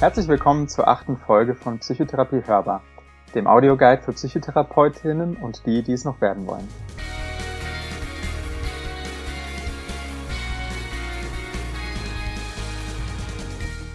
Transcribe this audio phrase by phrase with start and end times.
[0.00, 2.82] Herzlich willkommen zur achten Folge von Psychotherapie Hörbar,
[3.32, 6.68] dem Audioguide für Psychotherapeutinnen und die, die es noch werden wollen.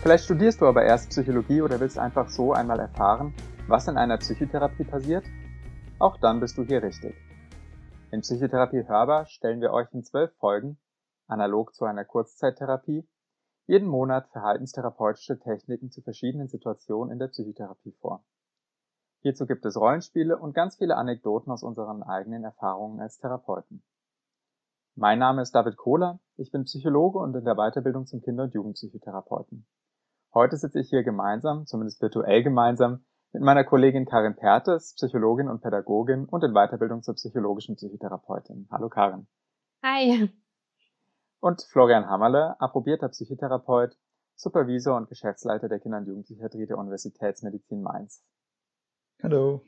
[0.02, 3.34] Vielleicht studierst du aber erst Psychologie oder willst einfach so einmal erfahren,
[3.68, 5.26] was in einer Psychotherapie passiert?
[6.00, 7.14] Auch dann bist du hier richtig.
[8.12, 10.78] In Psychotherapie Hörbar stellen wir euch in zwölf Folgen,
[11.28, 13.06] analog zu einer Kurzzeittherapie,
[13.70, 18.24] jeden Monat verhaltenstherapeutische Techniken zu verschiedenen Situationen in der Psychotherapie vor.
[19.22, 23.84] Hierzu gibt es Rollenspiele und ganz viele Anekdoten aus unseren eigenen Erfahrungen als Therapeuten.
[24.96, 28.56] Mein Name ist David Kohler, ich bin Psychologe und in der Weiterbildung zum Kinder- und
[28.56, 29.68] Jugendpsychotherapeuten.
[30.34, 35.62] Heute sitze ich hier gemeinsam, zumindest virtuell gemeinsam, mit meiner Kollegin Karin Pertes, Psychologin und
[35.62, 38.68] Pädagogin und in Weiterbildung zur psychologischen Psychotherapeutin.
[38.72, 39.28] Hallo Karin.
[39.84, 40.28] Hi
[41.40, 43.96] und Florian Hammerle, approbierter Psychotherapeut,
[44.36, 48.24] Supervisor und Geschäftsleiter der Kinder- und Jugendpsychiatrie der Universitätsmedizin Mainz.
[49.22, 49.64] Hallo.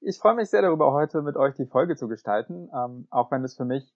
[0.00, 3.42] Ich freue mich sehr darüber, heute mit euch die Folge zu gestalten, ähm, auch wenn
[3.42, 3.92] es für mich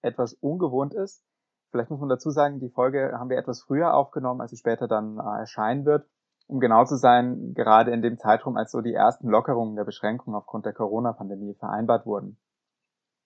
[0.00, 1.24] etwas ungewohnt ist.
[1.70, 4.88] Vielleicht muss man dazu sagen, die Folge haben wir etwas früher aufgenommen, als sie später
[4.88, 6.08] dann äh, erscheinen wird.
[6.46, 10.36] Um genau zu sein, gerade in dem Zeitraum, als so die ersten Lockerungen der Beschränkungen
[10.36, 12.40] aufgrund der Corona-Pandemie vereinbart wurden.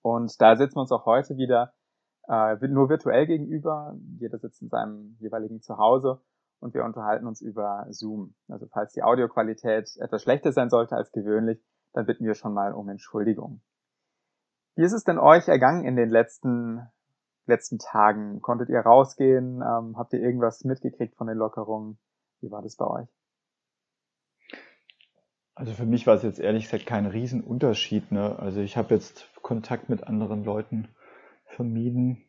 [0.03, 1.73] Und da sitzen wir uns auch heute wieder
[2.29, 3.97] äh, nur virtuell gegenüber.
[4.19, 6.21] Jeder sitzt in seinem jeweiligen Zuhause
[6.61, 8.35] und wir unterhalten uns über Zoom.
[8.49, 12.73] Also falls die Audioqualität etwas schlechter sein sollte als gewöhnlich, dann bitten wir schon mal
[12.73, 13.61] um Entschuldigung.
[14.77, 16.89] Wie ist es denn euch ergangen in den letzten
[17.47, 18.41] letzten Tagen?
[18.41, 19.63] Konntet ihr rausgehen?
[19.63, 21.99] Ähm, habt ihr irgendwas mitgekriegt von den Lockerungen?
[22.41, 23.09] Wie war das bei euch?
[25.55, 28.11] Also für mich war es jetzt ehrlich gesagt kein Riesenunterschied.
[28.11, 28.37] Ne?
[28.39, 30.89] Also ich habe jetzt Kontakt mit anderen Leuten
[31.55, 32.25] vermieden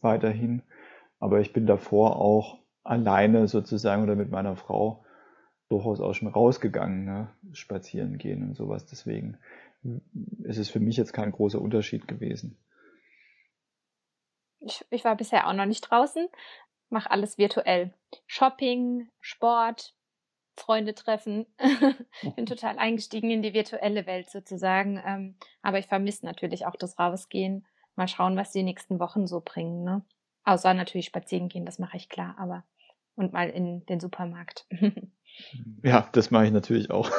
[0.00, 0.62] weiterhin.
[1.18, 5.04] Aber ich bin davor auch alleine sozusagen oder mit meiner Frau
[5.68, 7.28] durchaus auch schon rausgegangen, ne?
[7.52, 8.86] spazieren gehen und sowas.
[8.86, 9.38] Deswegen
[10.42, 12.58] ist es für mich jetzt kein großer Unterschied gewesen.
[14.58, 16.28] Ich, ich war bisher auch noch nicht draußen,
[16.90, 17.94] mache alles virtuell.
[18.26, 19.94] Shopping, Sport,
[20.56, 21.46] Freunde treffen.
[22.36, 25.00] bin total eingestiegen in die virtuelle Welt sozusagen.
[25.04, 27.64] Ähm, aber ich vermisse natürlich auch das Rausgehen
[28.00, 29.84] mal schauen, was die nächsten Wochen so bringen.
[29.84, 30.02] Ne?
[30.44, 32.64] Außer natürlich spazieren gehen, das mache ich klar, aber
[33.14, 34.66] und mal in den Supermarkt.
[35.82, 37.10] ja, das mache ich natürlich auch.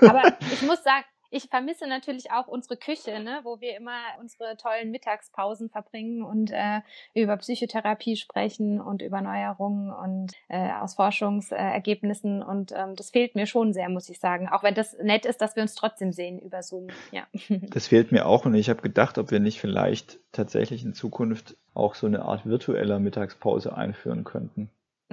[0.00, 4.56] aber ich muss sagen, ich vermisse natürlich auch unsere Küche, ne, wo wir immer unsere
[4.58, 6.80] tollen Mittagspausen verbringen und äh,
[7.14, 12.42] über Psychotherapie sprechen und über Neuerungen und äh, aus Forschungsergebnissen.
[12.42, 14.48] Und ähm, das fehlt mir schon sehr, muss ich sagen.
[14.48, 16.88] Auch wenn das nett ist, dass wir uns trotzdem sehen über Zoom.
[17.10, 17.26] Ja.
[17.72, 21.56] Das fehlt mir auch und ich habe gedacht, ob wir nicht vielleicht tatsächlich in Zukunft
[21.74, 24.70] auch so eine Art virtueller Mittagspause einführen könnten.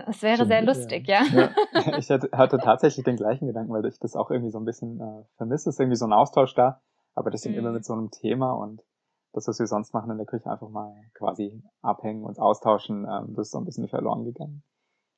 [0.07, 1.23] Es wäre sehr lustig, ja.
[1.23, 1.49] ja.
[1.97, 5.23] Ich hatte, tatsächlich den gleichen Gedanken, weil ich das auch irgendwie so ein bisschen äh,
[5.37, 5.69] vermisse.
[5.69, 6.81] Es ist irgendwie so ein Austausch da,
[7.15, 7.59] aber das sind mhm.
[7.59, 8.81] immer mit so einem Thema und
[9.33, 13.35] das, was wir sonst machen in der Küche, einfach mal quasi abhängen, uns austauschen, ähm,
[13.35, 14.63] das ist so ein bisschen verloren gegangen.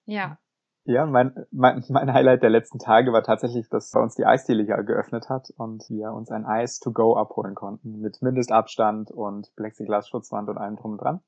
[0.06, 0.38] Ja.
[0.84, 4.66] Ja, mein, mein, mein Highlight der letzten Tage war tatsächlich, dass bei uns die Eisdiele
[4.66, 10.50] geöffnet hat und wir uns ein Eis to go abholen konnten mit Mindestabstand und Plexiglas-Schutzwand
[10.50, 11.22] und allem drum und dran.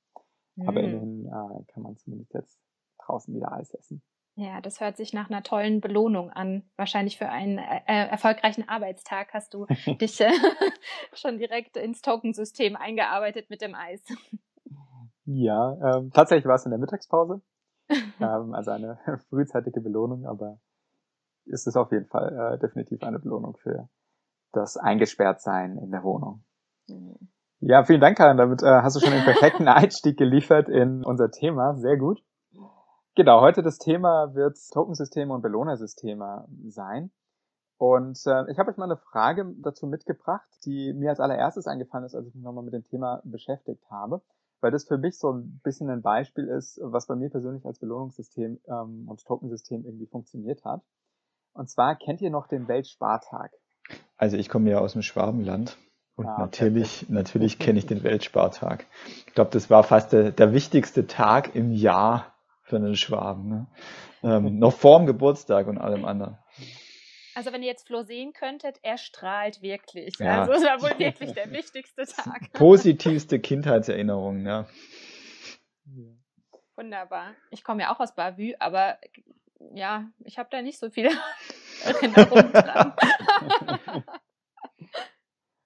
[0.56, 0.70] Mhm.
[0.70, 2.60] Aber immerhin äh, kann man zumindest jetzt
[3.06, 4.02] draußen wieder Eis essen.
[4.36, 6.64] Ja, das hört sich nach einer tollen Belohnung an.
[6.76, 9.68] Wahrscheinlich für einen äh, äh erfolgreichen Arbeitstag hast du
[10.02, 10.32] dich äh,
[11.14, 14.02] schon direkt ins Tokensystem eingearbeitet mit dem Eis.
[15.26, 17.42] Ja, ähm, tatsächlich war es in der Mittagspause.
[17.90, 18.98] ähm, also eine
[19.30, 20.60] frühzeitige Belohnung, aber
[21.46, 23.88] ist es auf jeden Fall äh, definitiv eine Belohnung für
[24.52, 26.44] das Eingesperrtsein in der Wohnung.
[26.88, 27.16] Mhm.
[27.60, 28.38] Ja, vielen Dank, Karin.
[28.38, 31.76] Damit äh, hast du schon den perfekten Einstieg geliefert in unser Thema.
[31.76, 32.22] Sehr gut.
[33.16, 37.12] Genau, heute das Thema wird Tokensysteme und Belohnersysteme sein.
[37.78, 42.06] Und äh, ich habe euch mal eine Frage dazu mitgebracht, die mir als allererstes eingefallen
[42.06, 44.24] ist, als ich mich nochmal mit dem Thema beschäftigt habe,
[44.62, 47.78] weil das für mich so ein bisschen ein Beispiel ist, was bei mir persönlich als
[47.78, 50.82] Belohnungssystem ähm, und Tokensystem irgendwie funktioniert hat.
[51.54, 53.52] Und zwar kennt ihr noch den Weltspartag?
[54.18, 55.78] Also ich komme ja aus dem Schwabenland
[56.16, 58.88] und ah, natürlich, natürlich kenne ich den Weltspartag.
[59.28, 62.33] Ich glaube, das war fast der, der wichtigste Tag im Jahr
[62.74, 63.50] für einen Schwaben.
[63.50, 63.68] Ne?
[64.26, 66.38] Ähm, noch vorm Geburtstag und allem anderen.
[67.36, 70.16] Also wenn ihr jetzt Flo sehen könntet, er strahlt wirklich.
[70.18, 70.44] Ja.
[70.44, 72.50] Also es war wohl wirklich der wichtigste Tag.
[72.54, 74.66] Positivste Kindheitserinnerung, ja.
[76.78, 77.34] Wunderbar.
[77.50, 78.98] Ich komme ja auch aus Bavü, aber
[79.74, 81.10] ja, ich habe da nicht so viele
[81.84, 82.94] Erinnerungen dran.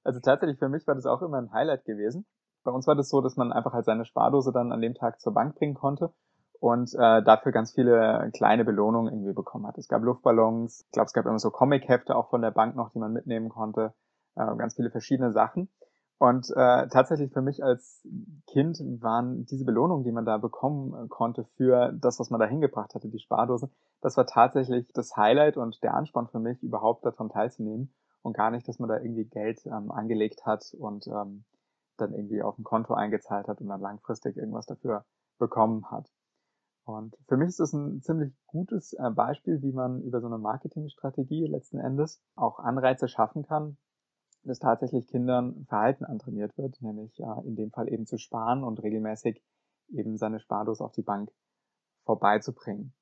[0.03, 2.25] Also tatsächlich für mich war das auch immer ein Highlight gewesen.
[2.63, 5.21] Bei uns war das so, dass man einfach halt seine Spardose dann an dem Tag
[5.21, 6.11] zur Bank bringen konnte
[6.59, 9.77] und äh, dafür ganz viele kleine Belohnungen irgendwie bekommen hat.
[9.77, 12.91] Es gab Luftballons, ich glaube, es gab immer so Comic-Hefte auch von der Bank noch,
[12.91, 13.93] die man mitnehmen konnte,
[14.35, 15.69] äh, ganz viele verschiedene Sachen.
[16.19, 18.01] Und äh, tatsächlich für mich als
[18.47, 22.47] Kind waren diese Belohnungen, die man da bekommen äh, konnte für das, was man da
[22.47, 23.69] hingebracht hatte, die Spardose,
[24.01, 27.93] das war tatsächlich das Highlight und der Ansporn für mich, überhaupt daran teilzunehmen
[28.23, 31.45] und gar nicht, dass man da irgendwie Geld ähm, angelegt hat und ähm,
[31.97, 35.05] dann irgendwie auf ein Konto eingezahlt hat und dann langfristig irgendwas dafür
[35.37, 36.09] bekommen hat.
[36.87, 40.37] Und für mich ist das ein ziemlich gutes äh, Beispiel, wie man über so eine
[40.37, 43.77] Marketingstrategie letzten Endes auch Anreize schaffen kann,
[44.43, 48.81] dass tatsächlich Kindern Verhalten antrainiert wird, nämlich äh, in dem Fall eben zu sparen und
[48.81, 49.43] regelmäßig
[49.89, 51.29] eben seine Spardose auf die Bank
[52.05, 52.93] vorbeizubringen.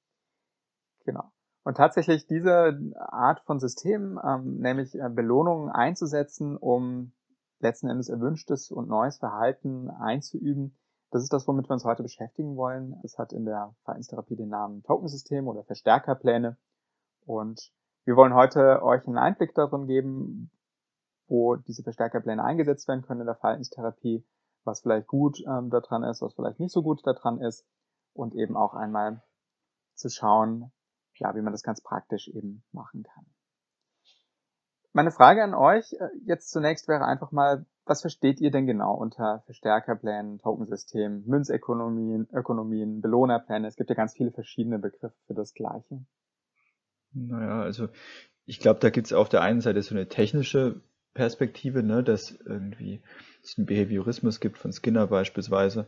[1.06, 1.32] Genau.
[1.64, 7.12] Und tatsächlich diese Art von System, ähm, nämlich äh, Belohnungen einzusetzen, um
[7.60, 10.76] letzten Endes erwünschtes und neues Verhalten einzuüben,
[11.16, 13.00] das ist das, womit wir uns heute beschäftigen wollen.
[13.02, 16.58] Es hat in der Verhaltenstherapie den Namen Tokensystem oder Verstärkerpläne.
[17.26, 17.72] Und
[18.04, 20.52] wir wollen heute euch einen Einblick darin geben,
[21.28, 24.26] wo diese Verstärkerpläne eingesetzt werden können in der Verhaltenstherapie,
[24.66, 27.66] was vielleicht gut ähm, daran ist, was vielleicht nicht so gut daran ist
[28.12, 29.24] und eben auch einmal
[29.94, 30.74] zu schauen,
[31.16, 33.26] ja, wie man das ganz praktisch eben machen kann.
[34.96, 38.94] Meine Frage an euch äh, jetzt zunächst wäre einfach mal, was versteht ihr denn genau
[38.94, 43.68] unter Verstärkerplänen, Tokensystemen, Münzökonomien, Ökonomien, Belohnerpläne?
[43.68, 46.06] Es gibt ja ganz viele verschiedene Begriffe für das Gleiche.
[47.12, 47.90] Naja, also
[48.46, 50.82] ich glaube, da gibt es auf der einen Seite so eine technische
[51.14, 53.02] Perspektive, ne, dass irgendwie
[53.44, 55.88] es einen Behaviorismus gibt von Skinner beispielsweise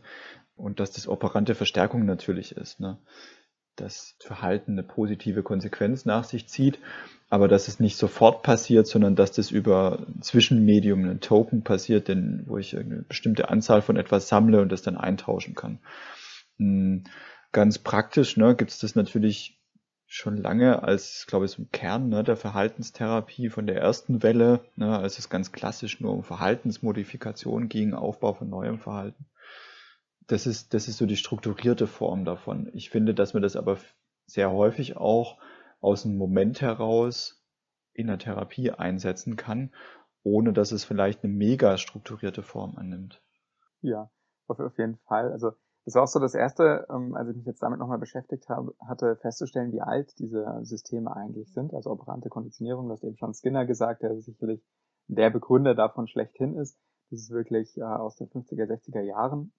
[0.54, 2.98] und dass das operante Verstärkung natürlich ist, ne,
[3.80, 6.78] dass Verhalten eine positive Konsequenz nach sich zieht,
[7.30, 12.08] aber dass es nicht sofort passiert, sondern dass das über ein Zwischenmedium, ein Token passiert,
[12.08, 15.78] denn, wo ich eine bestimmte Anzahl von etwas sammle und das dann eintauschen kann.
[16.58, 17.04] Hm,
[17.52, 19.58] ganz praktisch ne, gibt es das natürlich
[20.06, 24.98] schon lange als, glaube ich, ein Kern ne, der Verhaltenstherapie von der ersten Welle, ne,
[24.98, 29.26] als es ganz klassisch nur um Verhaltensmodifikation ging, Aufbau von neuem Verhalten.
[30.28, 32.70] Das ist, das ist so die strukturierte Form davon.
[32.74, 33.78] Ich finde, dass man das aber
[34.26, 35.38] sehr häufig auch
[35.80, 37.42] aus einem Moment heraus
[37.94, 39.72] in der Therapie einsetzen kann,
[40.22, 43.22] ohne dass es vielleicht eine mega strukturierte Form annimmt.
[43.80, 44.10] Ja,
[44.46, 45.32] auf jeden Fall.
[45.32, 45.52] Also
[45.86, 48.74] das war auch so das Erste, ähm, als ich mich jetzt damit nochmal beschäftigt habe,
[48.86, 51.72] hatte festzustellen, wie alt diese Systeme eigentlich sind.
[51.72, 54.62] Also operante Konditionierung, das eben schon Skinner gesagt, der sicherlich
[55.06, 56.78] der Begründer davon schlechthin ist.
[57.10, 59.54] Das ist wirklich äh, aus den 50er, 60er Jahren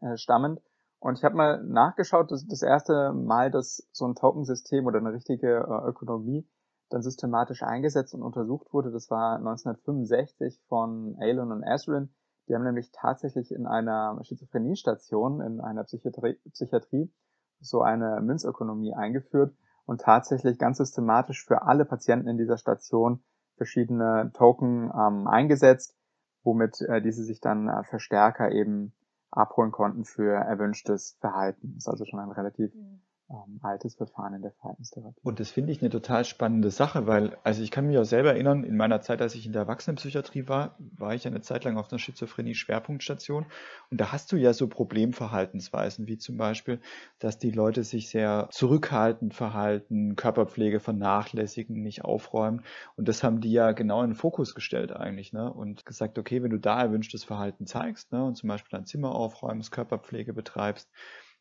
[0.00, 0.60] äh, stammend.
[1.00, 5.12] Und ich habe mal nachgeschaut, das, das erste Mal, dass so ein Tokensystem oder eine
[5.12, 6.48] richtige äh, Ökonomie
[6.90, 12.10] dann systematisch eingesetzt und untersucht wurde, das war 1965 von Alon und Asrin
[12.48, 17.12] die haben nämlich tatsächlich in einer Schizophreniestation, in einer Psychiatrie, Psychiatrie
[17.60, 19.54] so eine Münzökonomie eingeführt
[19.84, 23.22] und tatsächlich ganz systematisch für alle Patienten in dieser Station
[23.56, 25.96] verschiedene Token ähm, eingesetzt,
[26.42, 28.94] womit äh, diese sich dann äh, Verstärker eben
[29.30, 31.74] abholen konnten für erwünschtes Verhalten.
[31.74, 35.20] Das ist also schon ein relativ mhm ähm, altes Verfahren in der Verhaltenstherapie.
[35.22, 38.32] Und das finde ich eine total spannende Sache, weil, also ich kann mich auch selber
[38.32, 41.76] erinnern, in meiner Zeit, als ich in der Erwachsenenpsychiatrie war, war ich eine Zeit lang
[41.76, 43.46] auf einer Schizophrenie-Schwerpunktstation.
[43.90, 46.80] Und da hast du ja so Problemverhaltensweisen, wie zum Beispiel,
[47.18, 52.62] dass die Leute sich sehr zurückhaltend verhalten, Körperpflege vernachlässigen, nicht aufräumen.
[52.96, 56.42] Und das haben die ja genau in den Fokus gestellt eigentlich, ne, und gesagt, okay,
[56.42, 60.88] wenn du da erwünschtes Verhalten zeigst, ne, und zum Beispiel dein Zimmer aufräumst, Körperpflege betreibst,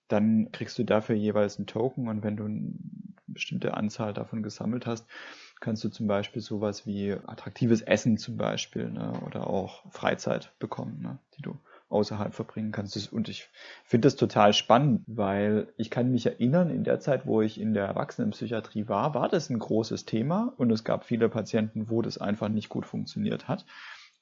[0.07, 2.73] dann kriegst du dafür jeweils einen Token und wenn du eine
[3.27, 5.05] bestimmte Anzahl davon gesammelt hast,
[5.59, 11.01] kannst du zum Beispiel sowas wie attraktives Essen zum Beispiel ne, oder auch Freizeit bekommen,
[11.01, 11.57] ne, die du
[11.89, 13.11] außerhalb verbringen kannst.
[13.13, 13.49] Und ich
[13.85, 17.73] finde das total spannend, weil ich kann mich erinnern, in der Zeit, wo ich in
[17.73, 22.17] der Erwachsenenpsychiatrie war, war das ein großes Thema und es gab viele Patienten, wo das
[22.17, 23.65] einfach nicht gut funktioniert hat.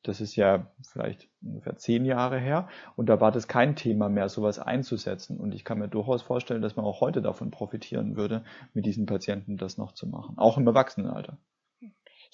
[0.08, 2.68] Das ist ja vielleicht ungefähr zehn Jahre her.
[2.96, 5.38] Und da war das kein Thema mehr, sowas einzusetzen.
[5.38, 8.44] Und ich kann mir durchaus vorstellen, dass man auch heute davon profitieren würde,
[8.74, 10.38] mit diesen Patienten das noch zu machen.
[10.38, 11.38] Auch im Erwachsenenalter.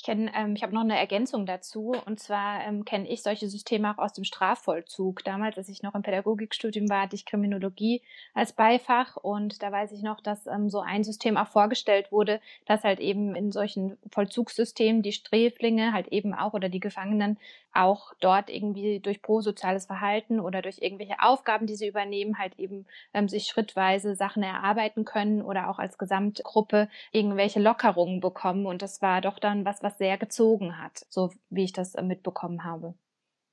[0.01, 1.93] Ich ähm, ich habe noch eine Ergänzung dazu.
[2.05, 5.23] Und zwar ähm, kenne ich solche Systeme auch aus dem Strafvollzug.
[5.23, 8.01] Damals, als ich noch im Pädagogikstudium war, hatte ich Kriminologie
[8.33, 12.41] als Beifach und da weiß ich noch, dass ähm, so ein System auch vorgestellt wurde,
[12.65, 17.37] dass halt eben in solchen Vollzugssystemen die Sträflinge halt eben auch oder die Gefangenen
[17.73, 22.85] auch dort irgendwie durch prosoziales Verhalten oder durch irgendwelche Aufgaben, die sie übernehmen, halt eben
[23.13, 28.65] ähm, sich schrittweise Sachen erarbeiten können oder auch als Gesamtgruppe irgendwelche Lockerungen bekommen.
[28.65, 32.03] Und das war doch dann was, was sehr gezogen hat, so wie ich das äh,
[32.03, 32.93] mitbekommen habe.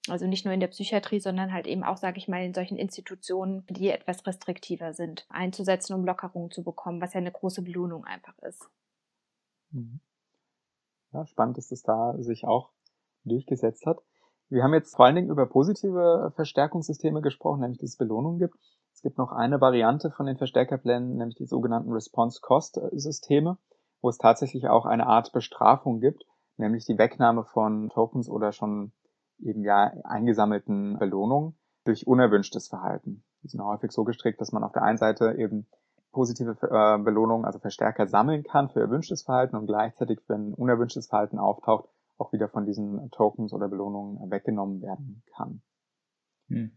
[0.09, 2.79] Also nicht nur in der Psychiatrie, sondern halt eben auch, sage ich mal, in solchen
[2.79, 8.05] Institutionen, die etwas restriktiver sind, einzusetzen, um Lockerungen zu bekommen, was ja eine große Belohnung
[8.05, 8.71] einfach ist.
[9.71, 10.01] Mhm.
[11.13, 12.71] Ja, spannend, dass das da sich auch
[13.25, 13.99] durchgesetzt hat.
[14.49, 18.55] Wir haben jetzt vor allen Dingen über positive Verstärkungssysteme gesprochen, nämlich dass es Belohnungen gibt.
[18.95, 23.59] Es gibt noch eine Variante von den Verstärkerplänen, nämlich die sogenannten Response-Cost-Systeme,
[24.01, 26.25] wo es tatsächlich auch eine Art Bestrafung gibt,
[26.57, 28.93] nämlich die Wegnahme von Tokens oder schon
[29.41, 33.25] eben ja eingesammelten Belohnungen durch unerwünschtes Verhalten.
[33.43, 35.67] Die sind häufig so gestrickt, dass man auf der einen Seite eben
[36.13, 41.39] positive äh, Belohnungen, also Verstärker sammeln kann für erwünschtes Verhalten und gleichzeitig, wenn unerwünschtes Verhalten
[41.39, 45.63] auftaucht, auch wieder von diesen Tokens oder Belohnungen weggenommen werden kann.
[46.49, 46.73] Hm.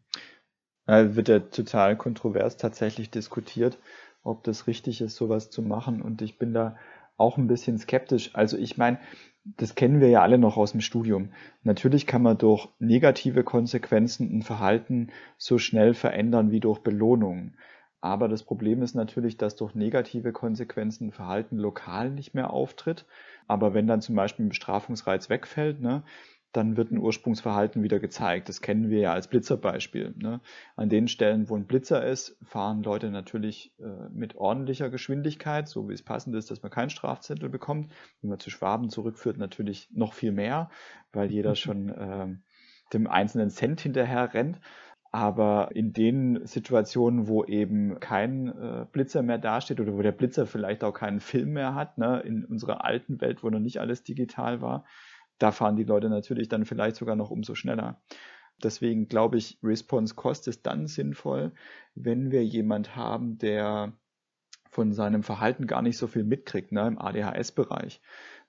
[0.85, 3.79] Da wird ja total kontrovers tatsächlich diskutiert,
[4.23, 6.01] ob das richtig ist, sowas zu machen.
[6.01, 6.75] Und ich bin da
[7.21, 8.31] auch ein bisschen skeptisch.
[8.33, 8.99] Also ich meine,
[9.43, 11.31] das kennen wir ja alle noch aus dem Studium.
[11.63, 17.57] Natürlich kann man durch negative Konsequenzen ein Verhalten so schnell verändern wie durch Belohnungen.
[18.01, 23.05] Aber das Problem ist natürlich, dass durch negative Konsequenzen Verhalten lokal nicht mehr auftritt.
[23.47, 26.03] Aber wenn dann zum Beispiel ein Bestrafungsreiz wegfällt, ne,
[26.51, 28.49] dann wird ein Ursprungsverhalten wieder gezeigt.
[28.49, 30.13] Das kennen wir ja als Blitzerbeispiel.
[30.17, 30.41] Ne?
[30.75, 35.87] An den Stellen, wo ein Blitzer ist, fahren Leute natürlich äh, mit ordentlicher Geschwindigkeit, so
[35.87, 37.91] wie es passend ist, dass man keinen Strafzettel bekommt.
[38.21, 40.69] Wenn man zu Schwaben zurückführt, natürlich noch viel mehr,
[41.13, 42.27] weil jeder schon äh,
[42.93, 44.59] dem einzelnen Cent hinterher rennt.
[45.13, 50.45] Aber in den Situationen, wo eben kein äh, Blitzer mehr dasteht oder wo der Blitzer
[50.45, 54.03] vielleicht auch keinen Film mehr hat, ne, in unserer alten Welt, wo noch nicht alles
[54.03, 54.85] digital war,
[55.41, 58.01] da fahren die Leute natürlich dann vielleicht sogar noch umso schneller.
[58.63, 61.53] Deswegen glaube ich, Response Cost ist dann sinnvoll,
[61.95, 63.93] wenn wir jemand haben, der
[64.69, 68.01] von seinem Verhalten gar nicht so viel mitkriegt, ne, im ADHS-Bereich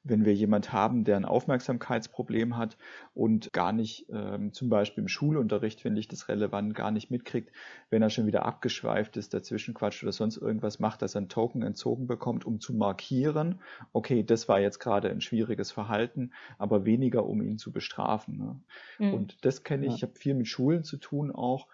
[0.05, 2.77] wenn wir jemand haben, der ein Aufmerksamkeitsproblem hat
[3.15, 7.53] und gar nicht, ähm, zum Beispiel im Schulunterricht finde ich das relevant, gar nicht mitkriegt,
[7.91, 11.29] wenn er schon wieder abgeschweift ist, dazwischen quatscht oder sonst irgendwas macht, dass er ein
[11.29, 13.61] Token entzogen bekommt, um zu markieren,
[13.93, 18.39] okay, das war jetzt gerade ein schwieriges Verhalten, aber weniger, um ihn zu bestrafen.
[18.39, 18.61] Ne?
[18.99, 19.15] Mhm.
[19.15, 19.97] Und das kenne ich, ja.
[19.97, 21.69] ich habe viel mit Schulen zu tun auch,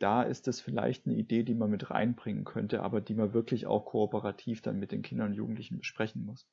[0.00, 3.66] da ist das vielleicht eine Idee, die man mit reinbringen könnte, aber die man wirklich
[3.66, 6.46] auch kooperativ dann mit den Kindern und Jugendlichen besprechen muss.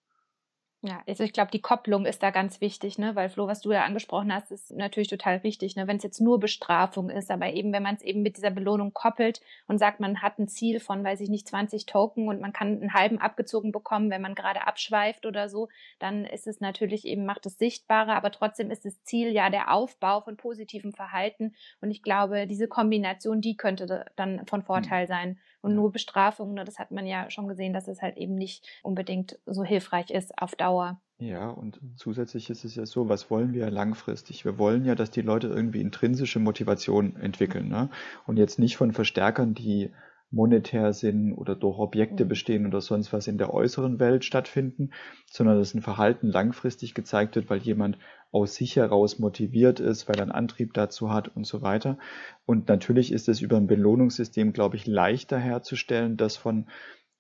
[0.82, 3.16] Ja, also ich glaube, die Kopplung ist da ganz wichtig, ne?
[3.16, 5.88] Weil Flo, was du da angesprochen hast, ist natürlich total richtig, ne?
[5.88, 8.94] Wenn es jetzt nur Bestrafung ist, aber eben, wenn man es eben mit dieser Belohnung
[8.94, 12.54] koppelt und sagt, man hat ein Ziel von, weiß ich nicht, 20 Token und man
[12.54, 17.06] kann einen halben abgezogen bekommen, wenn man gerade abschweift oder so, dann ist es natürlich
[17.06, 21.56] eben, macht es sichtbarer, aber trotzdem ist das Ziel ja der Aufbau von positivem Verhalten.
[21.82, 25.08] Und ich glaube, diese Kombination, die könnte dann von Vorteil mhm.
[25.08, 25.40] sein.
[25.66, 28.64] Und nur Bestrafung, ne, das hat man ja schon gesehen, dass es halt eben nicht
[28.84, 31.02] unbedingt so hilfreich ist auf Dauer.
[31.18, 34.46] Ja, und zusätzlich ist es ja so, was wollen wir langfristig?
[34.46, 37.68] Wir wollen ja, dass die Leute irgendwie intrinsische Motivation entwickeln.
[37.68, 37.90] Ne?
[38.28, 39.92] Und jetzt nicht von Verstärkern, die
[40.36, 42.30] monetär sind oder durch Objekte mhm.
[42.30, 44.92] bestehen oder sonst was in der äußeren Welt stattfinden,
[45.26, 47.98] sondern dass ein Verhalten langfristig gezeigt wird, weil jemand
[48.32, 51.98] aus sich heraus motiviert ist, weil er einen Antrieb dazu hat und so weiter.
[52.46, 56.68] Und natürlich ist es über ein Belohnungssystem, glaube ich, leichter herzustellen, das von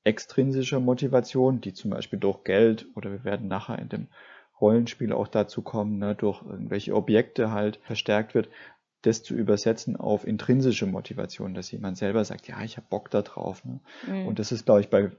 [0.03, 4.07] extrinsischer Motivation, die zum Beispiel durch Geld oder wir werden nachher in dem
[4.59, 8.49] Rollenspiel auch dazu kommen, ne, durch irgendwelche Objekte halt verstärkt wird,
[9.05, 13.21] das zu übersetzen auf intrinsische Motivation, dass jemand selber sagt, ja, ich habe Bock da
[13.21, 13.63] drauf.
[13.65, 13.79] Ne?
[14.07, 14.27] Mhm.
[14.27, 15.11] Und das ist, glaube ich, bei äh,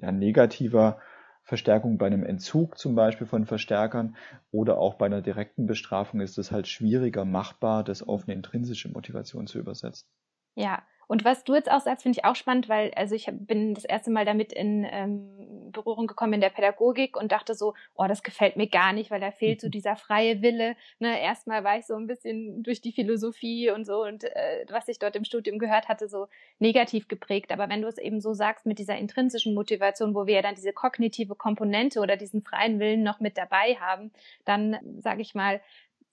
[0.00, 0.98] ja, negativer
[1.42, 4.16] Verstärkung bei einem Entzug zum Beispiel von Verstärkern
[4.52, 8.88] oder auch bei einer direkten Bestrafung ist es halt schwieriger machbar, das auf eine intrinsische
[8.88, 10.08] Motivation zu übersetzen.
[10.54, 13.74] Ja, und was du jetzt auch sagst, finde ich auch spannend, weil also ich bin
[13.74, 15.39] das erste Mal damit in ähm,
[15.70, 19.20] Berührung gekommen in der Pädagogik und dachte so, oh, das gefällt mir gar nicht, weil
[19.20, 20.76] da fehlt so dieser freie Wille.
[20.98, 24.88] Ne, erstmal war ich so ein bisschen durch die Philosophie und so und äh, was
[24.88, 27.52] ich dort im Studium gehört hatte, so negativ geprägt.
[27.52, 30.54] Aber wenn du es eben so sagst mit dieser intrinsischen Motivation, wo wir ja dann
[30.54, 34.12] diese kognitive Komponente oder diesen freien Willen noch mit dabei haben,
[34.44, 35.60] dann sage ich mal,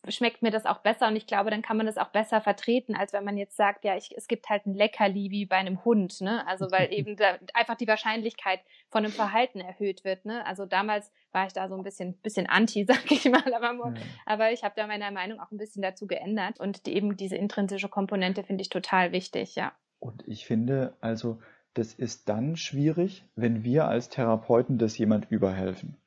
[0.10, 2.96] schmeckt mir das auch besser und ich glaube, dann kann man das auch besser vertreten,
[2.96, 5.84] als wenn man jetzt sagt, ja, ich, es gibt halt ein Leckerli wie bei einem
[5.86, 6.46] Hund, ne?
[6.48, 8.60] Also weil eben da einfach die Wahrscheinlichkeit
[8.90, 10.46] von einem Verhalten erhöht wird, ne?
[10.46, 13.94] Also damals war ich da so ein bisschen, bisschen anti, sag ich mal, aber, ja.
[14.26, 17.36] aber ich habe da meine Meinung auch ein bisschen dazu geändert und die, eben diese
[17.36, 19.74] intrinsische Komponente finde ich total wichtig, ja.
[20.00, 21.40] Und ich finde, also
[21.74, 25.98] das ist dann schwierig, wenn wir als Therapeuten das jemand überhelfen.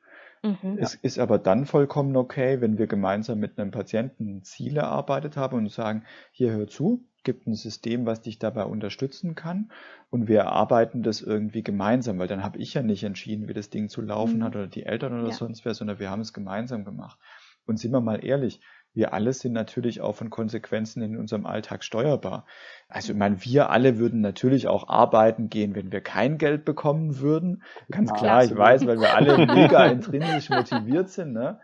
[0.43, 0.79] Mhm.
[0.79, 5.59] Es ist aber dann vollkommen okay, wenn wir gemeinsam mit einem Patienten Ziele erarbeitet haben
[5.59, 9.71] und sagen, hier hör zu, gibt ein System, was dich dabei unterstützen kann
[10.09, 13.69] und wir erarbeiten das irgendwie gemeinsam, weil dann habe ich ja nicht entschieden, wie das
[13.69, 14.45] Ding zu laufen mhm.
[14.45, 15.35] hat oder die Eltern oder ja.
[15.35, 17.19] sonst wer, sondern wir haben es gemeinsam gemacht.
[17.67, 18.61] Und sind wir mal ehrlich,
[18.93, 22.47] wir alle sind natürlich auch von Konsequenzen in unserem Alltag steuerbar.
[22.89, 27.21] Also ich meine, wir alle würden natürlich auch arbeiten gehen, wenn wir kein Geld bekommen
[27.21, 27.63] würden.
[27.91, 31.33] Ganz klar, ich weiß, weil wir alle mega intrinsisch motiviert sind.
[31.33, 31.61] Ne?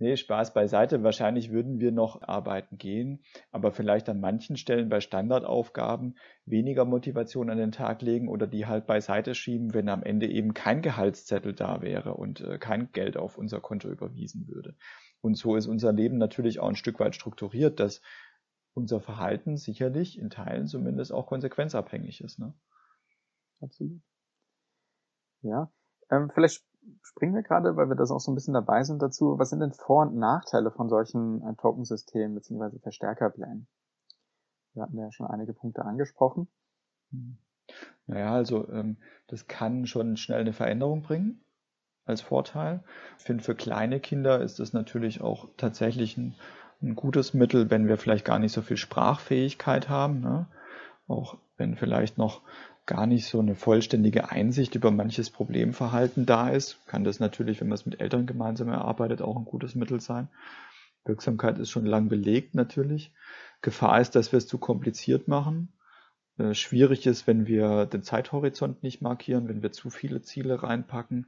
[0.00, 1.02] Nee, Spaß beiseite.
[1.02, 3.22] Wahrscheinlich würden wir noch arbeiten gehen,
[3.52, 8.64] aber vielleicht an manchen Stellen bei Standardaufgaben weniger Motivation an den Tag legen oder die
[8.64, 13.18] halt beiseite schieben, wenn am Ende eben kein Gehaltszettel da wäre und äh, kein Geld
[13.18, 14.74] auf unser Konto überwiesen würde.
[15.20, 18.00] Und so ist unser Leben natürlich auch ein Stück weit strukturiert, dass
[18.74, 22.38] unser Verhalten sicherlich in Teilen zumindest auch konsequenzabhängig ist.
[22.38, 22.54] Ne?
[23.60, 24.00] Absolut.
[25.42, 25.70] Ja,
[26.10, 26.64] ähm, vielleicht
[27.02, 29.38] springen wir gerade, weil wir das auch so ein bisschen dabei sind dazu.
[29.38, 32.78] Was sind denn Vor- und Nachteile von solchen äh, Tokensystemen bzw.
[32.78, 33.66] Verstärkerplänen?
[34.74, 36.48] Wir hatten ja schon einige Punkte angesprochen.
[38.06, 41.44] Naja, also ähm, das kann schon schnell eine Veränderung bringen
[42.10, 42.80] als Vorteil.
[43.18, 46.34] Ich finde, für kleine Kinder ist das natürlich auch tatsächlich ein,
[46.82, 50.20] ein gutes Mittel, wenn wir vielleicht gar nicht so viel Sprachfähigkeit haben.
[50.20, 50.46] Ne?
[51.08, 52.42] Auch wenn vielleicht noch
[52.86, 57.68] gar nicht so eine vollständige Einsicht über manches Problemverhalten da ist, kann das natürlich, wenn
[57.68, 60.28] man es mit Eltern gemeinsam erarbeitet, auch ein gutes Mittel sein.
[61.04, 63.12] Wirksamkeit ist schon lang belegt natürlich.
[63.62, 65.72] Gefahr ist, dass wir es zu kompliziert machen.
[66.38, 71.26] Äh, schwierig ist, wenn wir den Zeithorizont nicht markieren, wenn wir zu viele Ziele reinpacken.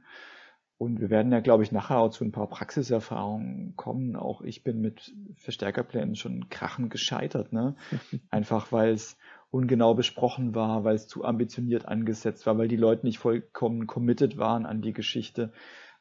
[0.77, 4.15] Und wir werden ja, glaube ich, nachher auch zu ein paar Praxiserfahrungen kommen.
[4.15, 7.75] Auch ich bin mit Verstärkerplänen schon krachen gescheitert, ne?
[8.29, 9.17] Einfach weil es
[9.51, 14.37] ungenau besprochen war, weil es zu ambitioniert angesetzt war, weil die Leute nicht vollkommen committed
[14.37, 15.53] waren an die Geschichte.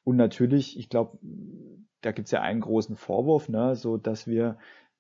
[0.05, 1.19] Und natürlich, ich glaube,
[2.01, 4.59] da gibt es ja einen großen Vorwurf, ne, so dass wir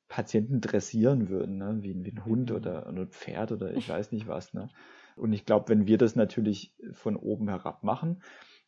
[0.08, 2.56] Patienten dressieren würden, ne, wie, wie ein Hund mhm.
[2.56, 4.52] oder ein Pferd oder ich weiß nicht was.
[4.52, 4.68] Ne.
[5.16, 8.22] Und ich glaube, wenn wir das natürlich von oben herab machen,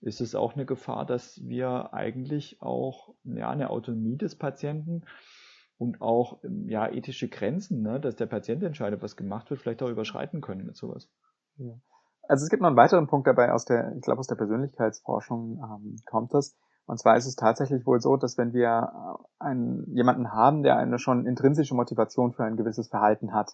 [0.04, 5.04] ist es auch eine Gefahr, dass wir eigentlich auch ja, eine Autonomie des Patienten
[5.78, 9.88] und auch ja, ethische Grenzen, ne, dass der Patient entscheidet, was gemacht wird, vielleicht auch
[9.88, 11.08] überschreiten können mit sowas.
[11.56, 11.74] Ja.
[12.28, 15.58] Also es gibt noch einen weiteren Punkt dabei aus der, ich glaube aus der Persönlichkeitsforschung
[15.62, 16.56] ähm, kommt das.
[16.86, 20.76] Und zwar ist es tatsächlich wohl so, dass wenn wir äh, einen, jemanden haben, der
[20.76, 23.50] eine schon intrinsische Motivation für ein gewisses Verhalten hat,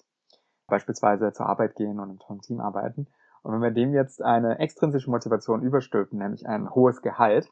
[0.67, 3.07] beispielsweise zur Arbeit gehen und im Team arbeiten,
[3.43, 7.49] und wenn wir dem jetzt eine extrinsische Motivation überstülpen, nämlich ein hohes Gehalt,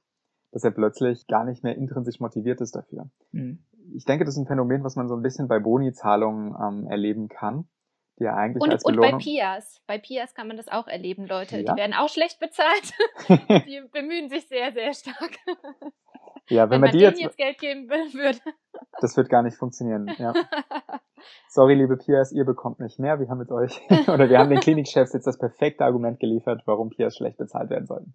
[0.53, 3.11] dass er plötzlich gar nicht mehr intrinsisch motiviert ist dafür.
[3.33, 3.59] Mhm
[3.95, 7.29] ich denke, das ist ein Phänomen, was man so ein bisschen bei Boni-Zahlungen ähm, erleben
[7.29, 7.69] kann.
[8.19, 9.81] Die ja eigentlich und, als Belohnung und bei Pias.
[9.87, 11.61] Bei Pias kann man das auch erleben, Leute.
[11.61, 11.73] Ja?
[11.73, 12.93] Die werden auch schlecht bezahlt.
[13.67, 15.37] die bemühen sich sehr, sehr stark.
[16.49, 18.39] Ja, wenn, wenn man die jetzt, jetzt Geld geben würde.
[19.01, 20.11] Das wird gar nicht funktionieren.
[20.19, 20.33] Ja.
[21.49, 23.19] Sorry, liebe Pias, ihr bekommt nicht mehr.
[23.19, 26.91] Wir haben mit euch, oder wir haben den Klinikchefs jetzt das perfekte Argument geliefert, warum
[26.91, 28.13] Pias schlecht bezahlt werden sollten.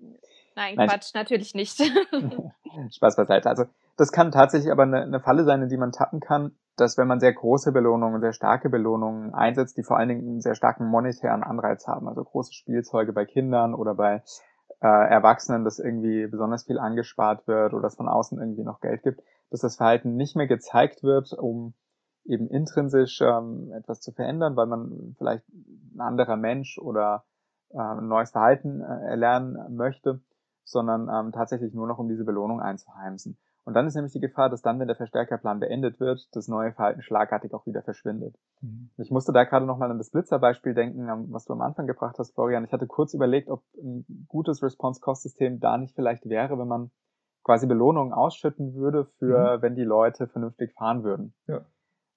[0.56, 1.82] Nein, Nein, Quatsch, natürlich nicht.
[2.92, 3.50] Spaß beiseite.
[3.50, 3.66] Also
[3.98, 7.08] das kann tatsächlich aber eine, eine Falle sein, in die man tappen kann, dass wenn
[7.08, 10.88] man sehr große Belohnungen, sehr starke Belohnungen einsetzt, die vor allen Dingen einen sehr starken
[10.88, 14.24] monetären Anreiz haben, also große Spielzeuge bei Kindern oder bei
[14.84, 19.02] äh, Erwachsenen, dass irgendwie besonders viel angespart wird oder es von außen irgendwie noch Geld
[19.02, 21.74] gibt, dass das Verhalten nicht mehr gezeigt wird, um
[22.26, 27.24] eben intrinsisch ähm, etwas zu verändern, weil man vielleicht ein anderer Mensch oder
[27.70, 30.22] äh, ein neues Verhalten äh, erlernen möchte,
[30.66, 33.38] sondern ähm, tatsächlich nur noch um diese Belohnung einzuheimsen.
[33.66, 36.74] Und dann ist nämlich die Gefahr, dass dann, wenn der Verstärkerplan beendet wird, das neue
[36.74, 38.36] Verhalten schlagartig auch wieder verschwindet.
[38.62, 38.90] Mhm.
[38.98, 42.34] Ich musste da gerade nochmal an das Blitzerbeispiel denken, was du am Anfang gebracht hast,
[42.34, 42.66] Florian.
[42.66, 46.92] Ich hatte kurz überlegt, ob ein gutes Response-Cost-System da nicht vielleicht wäre, wenn man
[47.44, 49.62] quasi Belohnungen ausschütten würde für, mhm.
[49.62, 51.34] wenn die Leute vernünftig fahren würden.
[51.48, 51.62] Ja.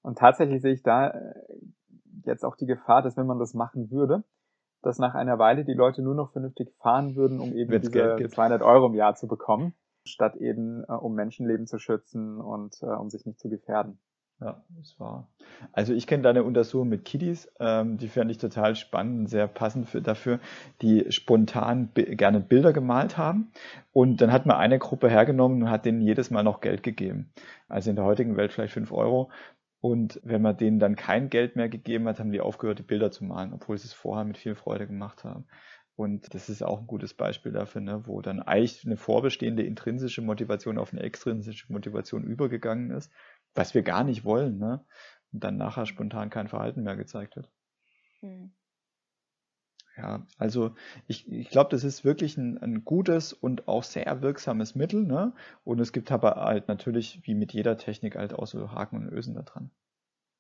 [0.03, 1.35] Und tatsächlich sehe ich da äh,
[2.25, 4.25] jetzt auch die Gefahr, dass wenn man das machen würde,
[4.83, 8.17] dass nach einer Weile die Leute nur noch vernünftig fahren würden, um eben Wenn's diese
[8.29, 9.75] 200 Euro im Jahr zu bekommen
[10.07, 13.99] statt eben äh, um Menschenleben zu schützen und äh, um sich nicht zu gefährden.
[14.39, 15.31] Ja, das war.
[15.73, 19.47] Also ich kenne da eine Untersuchung mit Kiddies, ähm, die fand ich total spannend, sehr
[19.47, 20.41] passend für, dafür,
[20.83, 23.51] die spontan gerne Bilder gemalt haben.
[23.93, 27.33] Und dann hat man eine Gruppe hergenommen und hat denen jedes Mal noch Geld gegeben.
[27.69, 29.31] Also in der heutigen Welt vielleicht fünf Euro.
[29.81, 33.11] Und wenn man denen dann kein Geld mehr gegeben hat, haben die aufgehört, die Bilder
[33.11, 35.47] zu malen, obwohl sie es vorher mit viel Freude gemacht haben.
[35.97, 40.23] Und das ist auch ein gutes Beispiel dafür, ne, wo dann eigentlich eine vorbestehende intrinsische
[40.23, 43.11] Motivation auf eine extrinsische Motivation übergegangen ist,
[43.55, 44.85] was wir gar nicht wollen, ne?
[45.33, 47.51] Und dann nachher spontan kein Verhalten mehr gezeigt wird.
[48.21, 48.51] Hm.
[49.97, 50.75] Ja, also
[51.07, 55.33] ich, ich glaube, das ist wirklich ein, ein gutes und auch sehr wirksames Mittel, ne?
[55.65, 59.09] Und es gibt aber halt natürlich, wie mit jeder Technik, halt auch so Haken und
[59.13, 59.71] Ösen da dran.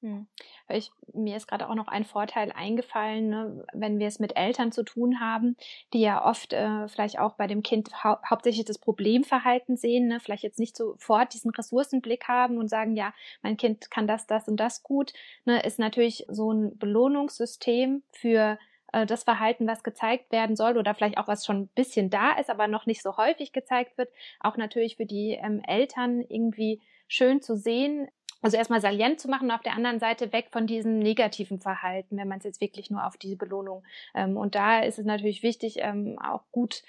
[0.02, 0.26] Hm.
[0.68, 4.70] Ich, mir ist gerade auch noch ein Vorteil eingefallen, ne, wenn wir es mit Eltern
[4.70, 5.56] zu tun haben,
[5.94, 10.20] die ja oft äh, vielleicht auch bei dem Kind hau hauptsächlich das Problemverhalten sehen, ne,
[10.20, 14.48] vielleicht jetzt nicht sofort diesen Ressourcenblick haben und sagen, ja, mein Kind kann das, das
[14.48, 15.14] und das gut,
[15.46, 18.58] ne, ist natürlich so ein Belohnungssystem für
[18.92, 22.32] äh, das Verhalten, was gezeigt werden soll oder vielleicht auch was schon ein bisschen da
[22.32, 26.82] ist, aber noch nicht so häufig gezeigt wird, auch natürlich für die ähm, Eltern irgendwie
[27.08, 28.08] schön zu sehen,
[28.42, 32.28] also erstmal salient zu machen, auf der anderen Seite weg von diesem negativen Verhalten, wenn
[32.28, 33.82] man es jetzt wirklich nur auf diese Belohnung.
[34.14, 36.82] Ähm, und da ist es natürlich wichtig, ähm, auch gut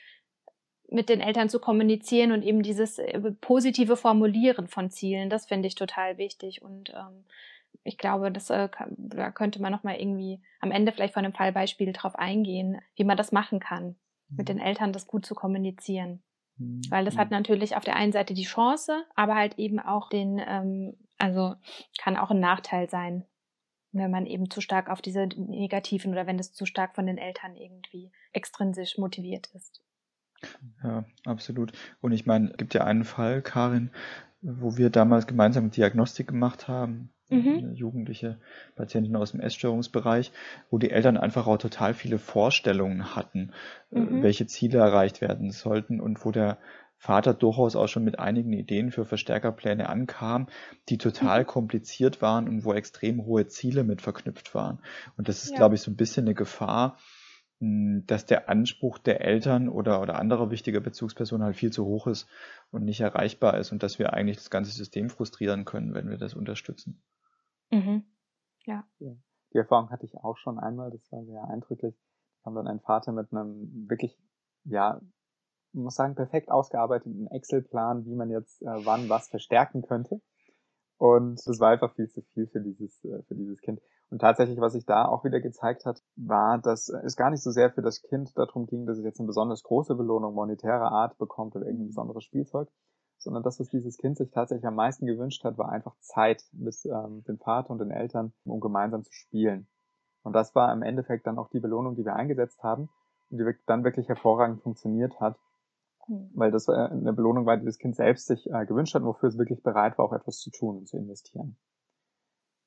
[0.90, 5.68] mit den Eltern zu kommunizieren und eben dieses äh, positive Formulieren von Zielen, das finde
[5.68, 6.62] ich total wichtig.
[6.62, 7.26] Und ähm,
[7.84, 11.92] ich glaube, das, äh, da könnte man nochmal irgendwie am Ende vielleicht von einem Fallbeispiel
[11.94, 13.96] drauf eingehen, wie man das machen kann,
[14.30, 14.58] mit mhm.
[14.58, 16.22] den Eltern das gut zu kommunizieren.
[16.58, 16.82] Mhm.
[16.90, 17.38] Weil das hat mhm.
[17.38, 21.56] natürlich auf der einen Seite die Chance, aber halt eben auch den, ähm, also
[22.00, 23.26] kann auch ein Nachteil sein,
[23.92, 27.18] wenn man eben zu stark auf diese negativen oder wenn es zu stark von den
[27.18, 29.82] Eltern irgendwie extrinsisch motiviert ist.
[30.84, 31.72] Ja, absolut.
[32.02, 33.92] Und ich meine, es gibt ja einen Fall, Karin,
[34.42, 37.74] wo wir damals gemeinsam Diagnostik gemacht haben mhm.
[37.74, 38.40] jugendliche
[38.76, 40.32] Patientin aus dem Essstörungsbereich,
[40.70, 43.52] wo die Eltern einfach auch total viele Vorstellungen hatten,
[43.92, 44.24] äh, mhm.
[44.24, 46.58] welche Ziele erreicht werden sollten und wo der
[46.98, 50.48] Vater durchaus auch schon mit einigen Ideen für Verstärkerpläne ankam,
[50.90, 51.48] die total mhm.
[51.48, 54.80] kompliziert waren und wo extrem hohe Ziele mit verknüpft waren.
[55.16, 55.58] Und das ist, ja.
[55.58, 56.98] glaube ich, so ein bisschen eine Gefahr,
[57.60, 62.08] hm, dass der Anspruch der Eltern oder, oder anderer wichtiger Bezugspersonen halt viel zu hoch
[62.08, 62.28] ist
[62.72, 66.18] und nicht erreichbar ist und dass wir eigentlich das ganze System frustrieren können, wenn wir
[66.18, 67.02] das unterstützen.
[67.70, 68.04] Mhm.
[68.66, 68.86] Ja.
[69.00, 71.96] Die Erfahrung hatte ich auch schon einmal, das war sehr eindrücklich.
[71.96, 74.18] Da kam dann ein Vater mit einem wirklich,
[74.66, 75.02] ja,
[75.84, 80.22] muss sagen, perfekt ausgearbeiteten Excel-Plan, wie man jetzt äh, wann was verstärken könnte.
[80.98, 83.80] Und das war einfach viel zu viel für dieses, äh, für dieses Kind.
[84.10, 87.52] Und tatsächlich, was sich da auch wieder gezeigt hat, war, dass es gar nicht so
[87.52, 91.18] sehr für das Kind darum ging, dass es jetzt eine besonders große Belohnung monetärer Art
[91.18, 92.70] bekommt oder irgendein besonderes Spielzeug,
[93.18, 96.76] sondern das, was dieses Kind sich tatsächlich am meisten gewünscht hat, war einfach Zeit mit
[96.86, 99.68] ähm, dem Vater und den Eltern, um gemeinsam zu spielen.
[100.24, 102.90] Und das war im Endeffekt dann auch die Belohnung, die wir eingesetzt haben
[103.30, 105.38] und die dann wirklich hervorragend funktioniert hat.
[106.34, 109.30] Weil das äh, eine Belohnung war, die das Kind selbst sich äh, gewünscht hat, wofür
[109.30, 111.58] es wirklich bereit war, auch etwas zu tun und zu investieren.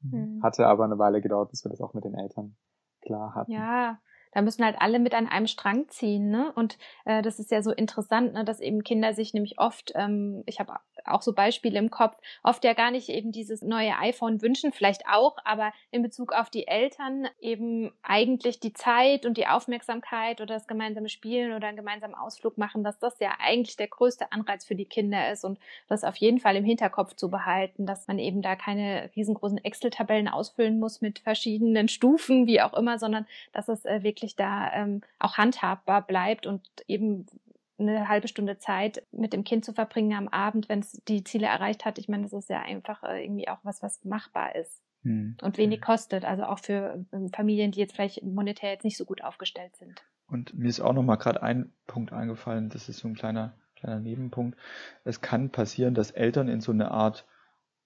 [0.02, 0.42] Mhm.
[0.42, 2.56] Hatte aber eine Weile gedauert, bis wir das auch mit den Eltern
[3.00, 3.52] klar hatten.
[3.52, 3.98] Ja,
[4.32, 6.52] da müssen halt alle mit an einem Strang ziehen, ne?
[6.54, 10.42] Und äh, das ist ja so interessant, ne, dass eben Kinder sich nämlich oft, ähm,
[10.46, 14.42] ich habe auch so Beispiele im Kopf, oft ja gar nicht eben dieses neue iPhone
[14.42, 19.46] wünschen, vielleicht auch, aber in Bezug auf die Eltern eben eigentlich die Zeit und die
[19.46, 23.88] Aufmerksamkeit oder das gemeinsame Spielen oder einen gemeinsamen Ausflug machen, dass das ja eigentlich der
[23.88, 27.86] größte Anreiz für die Kinder ist und das auf jeden Fall im Hinterkopf zu behalten,
[27.86, 32.98] dass man eben da keine riesengroßen Excel-Tabellen ausfüllen muss mit verschiedenen Stufen, wie auch immer,
[32.98, 37.26] sondern dass es äh, wirklich da ähm, auch handhabbar bleibt und eben
[37.78, 41.46] eine halbe Stunde Zeit mit dem Kind zu verbringen am Abend, wenn es die Ziele
[41.46, 41.98] erreicht hat.
[41.98, 45.36] Ich meine, das ist ja einfach äh, irgendwie auch was, was machbar ist hm.
[45.40, 46.24] und wenig kostet.
[46.24, 50.04] Also auch für ähm, Familien, die jetzt vielleicht monetär jetzt nicht so gut aufgestellt sind.
[50.26, 52.68] Und mir ist auch noch mal gerade ein Punkt eingefallen.
[52.68, 54.58] Das ist so ein kleiner kleiner Nebenpunkt.
[55.04, 57.26] Es kann passieren, dass Eltern in so eine Art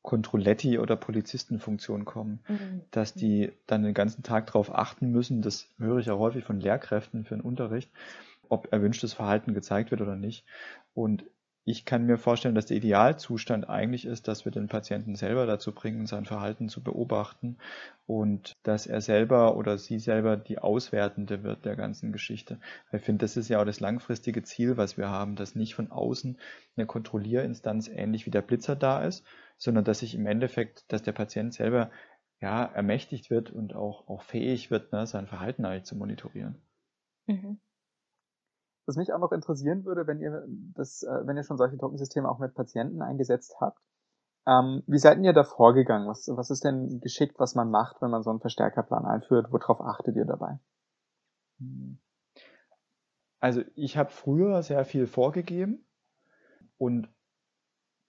[0.05, 2.83] Kontrolletti oder Polizistenfunktion kommen, mhm.
[2.91, 6.61] dass die dann den ganzen Tag darauf achten müssen, das höre ich auch häufig von
[6.61, 7.91] Lehrkräften für den Unterricht,
[8.51, 10.45] ob erwünschtes Verhalten gezeigt wird oder nicht.
[10.93, 11.25] Und
[11.67, 15.73] ich kann mir vorstellen, dass der Idealzustand eigentlich ist, dass wir den Patienten selber dazu
[15.73, 17.57] bringen, sein Verhalten zu beobachten
[18.07, 22.61] und dass er selber oder sie selber die Auswertende wird der ganzen Geschichte.
[22.93, 25.91] Ich finde, das ist ja auch das langfristige Ziel, was wir haben, dass nicht von
[25.91, 26.39] außen
[26.77, 29.25] eine Kontrollierinstanz ähnlich wie der Blitzer da ist,
[29.57, 31.91] sondern dass sich im Endeffekt, dass der Patient selber
[32.41, 36.61] ja ermächtigt wird und auch, auch fähig wird, ne, sein Verhalten eigentlich zu monitorieren.
[37.27, 37.59] Mhm.
[38.87, 40.45] Was mich auch noch interessieren würde, wenn ihr
[40.75, 43.79] das, äh, wenn ihr schon solche Tokensysteme auch mit Patienten eingesetzt habt,
[44.47, 46.09] ähm, wie seid ihr da vorgegangen?
[46.09, 49.51] Was, was ist denn geschickt, was man macht, wenn man so einen Verstärkerplan einführt?
[49.51, 50.59] Worauf achtet ihr dabei?
[53.41, 55.87] Also ich habe früher sehr viel vorgegeben
[56.77, 57.09] und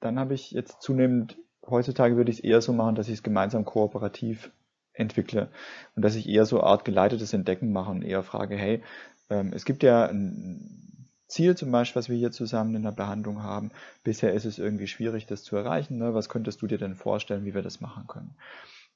[0.01, 3.23] dann habe ich jetzt zunehmend, heutzutage würde ich es eher so machen, dass ich es
[3.23, 4.51] gemeinsam kooperativ
[4.93, 5.51] entwickle
[5.95, 8.83] und dass ich eher so Art geleitetes Entdecken mache und eher frage, hey,
[9.29, 13.41] ähm, es gibt ja ein Ziel zum Beispiel, was wir hier zusammen in der Behandlung
[13.41, 13.71] haben.
[14.03, 15.97] Bisher ist es irgendwie schwierig, das zu erreichen.
[15.97, 16.13] Ne?
[16.13, 18.35] Was könntest du dir denn vorstellen, wie wir das machen können?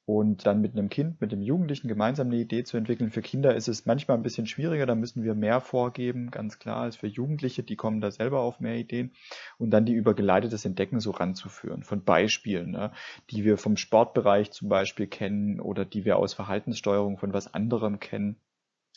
[0.10, 3.12] und dann mit einem Kind, mit dem Jugendlichen gemeinsam eine Idee zu entwickeln.
[3.12, 6.78] Für Kinder ist es manchmal ein bisschen schwieriger, da müssen wir mehr vorgeben, ganz klar,
[6.78, 9.12] als für Jugendliche, die kommen da selber auf mehr Ideen
[9.60, 12.92] und dann die über geleitetes Entdecken so ranzuführen von Beispielen, ne,
[13.30, 18.00] die wir vom Sportbereich zum Beispiel kennen oder die wir aus Verhaltenssteuerung von was anderem
[18.00, 18.38] kennen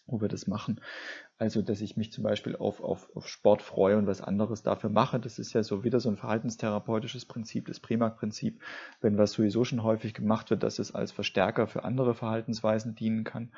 [0.07, 0.81] wo wir das machen.
[1.39, 4.91] Also, dass ich mich zum Beispiel auf, auf, auf Sport freue und was anderes dafür
[4.91, 5.19] mache.
[5.19, 8.61] Das ist ja so wieder so ein verhaltenstherapeutisches Prinzip, das Primark-Prinzip.
[9.01, 13.25] Wenn was sowieso schon häufig gemacht wird, dass es als Verstärker für andere Verhaltensweisen dienen
[13.25, 13.51] kann.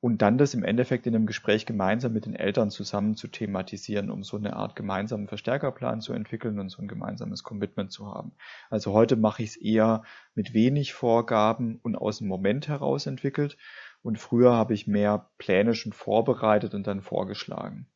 [0.00, 4.10] Und dann das im Endeffekt in einem Gespräch gemeinsam mit den Eltern zusammen zu thematisieren,
[4.10, 8.32] um so eine Art gemeinsamen Verstärkerplan zu entwickeln und so ein gemeinsames Commitment zu haben.
[8.68, 10.02] Also heute mache ich es eher
[10.34, 13.56] mit wenig Vorgaben und aus dem Moment heraus entwickelt
[14.02, 17.86] und früher habe ich mehr Pläne schon vorbereitet und dann vorgeschlagen.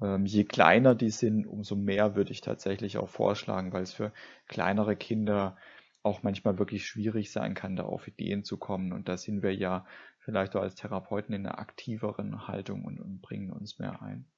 [0.00, 4.12] Ähm, je kleiner die sind, umso mehr würde ich tatsächlich auch vorschlagen, weil es für
[4.46, 5.56] kleinere Kinder
[6.02, 8.92] auch manchmal wirklich schwierig sein kann, da auf Ideen zu kommen.
[8.92, 9.86] Und da sind wir ja
[10.18, 14.30] vielleicht auch als Therapeuten in einer aktiveren Haltung und, und bringen uns mehr ein.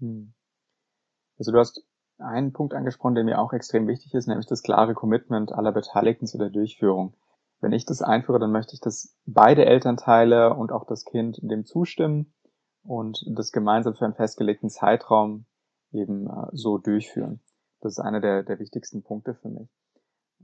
[0.00, 0.34] Hm.
[1.38, 1.86] Also du hast
[2.18, 6.26] einen Punkt angesprochen, der mir auch extrem wichtig ist, nämlich das klare Commitment aller Beteiligten
[6.26, 7.14] zu der Durchführung
[7.62, 11.64] wenn ich das einführe, dann möchte ich, dass beide Elternteile und auch das Kind dem
[11.64, 12.34] zustimmen
[12.82, 15.46] und das gemeinsam für einen festgelegten Zeitraum
[15.92, 17.40] eben äh, so durchführen.
[17.80, 19.68] Das ist einer der, der wichtigsten Punkte für mich.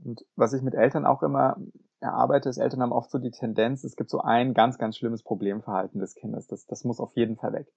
[0.01, 1.57] Und was ich mit Eltern auch immer
[1.99, 5.21] erarbeite, ist, Eltern haben oft so die Tendenz, es gibt so ein ganz, ganz schlimmes
[5.21, 6.47] Problemverhalten des Kindes.
[6.47, 7.67] Das, das muss auf jeden Fall weg.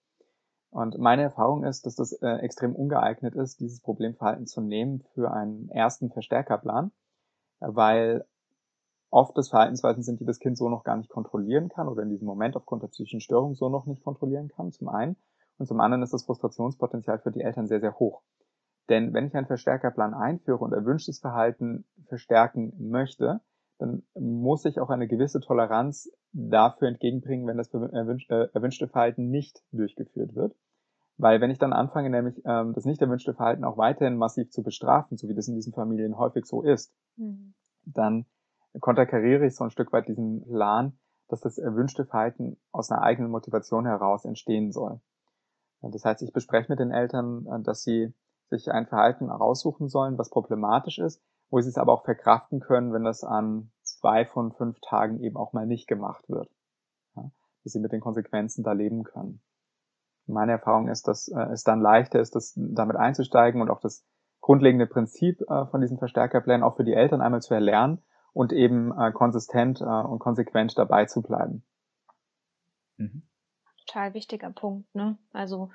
[0.70, 5.32] Und meine Erfahrung ist, dass das äh, extrem ungeeignet ist, dieses Problemverhalten zu nehmen für
[5.32, 6.92] einen ersten Verstärkerplan,
[7.58, 8.24] weil
[9.12, 12.08] oft das Verhaltensweisen sind, die das Kind so noch gar nicht kontrollieren kann oder in
[12.08, 15.16] diesem Moment aufgrund der psychischen Störung so noch nicht kontrollieren kann, zum einen.
[15.58, 18.22] Und zum anderen ist das Frustrationspotenzial für die Eltern sehr, sehr hoch.
[18.88, 23.40] Denn wenn ich einen Verstärkerplan einführe und erwünschtes Verhalten verstärken möchte,
[23.78, 29.62] dann muss ich auch eine gewisse Toleranz dafür entgegenbringen, wenn das äh, erwünschte Verhalten nicht
[29.72, 30.56] durchgeführt wird.
[31.18, 34.62] Weil wenn ich dann anfange, nämlich ähm, das nicht erwünschte Verhalten auch weiterhin massiv zu
[34.62, 37.54] bestrafen, so wie das in diesen Familien häufig so ist, mhm.
[37.84, 38.24] dann
[38.80, 43.30] konterkariere ich so ein Stück weit diesen Plan, dass das erwünschte Verhalten aus einer eigenen
[43.30, 45.00] Motivation heraus entstehen soll.
[45.80, 48.14] Das heißt, ich bespreche mit den Eltern, dass sie
[48.48, 52.92] sich ein Verhalten heraussuchen sollen, was problematisch ist, wo sie es aber auch verkraften können,
[52.92, 56.48] wenn das an zwei von fünf Tagen eben auch mal nicht gemacht wird.
[57.16, 57.30] Ja,
[57.64, 59.42] dass sie mit den Konsequenzen da leben können.
[60.26, 64.04] Meine Erfahrung ist, dass äh, es dann leichter ist, das damit einzusteigen und auch das
[64.40, 68.96] grundlegende Prinzip äh, von diesen Verstärkerplänen auch für die Eltern einmal zu erlernen und eben
[68.98, 71.64] äh, konsistent äh, und konsequent dabei zu bleiben.
[72.96, 73.22] Mhm.
[73.86, 75.18] Total wichtiger Punkt, ne?
[75.32, 75.70] Also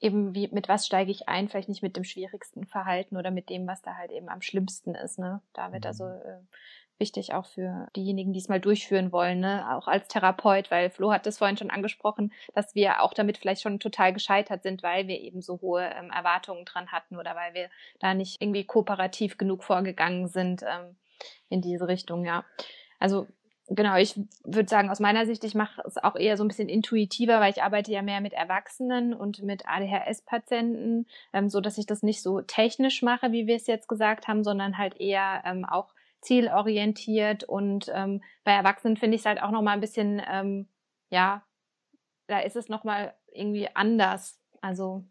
[0.00, 3.50] eben wie mit was steige ich ein, vielleicht nicht mit dem schwierigsten Verhalten oder mit
[3.50, 5.40] dem, was da halt eben am schlimmsten ist, ne?
[5.52, 6.20] Da wird also mhm.
[6.24, 6.40] äh,
[7.02, 9.76] wichtig auch für diejenigen, die es mal durchführen wollen, ne?
[9.76, 13.62] auch als Therapeut, weil Flo hat das vorhin schon angesprochen, dass wir auch damit vielleicht
[13.62, 17.54] schon total gescheitert sind, weil wir eben so hohe ähm, Erwartungen dran hatten oder weil
[17.54, 20.62] wir da nicht irgendwie kooperativ genug vorgegangen sind.
[20.62, 20.94] Ähm,
[21.48, 22.44] in diese Richtung, ja.
[22.98, 23.26] Also
[23.68, 26.68] genau, ich würde sagen, aus meiner Sicht, ich mache es auch eher so ein bisschen
[26.68, 32.02] intuitiver, weil ich arbeite ja mehr mit Erwachsenen und mit ADHS-Patienten, ähm, so ich das
[32.02, 35.94] nicht so technisch mache, wie wir es jetzt gesagt haben, sondern halt eher ähm, auch
[36.20, 40.68] zielorientiert und ähm, bei Erwachsenen finde ich es halt auch noch mal ein bisschen, ähm,
[41.10, 41.42] ja,
[42.28, 44.38] da ist es noch mal irgendwie anders.
[44.60, 45.04] Also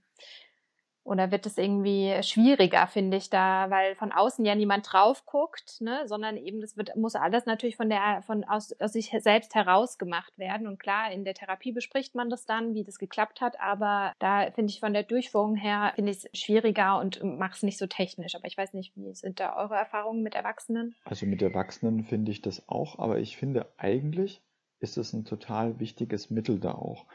[1.03, 5.81] oder wird es irgendwie schwieriger, finde ich, da, weil von außen ja niemand drauf guckt,
[5.81, 9.55] ne, sondern eben das wird, muss alles natürlich von der, von aus, aus sich selbst
[9.55, 10.67] heraus gemacht werden.
[10.67, 14.51] Und klar, in der Therapie bespricht man das dann, wie das geklappt hat, aber da
[14.51, 17.87] finde ich von der Durchführung her, finde ich es schwieriger und mache es nicht so
[17.87, 18.35] technisch.
[18.35, 20.95] Aber ich weiß nicht, wie sind da eure Erfahrungen mit Erwachsenen?
[21.03, 24.41] Also mit Erwachsenen finde ich das auch, aber ich finde eigentlich
[24.79, 27.05] ist es ein total wichtiges Mittel da auch.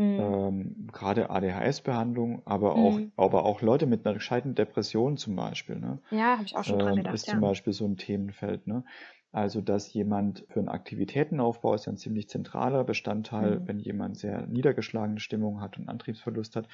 [0.00, 0.18] Mhm.
[0.18, 3.12] Ähm, gerade ADHS-Behandlung, aber auch, mhm.
[3.18, 5.76] aber auch Leute mit einer gescheiten Depression zum Beispiel.
[5.76, 5.98] Ne?
[6.10, 7.14] Ja, habe ich auch schon dran ähm, gedacht.
[7.14, 7.34] Ist ja.
[7.34, 8.66] zum Beispiel so ein Themenfeld.
[8.66, 8.82] Ne?
[9.30, 13.68] Also, dass jemand für einen Aktivitätenaufbau ist ja ein ziemlich zentraler Bestandteil, mhm.
[13.68, 16.66] wenn jemand sehr niedergeschlagene Stimmung hat und Antriebsverlust hat,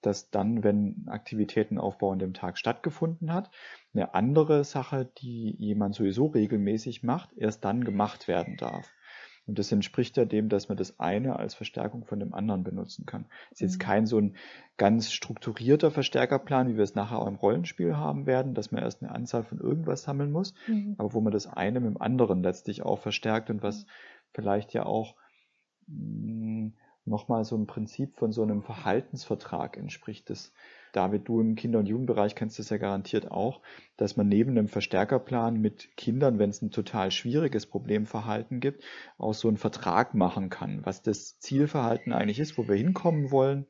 [0.00, 3.50] dass dann, wenn Aktivitätenaufbau an dem Tag stattgefunden hat,
[3.92, 8.90] eine andere Sache, die jemand sowieso regelmäßig macht, erst dann gemacht werden darf.
[9.46, 13.04] Und das entspricht ja dem, dass man das eine als Verstärkung von dem anderen benutzen
[13.04, 13.26] kann.
[13.50, 13.82] Das ist jetzt mhm.
[13.82, 14.36] kein so ein
[14.76, 19.02] ganz strukturierter Verstärkerplan, wie wir es nachher auch im Rollenspiel haben werden, dass man erst
[19.02, 20.94] eine Anzahl von irgendwas sammeln muss, mhm.
[20.98, 23.88] aber wo man das eine mit dem anderen letztlich auch verstärkt und was mhm.
[24.32, 25.14] vielleicht ja auch
[25.86, 26.72] hm,
[27.04, 30.30] nochmal so ein Prinzip von so einem Verhaltensvertrag entspricht.
[30.30, 30.52] Das
[30.96, 33.60] David, du im Kinder- und Jugendbereich kennst das ja garantiert auch,
[33.96, 38.84] dass man neben einem Verstärkerplan mit Kindern, wenn es ein total schwieriges Problemverhalten gibt,
[39.18, 43.66] auch so einen Vertrag machen kann, was das Zielverhalten eigentlich ist, wo wir hinkommen wollen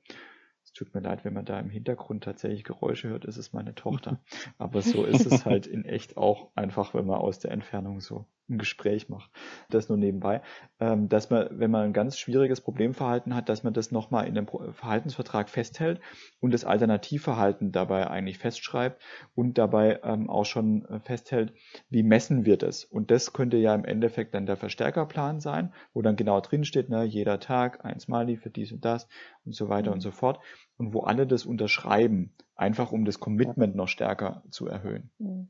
[0.74, 4.20] tut mir leid, wenn man da im Hintergrund tatsächlich Geräusche hört, ist es meine Tochter.
[4.58, 8.26] Aber so ist es halt in echt auch einfach, wenn man aus der Entfernung so
[8.48, 9.30] ein Gespräch macht.
[9.70, 10.42] Das nur nebenbei.
[10.78, 14.36] Ähm, dass man, wenn man ein ganz schwieriges Problemverhalten hat, dass man das nochmal in
[14.36, 16.00] einem Verhaltensvertrag festhält
[16.40, 19.02] und das Alternativverhalten dabei eigentlich festschreibt
[19.34, 21.54] und dabei ähm, auch schon äh, festhält,
[21.88, 22.84] wie messen wir das.
[22.84, 26.90] Und das könnte ja im Endeffekt dann der Verstärkerplan sein, wo dann genau drin steht,
[26.90, 29.08] ne, jeder Tag ein Smiley für dies und das
[29.44, 29.94] und so weiter mhm.
[29.94, 30.40] und so fort
[30.76, 35.10] und wo alle das unterschreiben, einfach um das Commitment noch stärker zu erhöhen.
[35.18, 35.48] Mhm.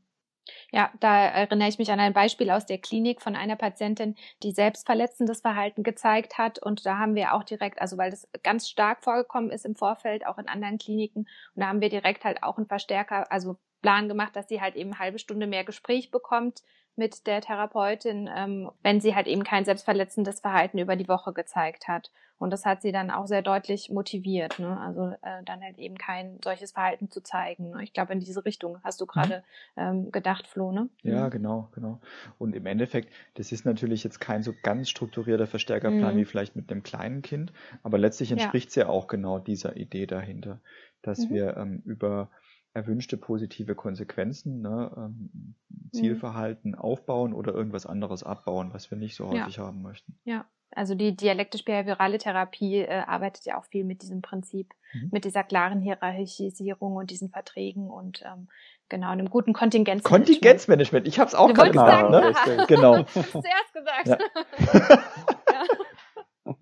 [0.75, 4.51] Ja, da erinnere ich mich an ein Beispiel aus der Klinik von einer Patientin, die
[4.51, 6.59] selbstverletzendes Verhalten gezeigt hat.
[6.59, 10.27] Und da haben wir auch direkt, also weil das ganz stark vorgekommen ist im Vorfeld,
[10.27, 14.09] auch in anderen Kliniken, und da haben wir direkt halt auch einen Verstärker, also Plan
[14.09, 16.63] gemacht, dass sie halt eben eine halbe Stunde mehr Gespräch bekommt
[16.97, 21.87] mit der Therapeutin, ähm, wenn sie halt eben kein selbstverletzendes Verhalten über die Woche gezeigt
[21.87, 22.11] hat.
[22.39, 24.81] Und das hat sie dann auch sehr deutlich motiviert, ne?
[24.81, 27.73] also äh, dann halt eben kein solches Verhalten zu zeigen.
[27.73, 27.83] Ne?
[27.83, 29.09] Ich glaube, in diese Richtung hast du mhm.
[29.09, 29.45] gerade
[29.77, 30.89] ähm, gedacht, Flo, ne?
[31.03, 31.31] Ja, mhm.
[31.31, 32.01] genau, genau.
[32.39, 36.19] Und im Endeffekt, das ist natürlich jetzt kein so ganz strukturierter Verstärkerplan mhm.
[36.21, 38.85] wie vielleicht mit einem kleinen Kind, aber letztlich entspricht es ja.
[38.85, 38.89] ja.
[38.89, 40.61] auch genau dieser Idee dahinter,
[41.03, 41.35] dass mhm.
[41.35, 42.31] wir ähm, über
[42.75, 45.55] erwünschte positive Konsequenzen, ne, ähm, mhm.
[45.93, 49.65] Zielverhalten aufbauen oder irgendwas anderes abbauen, was wir nicht so häufig ja.
[49.65, 50.19] haben möchten.
[50.25, 55.11] Ja, also die dialektisch-behaviorale Therapie äh, arbeitet ja auch viel mit diesem Prinzip, mhm.
[55.13, 58.49] mit dieser klaren Hierarchisierung und diesen Verträgen und ähm,
[58.89, 60.27] genau einem guten Kontingenzmanagement.
[60.27, 62.11] Kontingenzmanagement, ich habe es auch gerade gesagt.
[62.11, 62.65] Ne?
[62.67, 63.03] Genau.
[63.05, 64.07] Zuerst gesagt.
[64.07, 64.19] Ja.
[65.53, 66.55] ja.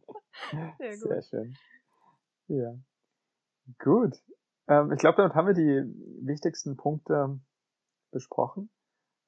[0.78, 1.08] Sehr, gut.
[1.08, 1.56] Sehr schön.
[2.48, 2.74] Ja.
[3.78, 4.18] Gut.
[4.72, 7.38] Ähm, ich glaube, damit haben wir die wichtigsten Punkte
[8.10, 8.70] besprochen,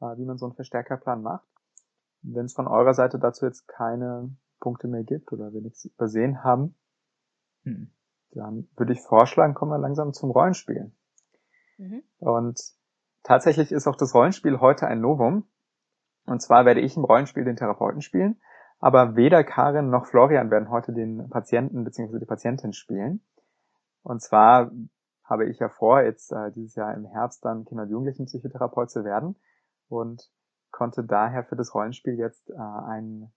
[0.00, 1.46] äh, wie man so einen Verstärkerplan macht.
[2.22, 6.42] Wenn es von eurer Seite dazu jetzt keine Punkte mehr gibt oder wir nichts übersehen
[6.42, 6.74] haben,
[7.64, 7.90] mhm.
[8.30, 10.90] dann würde ich vorschlagen, kommen wir langsam zum Rollenspiel.
[11.76, 12.02] Mhm.
[12.18, 12.60] Und
[13.22, 15.46] tatsächlich ist auch das Rollenspiel heute ein Novum.
[16.24, 18.40] Und zwar werde ich im Rollenspiel den Therapeuten spielen,
[18.78, 22.18] aber weder Karin noch Florian werden heute den Patienten bzw.
[22.18, 23.20] die Patientin spielen.
[24.02, 24.70] Und zwar
[25.24, 29.04] habe ich ja vor, jetzt äh, dieses Jahr im Herbst dann Kinder- und Jugendlichenpsychotherapeut zu
[29.04, 29.36] werden
[29.88, 30.30] und
[30.70, 33.32] konnte daher für das Rollenspiel jetzt äh, einen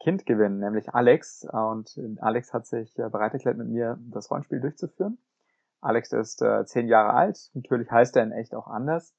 [0.00, 1.44] Kind gewinnen, nämlich Alex.
[1.50, 5.18] Und Alex hat sich äh, bereit erklärt, mit mir das Rollenspiel durchzuführen.
[5.80, 7.50] Alex ist äh, zehn Jahre alt.
[7.54, 9.14] Natürlich heißt er in echt auch anders.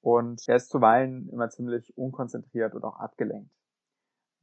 [0.00, 3.50] Und er ist zuweilen immer ziemlich unkonzentriert und auch abgelenkt.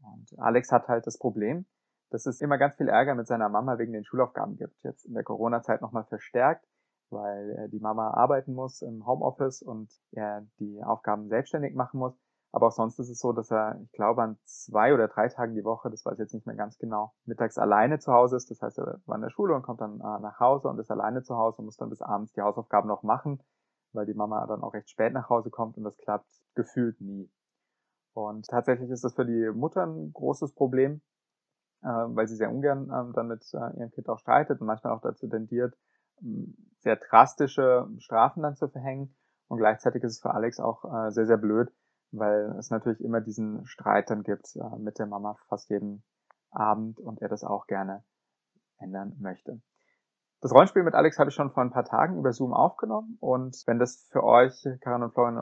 [0.02, 1.66] Und Alex hat halt das Problem,
[2.10, 4.84] dass es immer ganz viel Ärger mit seiner Mama wegen den Schulaufgaben gibt.
[4.84, 6.66] Jetzt in der Corona-Zeit nochmal verstärkt,
[7.12, 12.20] weil die Mama arbeiten muss im Homeoffice und er die Aufgaben selbstständig machen muss.
[12.54, 15.56] Aber auch sonst ist es so, dass er, ich glaube, an zwei oder drei Tagen
[15.56, 18.52] die Woche, das weiß ich jetzt nicht mehr ganz genau, mittags alleine zu Hause ist.
[18.52, 20.92] Das heißt, er war in der Schule und kommt dann äh, nach Hause und ist
[20.92, 23.42] alleine zu Hause und muss dann bis abends die Hausaufgaben noch machen,
[23.94, 27.32] weil die Mama dann auch recht spät nach Hause kommt und das klappt gefühlt nie.
[28.14, 31.02] Und tatsächlich ist das für die Mutter ein großes Problem,
[31.84, 34.92] äh, weil sie sehr ungern äh, dann mit äh, ihrem Kind auch streitet und manchmal
[34.92, 35.74] auch dazu tendiert,
[36.80, 39.16] sehr drastische Strafen dann zu verhängen.
[39.48, 41.72] Und gleichzeitig ist es für Alex auch äh, sehr, sehr blöd,
[42.12, 46.04] weil es natürlich immer diesen Streit dann gibt äh, mit der Mama fast jeden
[46.52, 48.04] Abend und er das auch gerne
[48.78, 49.62] ändern möchte.
[50.42, 53.62] Das Rollenspiel mit Alex habe ich schon vor ein paar Tagen über Zoom aufgenommen und
[53.68, 55.38] wenn das für euch, Karin und Florian,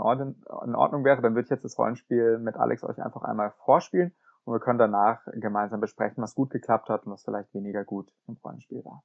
[0.65, 4.13] in Ordnung wäre, dann würde ich jetzt das Rollenspiel mit Alex euch einfach einmal vorspielen
[4.43, 8.11] und wir können danach gemeinsam besprechen, was gut geklappt hat und was vielleicht weniger gut
[8.27, 9.03] im Rollenspiel war.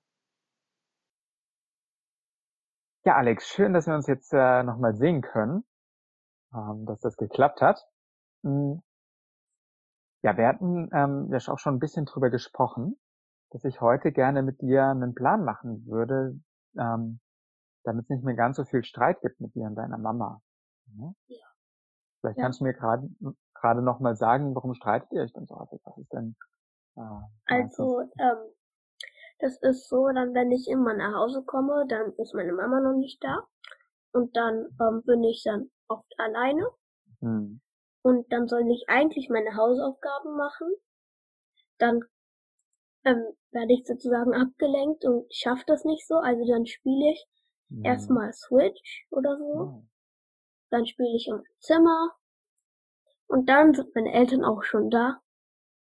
[3.05, 5.65] Ja, Alex, schön, dass wir uns jetzt äh, nochmal sehen können
[6.55, 7.85] ähm, dass das geklappt hat.
[8.43, 8.83] Hm.
[10.23, 12.99] Ja, wir hatten ähm, ja auch schon ein bisschen drüber gesprochen,
[13.51, 16.41] dass ich heute gerne mit dir einen Plan machen würde,
[16.79, 17.21] ähm,
[17.85, 20.41] damit es nicht mehr ganz so viel Streit gibt mit dir und deiner Mama.
[20.87, 21.15] Mhm.
[21.27, 21.47] Ja.
[22.21, 22.45] Vielleicht ja.
[22.45, 23.09] kannst du mir gerade
[23.55, 25.81] gerade noch mal sagen, warum streitet ihr euch denn so häufig?
[25.85, 26.37] Was ist denn?
[26.97, 27.01] Äh,
[27.47, 28.54] also ähm,
[29.39, 32.97] das ist so, dann wenn ich immer nach Hause komme, dann ist meine Mama noch
[32.97, 33.47] nicht da
[34.13, 36.69] und dann ähm, bin ich dann oft alleine.
[37.21, 37.61] Mhm.
[38.03, 40.69] Und dann soll ich eigentlich meine Hausaufgaben machen.
[41.79, 42.01] Dann
[43.05, 46.17] ähm, werde ich sozusagen abgelenkt und schaffe das nicht so.
[46.17, 47.27] Also dann spiele ich
[47.71, 47.85] mhm.
[47.85, 49.65] erstmal Switch oder so.
[49.67, 49.91] Mhm.
[50.71, 52.13] Dann spiele ich im Zimmer.
[53.27, 55.21] Und dann sind meine Eltern auch schon da.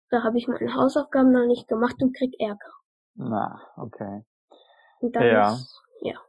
[0.10, 2.79] Da habe ich meine Hausaufgaben noch nicht gemacht und krieg Ärger.
[3.16, 4.24] Na, okay.
[5.00, 5.58] Und dann ja.
[6.02, 6.20] ja.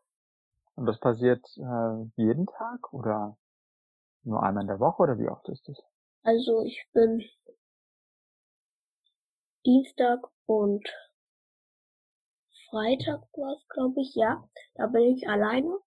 [0.74, 3.36] Und das passiert äh, jeden Tag oder
[4.22, 5.80] nur einmal in der Woche oder wie oft ist das?
[6.22, 7.22] Also ich bin
[9.64, 10.88] Dienstag und
[12.70, 14.42] Freitag war es, glaube ich, ja.
[14.74, 15.78] Da bin ich alleine.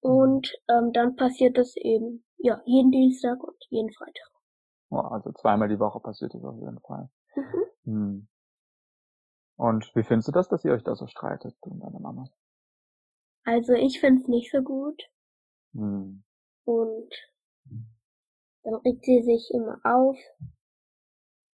[0.00, 4.30] Und ähm, dann passiert das eben, ja, jeden Dienstag und jeden Freitag.
[4.90, 7.08] Oh, also zweimal die Woche passiert das auf jeden Fall.
[7.34, 7.64] Mhm.
[7.84, 8.28] Hm.
[9.58, 12.30] Und wie findest du das, dass ihr euch da so streitet, du und deine Mama?
[13.44, 15.02] Also ich find's nicht so gut.
[15.74, 16.22] Hm.
[16.64, 17.12] Und
[18.62, 20.16] dann regt sie sich immer auf.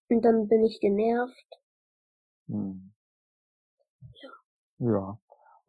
[0.10, 1.62] Und dann bin ich genervt.
[2.48, 2.94] Hm.
[4.22, 4.30] Ja.
[4.80, 5.20] Ja.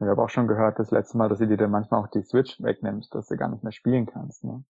[0.01, 2.23] Ich habe auch schon gehört, das letzte Mal, dass sie dir dann manchmal auch die
[2.23, 4.65] Switch wegnimmst, dass du gar nicht mehr spielen kannst, ne?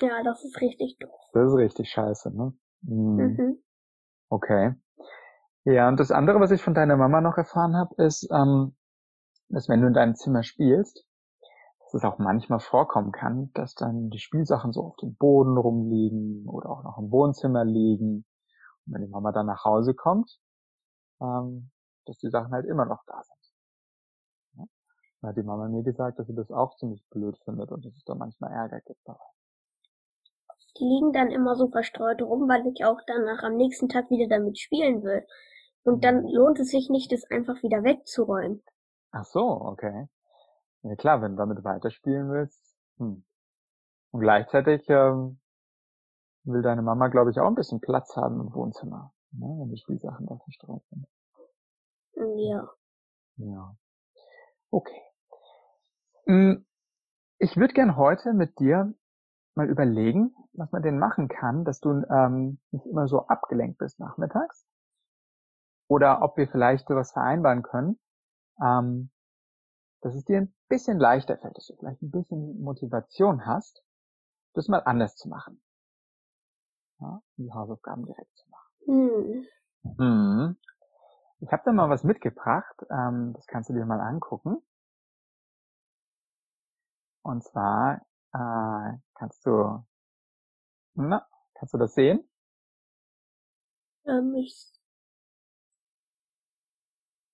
[0.00, 1.20] Ja, das ist richtig doof.
[1.32, 2.56] Das ist richtig scheiße, ne?
[2.86, 3.16] Hm.
[3.16, 3.62] Mhm.
[4.28, 4.76] Okay.
[5.64, 8.74] Ja, und das andere, was ich von deiner Mama noch erfahren habe, ist, ähm,
[9.48, 11.04] dass wenn du in deinem Zimmer spielst,
[11.80, 16.48] dass es auch manchmal vorkommen kann, dass dann die Spielsachen so auf dem Boden rumliegen
[16.48, 18.24] oder auch noch im Wohnzimmer liegen.
[18.86, 20.40] Und wenn die Mama dann nach Hause kommt,
[21.20, 21.70] ähm,
[22.06, 23.52] dass die Sachen halt immer noch da sind.
[24.58, 24.64] Ja?
[25.20, 27.94] Da hat die Mama mir gesagt, dass sie das auch ziemlich blöd findet und dass
[27.94, 29.20] es da manchmal Ärger gibt dabei.
[30.80, 34.28] Die liegen dann immer so verstreut rum, weil ich auch danach am nächsten Tag wieder
[34.28, 35.26] damit spielen will.
[35.82, 36.28] Und dann mhm.
[36.28, 38.62] lohnt es sich nicht, das einfach wieder wegzuräumen.
[39.12, 40.08] Ach so, okay.
[40.82, 42.74] Ja klar, wenn du damit weiterspielen willst.
[42.98, 43.24] Hm.
[44.12, 45.40] Und gleichzeitig ähm,
[46.44, 49.78] will deine Mama, glaube ich, auch ein bisschen Platz haben im Wohnzimmer, ne, wenn die
[49.78, 51.06] Spielsachen da verstreut sind.
[52.38, 52.68] Ja.
[53.36, 53.76] Ja.
[54.70, 55.02] Okay.
[56.26, 56.66] Hm,
[57.38, 58.94] ich würde gern heute mit dir
[59.60, 64.00] mal überlegen, was man denn machen kann, dass du ähm, nicht immer so abgelenkt bist
[64.00, 64.66] nachmittags.
[65.86, 67.98] Oder ob wir vielleicht sowas vereinbaren können,
[68.62, 69.10] ähm,
[70.00, 73.82] dass es dir ein bisschen leichter fällt, dass du vielleicht ein bisschen Motivation hast,
[74.54, 75.60] das mal anders zu machen.
[77.00, 78.70] Ja, die Hausaufgaben direkt zu machen.
[78.86, 79.46] Hm.
[79.98, 80.56] Mhm.
[81.40, 84.62] Ich habe da mal was mitgebracht, ähm, das kannst du dir mal angucken.
[87.22, 88.00] Und zwar
[88.32, 89.84] äh, kannst du,
[90.94, 92.28] na, kannst du das sehen?
[94.06, 94.70] Ähm, ich,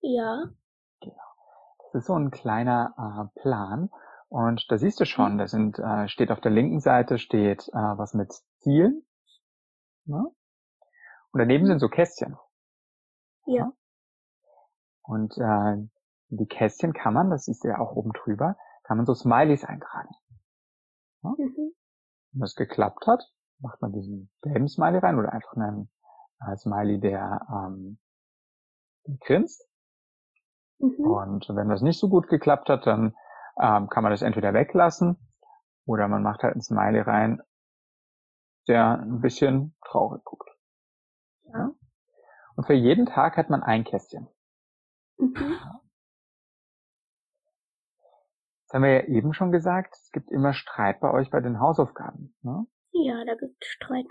[0.01, 0.45] ja.
[1.01, 1.15] Genau.
[1.79, 2.93] Das ist so ein kleiner
[3.35, 3.89] äh, Plan.
[4.29, 5.37] Und da siehst du schon, mhm.
[5.37, 9.05] da sind, äh, steht auf der linken Seite steht äh, was mit Zielen.
[10.05, 10.25] Ne?
[11.31, 11.67] Und daneben mhm.
[11.69, 12.37] sind so Kästchen.
[13.45, 13.65] Ja.
[13.65, 13.71] ja?
[15.03, 15.87] Und äh,
[16.29, 19.63] die Kästchen kann man, das siehst du ja auch oben drüber, kann man so Smileys
[19.63, 20.13] eintragen.
[21.27, 21.43] Ja?
[21.45, 21.73] Mhm.
[22.31, 23.23] Wenn das geklappt hat,
[23.59, 25.89] macht man diesen gelben Smiley rein oder einfach einen
[26.41, 27.99] äh, Smiley, der ähm,
[29.19, 29.67] grinst.
[30.79, 31.05] Mhm.
[31.05, 33.15] Und wenn das nicht so gut geklappt hat, dann
[33.59, 35.17] ähm, kann man das entweder weglassen
[35.85, 37.41] oder man macht halt einen Smiley rein,
[38.67, 40.49] der ein bisschen traurig guckt.
[41.53, 41.71] Ja.
[42.55, 44.27] Und für jeden Tag hat man ein Kästchen.
[45.17, 45.57] Mhm.
[48.67, 51.61] Das haben wir ja eben schon gesagt, es gibt immer Streit bei euch bei den
[51.61, 52.35] Hausaufgaben.
[52.41, 52.67] Ne?
[52.91, 54.07] Ja, da gibt es Streit.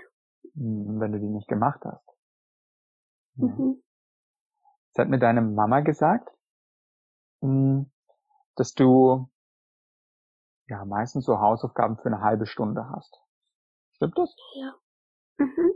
[0.54, 2.08] Hm, wenn du die nicht gemacht hast.
[3.34, 3.82] Mhm.
[4.94, 6.30] Das hat mir deine Mama gesagt,
[7.42, 7.90] hm,
[8.54, 9.28] dass du
[10.68, 13.20] ja meistens so Hausaufgaben für eine halbe Stunde hast.
[13.96, 14.34] Stimmt das?
[14.54, 14.74] Ja.
[15.36, 15.72] Mhm.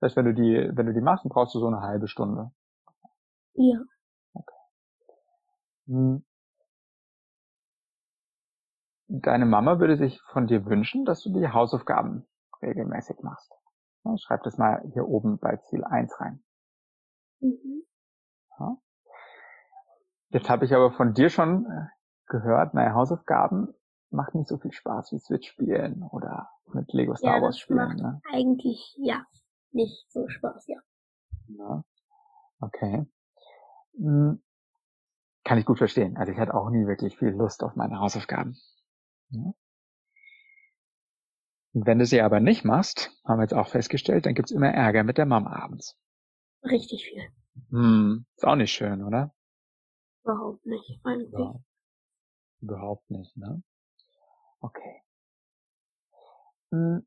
[0.00, 2.08] Das heißt, wenn du die, wenn du die machst, dann brauchst du so eine halbe
[2.08, 2.52] Stunde.
[3.52, 3.80] Ja.
[4.32, 6.22] Okay.
[9.06, 12.26] Deine Mama würde sich von dir wünschen, dass du die Hausaufgaben
[12.62, 13.52] regelmäßig machst.
[14.16, 16.42] schreib das mal hier oben bei Ziel 1 rein.
[17.40, 17.84] Mhm.
[18.58, 18.76] Ja.
[20.30, 21.86] Jetzt habe ich aber von dir schon äh,
[22.26, 23.74] gehört, naja, Hausaufgaben
[24.10, 27.78] macht nicht so viel Spaß wie Switch spielen oder mit Lego Star ja, Wars spielen.
[27.78, 28.20] Macht ne?
[28.32, 29.26] Eigentlich ja,
[29.72, 30.78] nicht so Spaß, ja.
[31.48, 31.84] ja.
[32.60, 33.06] Okay.
[33.98, 34.42] Hm.
[35.44, 36.16] Kann ich gut verstehen.
[36.16, 38.56] Also ich hatte auch nie wirklich viel Lust auf meine Hausaufgaben.
[39.30, 39.54] Ja.
[41.72, 44.68] Und wenn du sie aber nicht machst, haben wir jetzt auch festgestellt, dann gibt's immer
[44.68, 45.98] Ärger mit der Mama abends.
[46.62, 47.28] Richtig viel.
[47.70, 49.34] Hm, ist auch nicht schön, oder?
[50.22, 51.32] Überhaupt nicht, eigentlich.
[51.32, 51.54] Ja.
[52.60, 53.62] Überhaupt nicht, ne?
[54.60, 55.02] Okay.
[56.70, 57.04] Hm.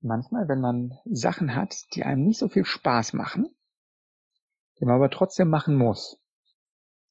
[0.00, 3.54] Manchmal, wenn man Sachen hat, die einem nicht so viel Spaß machen,
[4.80, 6.18] die man aber trotzdem machen muss.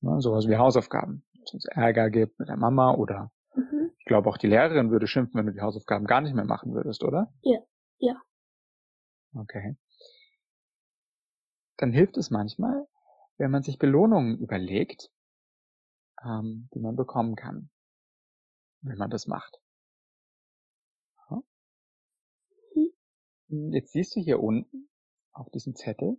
[0.06, 1.24] Ne, sowas wie Hausaufgaben.
[1.34, 3.92] Wenn es Ärger gibt mit der Mama oder mhm.
[3.98, 6.74] ich glaube auch die Lehrerin würde schimpfen, wenn du die Hausaufgaben gar nicht mehr machen
[6.74, 7.34] würdest, oder?
[7.42, 7.60] Ja,
[7.98, 8.16] ja.
[9.36, 9.76] Okay
[11.78, 12.88] dann hilft es manchmal,
[13.38, 15.12] wenn man sich Belohnungen überlegt,
[16.24, 17.70] ähm, die man bekommen kann,
[18.82, 19.60] wenn man das macht.
[21.30, 21.42] Ja.
[22.74, 23.72] Hm.
[23.74, 24.90] Jetzt siehst du hier unten
[25.34, 26.18] auf diesem Zettel,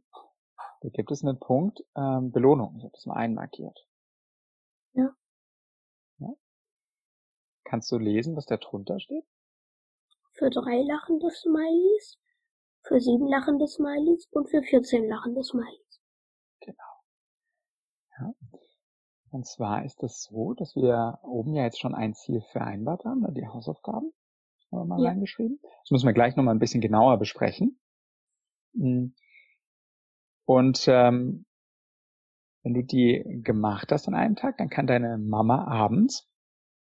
[0.87, 2.77] da gibt es einen Punkt ähm, Belohnung.
[2.79, 3.87] Ich habe das mal einmarkiert.
[4.93, 5.11] Ja.
[6.19, 6.29] ja.
[7.65, 9.25] Kannst du lesen, was da drunter steht?
[10.33, 12.19] Für drei lachende Smileys,
[12.83, 16.01] für sieben lachende Smileys und für 14 lachende Smileys.
[16.61, 17.03] Genau.
[18.19, 18.35] Ja.
[19.31, 23.23] Und zwar ist es so, dass wir oben ja jetzt schon ein Ziel vereinbart haben,
[23.23, 24.13] ne, die Hausaufgaben.
[24.71, 25.11] Haben wir mal ja.
[25.11, 25.59] reingeschrieben.
[25.63, 27.81] Das müssen wir gleich nochmal ein bisschen genauer besprechen.
[28.75, 29.15] Hm.
[30.47, 31.45] Und ähm,
[32.63, 36.29] wenn du die gemacht hast an einem Tag, dann kann deine Mama abends,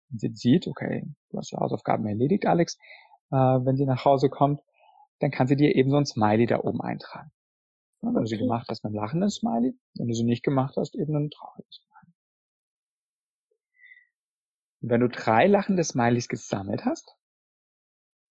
[0.10, 2.78] wenn sie sieht, okay, du hast die Hausaufgaben erledigt, Alex,
[3.32, 4.62] äh, wenn sie nach Hause kommt,
[5.20, 7.32] dann kann sie dir eben so ein Smiley da oben eintragen.
[8.02, 8.24] Ja, wenn okay.
[8.24, 9.78] du sie gemacht hast, ein lachendes Smiley.
[9.96, 12.14] Wenn du sie nicht gemacht hast, eben ein trauriges Smiley.
[14.82, 17.16] Und wenn du drei lachende Smileys gesammelt hast,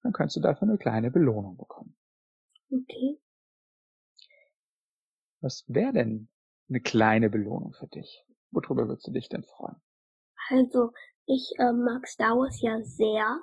[0.03, 1.97] dann kannst du dafür eine kleine Belohnung bekommen.
[2.71, 3.19] Okay.
[5.43, 6.29] Was wäre denn
[6.69, 8.25] eine kleine Belohnung für dich?
[8.53, 9.77] Worüber würdest du dich denn freuen?
[10.49, 10.93] Also,
[11.27, 13.41] ich äh, mag Star Wars ja sehr.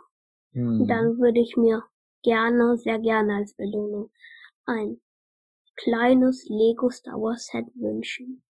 [0.52, 0.88] Mhm.
[0.88, 1.84] Dann würde ich mir
[2.24, 4.12] gerne, sehr gerne als Belohnung
[4.66, 5.02] ein
[5.76, 8.44] kleines Lego Star Wars Set wünschen.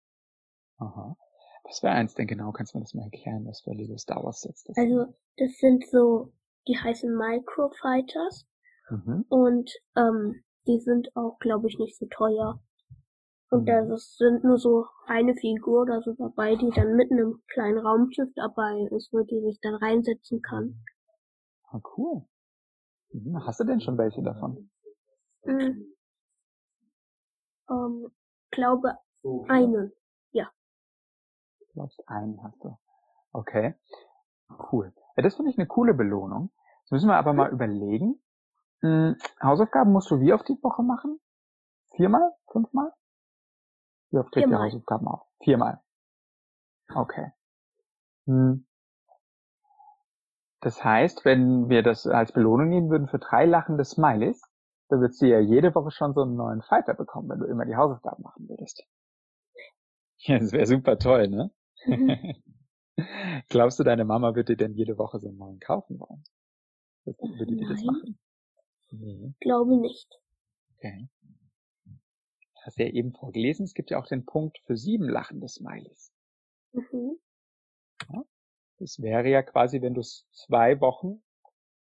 [0.78, 1.18] Aha.
[1.64, 2.52] Was wäre eins denn genau?
[2.52, 5.58] Kannst du mir das mal erklären, was für Lego Star Wars Sets das Also, das
[5.58, 6.34] sind so,
[6.68, 8.48] die heißen Microfighters.
[8.90, 9.26] Mhm.
[9.30, 12.62] Und ähm, die sind auch, glaube ich, nicht so teuer.
[13.52, 13.98] Und da mhm.
[13.98, 18.88] sind nur so eine Figur oder so dabei, die dann mit einem kleinen Raumschiff dabei
[18.92, 20.84] ist, wo die sich dann reinsetzen kann.
[21.72, 22.26] Ah, cool.
[23.12, 23.44] Mhm.
[23.46, 24.70] Hast du denn schon welche davon?
[25.46, 25.96] Mhm.
[27.70, 28.08] Ähm,
[28.52, 28.98] glaube
[29.48, 29.94] einen,
[30.32, 30.52] ja.
[31.60, 32.78] Du glaubst einen hast du.
[33.32, 33.76] Okay.
[34.72, 34.94] Cool.
[35.16, 36.52] Ja, das finde ich eine coole Belohnung.
[36.82, 38.22] Jetzt müssen wir aber mal überlegen.
[38.82, 41.20] Hm, Hausaufgaben musst du wie oft die Woche machen?
[41.96, 42.32] Viermal?
[42.52, 42.92] Fünfmal?
[44.12, 45.22] Wie oft kriegt ihr Hausaufgaben auf?
[45.42, 45.82] Viermal.
[46.94, 47.32] Okay.
[48.26, 48.66] Hm.
[50.62, 54.42] Das heißt, wenn wir das als Belohnung nehmen würden für drei lachende Smileys,
[54.90, 57.66] dann würdest du ja jede Woche schon so einen neuen Fighter bekommen, wenn du immer
[57.66, 58.84] die Hausaufgaben machen würdest.
[60.18, 61.52] Ja, das wäre super toll, ne?
[61.86, 62.36] Mhm.
[63.50, 66.24] Glaubst du, deine Mama würde dir denn jede Woche so einen neuen kaufen wollen?
[67.06, 68.20] Würde die das machen?
[68.92, 69.34] Nee.
[69.40, 70.20] Glaube nicht.
[70.76, 71.08] Okay
[72.70, 76.14] hast du ja eben vorgelesen, es gibt ja auch den Punkt für sieben lachende Smileys.
[76.72, 77.20] Mhm.
[78.08, 78.24] Ja,
[78.78, 81.24] das wäre ja quasi, wenn du es zwei Wochen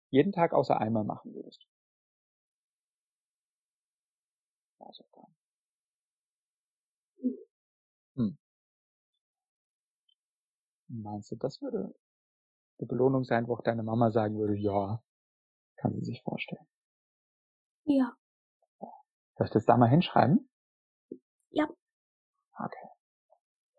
[0.09, 1.67] jeden Tag außer einmal machen würdest.
[4.81, 5.35] Hausaufgaben.
[8.15, 8.39] Hm.
[10.89, 11.95] Meinst du, das würde
[12.81, 15.03] die Belohnung sein, wo auch deine Mama sagen würde, ja,
[15.77, 16.67] kann sie sich vorstellen?
[17.85, 18.17] Ja.
[19.37, 20.49] Soll ich das da mal hinschreiben?
[21.51, 21.69] Ja.
[22.59, 22.89] Okay.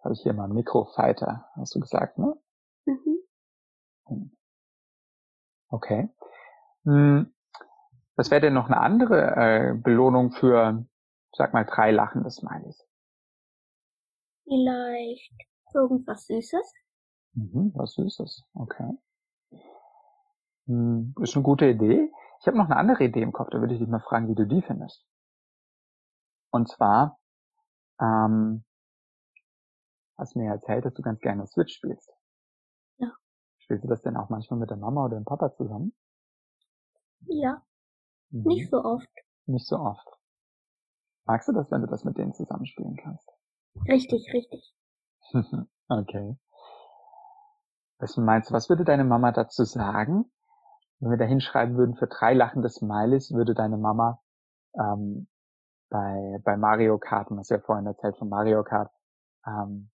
[0.04, 2.36] Habe ich hier mal Mikrofighter, hast du gesagt, ne?
[2.86, 3.20] Mhm.
[4.08, 4.32] Hm.
[5.70, 6.10] Okay.
[6.86, 7.34] Hm.
[8.16, 10.86] Was wäre denn noch eine andere äh, Belohnung für,
[11.32, 12.86] sag mal, drei lachende Smileys?
[14.46, 15.34] Vielleicht
[15.74, 16.74] irgendwas Süßes?
[17.34, 18.98] Mhm, was Süßes, okay.
[20.66, 22.12] Hm, ist eine gute Idee.
[22.42, 24.36] Ich habe noch eine andere Idee im Kopf, da würde ich dich mal fragen, wie
[24.36, 25.06] du die findest.
[26.52, 27.19] Und zwar
[28.00, 28.64] ähm,
[30.18, 32.12] hast mir erzählt, dass du ganz gerne Switch spielst.
[32.98, 33.12] Ja.
[33.58, 35.94] Spielst du das denn auch manchmal mit der Mama oder dem Papa zusammen?
[37.28, 37.62] Ja.
[38.30, 38.44] Mhm.
[38.44, 39.10] Nicht so oft.
[39.46, 40.08] Nicht so oft.
[41.26, 43.30] Magst du das, wenn du das mit denen zusammenspielen kannst?
[43.88, 44.74] Richtig, richtig.
[45.88, 46.38] okay.
[48.00, 50.32] Was meinst du, was würde deine Mama dazu sagen?
[51.00, 54.22] Wenn wir da hinschreiben würden, für drei lachende Smileys würde deine Mama
[54.74, 55.28] ähm,
[55.90, 58.92] bei, bei Mario Kart, was ja vorhin erzählt von Mario Kart,
[59.46, 59.90] ähm,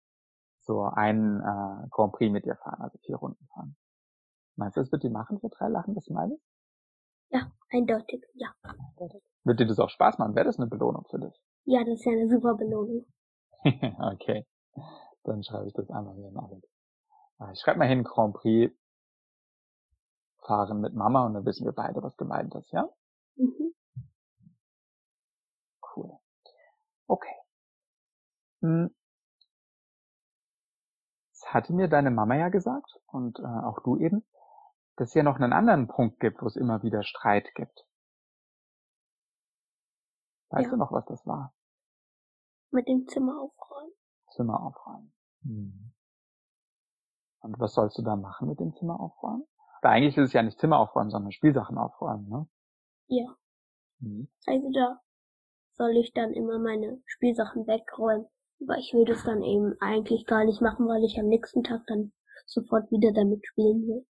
[0.61, 3.75] so einen äh, Grand Prix mit dir fahren, also vier Runden fahren.
[4.55, 6.39] Meinst du, das wird die machen für drei Lachen des Smileys?
[7.29, 8.53] Ja, eindeutig, ja.
[9.43, 10.35] Wird dir das auch Spaß machen?
[10.35, 11.41] Wäre das eine Belohnung für dich?
[11.65, 13.05] Ja, das ist ja eine super Belohnung.
[13.63, 14.45] okay.
[15.23, 16.65] Dann schreibe ich das einmal hier mal mit.
[17.39, 18.73] Ah, ich schreibe mal hin Grand Prix
[20.45, 22.87] fahren mit Mama und dann wissen wir beide, was gemeint ist, ja?
[23.35, 23.73] Mhm.
[25.95, 26.19] Cool.
[27.13, 27.35] Okay.
[28.61, 28.95] Hm.
[31.29, 34.25] Das hatte mir deine Mama ja gesagt und äh, auch du eben,
[34.95, 37.85] dass es ja noch einen anderen Punkt gibt, wo es immer wieder Streit gibt.
[40.49, 40.71] Weißt ja.
[40.71, 41.53] du noch, was das war?
[42.71, 43.93] Mit dem Zimmer aufräumen.
[44.31, 45.13] Zimmer aufräumen.
[45.43, 45.93] Hm.
[47.41, 49.45] Und was sollst du da machen mit dem Zimmer aufräumen?
[49.83, 52.47] Weil eigentlich ist es ja nicht Zimmer aufräumen, sondern Spielsachen aufräumen, ne?
[53.05, 53.35] Ja.
[53.99, 54.31] Mhm.
[54.47, 55.03] Also da
[55.75, 58.27] soll ich dann immer meine Spielsachen wegräumen.
[58.61, 61.81] Aber ich will das dann eben eigentlich gar nicht machen, weil ich am nächsten Tag
[61.87, 62.13] dann
[62.45, 64.05] sofort wieder damit spielen will.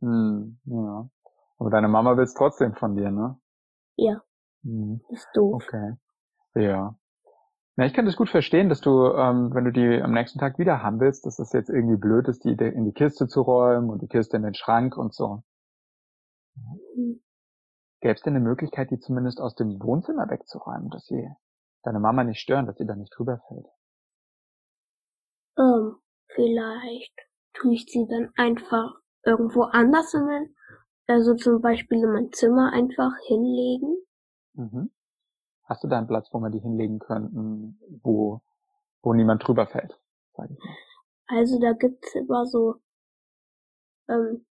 [0.00, 1.08] Hm, ja.
[1.58, 3.38] Aber deine Mama will es trotzdem von dir, ne?
[3.96, 4.22] Ja.
[4.62, 5.00] Hm.
[5.10, 5.62] Ist doof.
[5.64, 5.94] Okay.
[6.54, 6.96] Ja.
[7.76, 10.58] Na, ich kann das gut verstehen, dass du, ähm, wenn du die am nächsten Tag
[10.58, 13.90] wieder haben willst, dass das jetzt irgendwie blöd ist, die in die Kiste zu räumen
[13.90, 15.42] und die Kiste in den Schrank und so.
[16.54, 17.20] Mhm.
[18.04, 21.26] Gäbe es denn eine Möglichkeit, die zumindest aus dem Wohnzimmer wegzuräumen, dass sie
[21.84, 23.66] deine Mama nicht stören, dass sie da nicht drüber fällt?
[25.56, 25.96] Ähm,
[26.26, 27.18] vielleicht
[27.54, 28.92] tue ich sie dann einfach
[29.22, 30.54] irgendwo anders in mein,
[31.06, 33.96] also zum Beispiel in mein Zimmer einfach hinlegen.
[34.52, 34.90] Mhm.
[35.62, 38.42] Hast du da einen Platz, wo wir die hinlegen könnten, wo,
[39.00, 39.98] wo niemand drüber fällt?
[41.26, 42.74] Also da gibt's immer so,
[44.08, 44.44] ähm,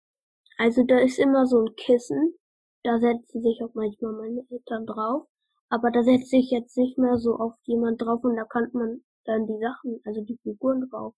[0.57, 2.36] also da ist immer so ein Kissen,
[2.83, 5.28] da setzen sich auch manchmal meine Eltern drauf,
[5.68, 9.03] aber da setzt sich jetzt nicht mehr so oft jemand drauf und da kann man
[9.24, 11.14] dann die Sachen, also die Figuren drauf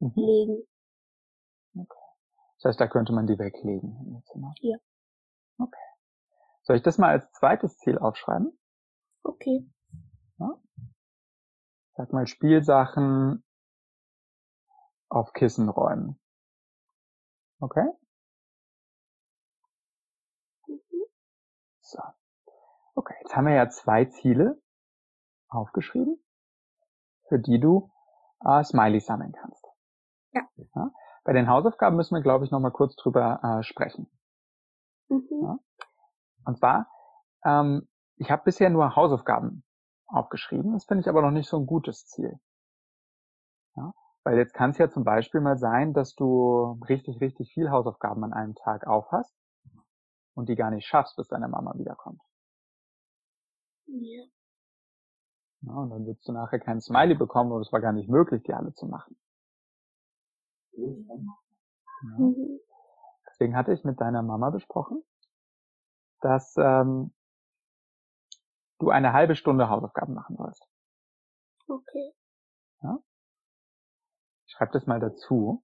[0.00, 0.12] mhm.
[0.14, 0.66] legen.
[1.74, 2.06] Okay.
[2.56, 4.54] Das heißt, da könnte man die weglegen im Zimmer?
[4.60, 4.76] Ja.
[5.58, 5.86] Okay.
[6.62, 8.58] Soll ich das mal als zweites Ziel aufschreiben?
[9.22, 9.68] Okay.
[10.38, 10.60] Ja?
[11.94, 13.44] Sag mal Spielsachen
[15.08, 16.18] auf Kissen räumen.
[17.60, 17.86] Okay?
[20.66, 21.06] Mhm.
[21.80, 22.02] So.
[22.96, 24.60] Okay, jetzt haben wir ja zwei Ziele
[25.48, 26.18] aufgeschrieben,
[27.28, 27.92] für die du
[28.44, 29.64] äh, Smileys sammeln kannst.
[30.32, 30.42] Ja.
[30.56, 30.90] ja.
[31.22, 34.10] Bei den Hausaufgaben müssen wir, glaube ich, nochmal kurz drüber äh, sprechen.
[35.08, 35.28] Mhm.
[35.42, 35.58] Ja.
[36.44, 36.88] Und zwar
[37.44, 39.62] ähm, ich habe bisher nur Hausaufgaben
[40.06, 40.72] aufgeschrieben.
[40.72, 42.38] Das finde ich aber noch nicht so ein gutes Ziel.
[43.76, 43.92] Ja?
[44.24, 48.24] Weil jetzt kann es ja zum Beispiel mal sein, dass du richtig, richtig viel Hausaufgaben
[48.24, 49.34] an einem Tag aufhast
[50.34, 52.20] und die gar nicht schaffst, bis deine Mama wiederkommt.
[53.86, 54.24] Ja.
[55.62, 58.42] ja und dann würdest du nachher keinen Smiley bekommen und es war gar nicht möglich,
[58.42, 59.16] die alle zu machen.
[60.72, 60.88] Ja.
[62.02, 62.60] Mhm.
[63.28, 65.02] Deswegen hatte ich mit deiner Mama besprochen,
[66.20, 67.12] dass ähm,
[68.78, 70.66] du eine halbe Stunde Hausaufgaben machen sollst.
[71.68, 72.12] Okay.
[72.82, 72.98] Ja?
[74.46, 75.62] Schreib das mal dazu.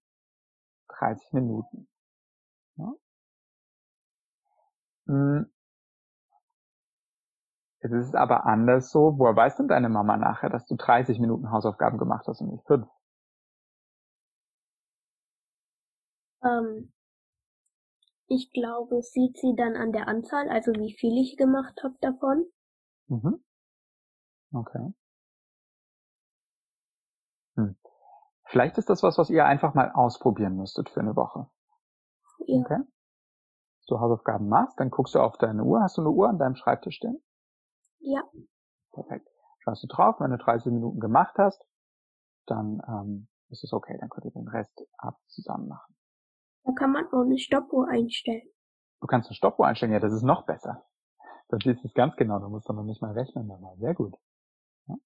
[0.88, 1.88] 30 Minuten.
[2.76, 2.92] Ja?
[7.82, 9.18] Jetzt ist es aber anders so.
[9.18, 12.64] Woher weiß denn deine Mama nachher, dass du 30 Minuten Hausaufgaben gemacht hast und nicht
[12.66, 12.86] fünf?
[16.44, 16.92] Ähm,
[18.28, 22.46] ich glaube, sieht sie dann an der Anzahl, also wie viel ich gemacht habe davon.
[23.08, 23.42] Mhm.
[24.54, 24.92] Okay.
[27.56, 27.76] Hm.
[28.44, 31.48] Vielleicht ist das was, was ihr einfach mal ausprobieren müsstet für eine Woche.
[32.46, 32.60] Ja.
[32.60, 32.78] Okay.
[32.78, 32.86] Wenn
[33.88, 35.82] du Hausaufgaben machst, dann guckst du auf deine Uhr.
[35.82, 37.20] Hast du eine Uhr an deinem Schreibtisch stehen?
[38.02, 38.22] Ja.
[38.92, 39.28] Perfekt.
[39.60, 41.64] Schaust du drauf, wenn du 30 Minuten gemacht hast,
[42.46, 45.94] dann ähm, ist es okay, dann könnt ihr den Rest ab zusammen machen.
[46.64, 48.48] Da kann man auch eine Stoppuhr einstellen.
[49.00, 50.84] Du kannst eine Stoppuhr einstellen, ja, das ist noch besser.
[51.48, 53.74] Dann siehst du es ganz genau, da musst du noch nicht mal rechnen dabei.
[53.76, 54.14] Sehr gut.
[54.86, 54.96] Ja?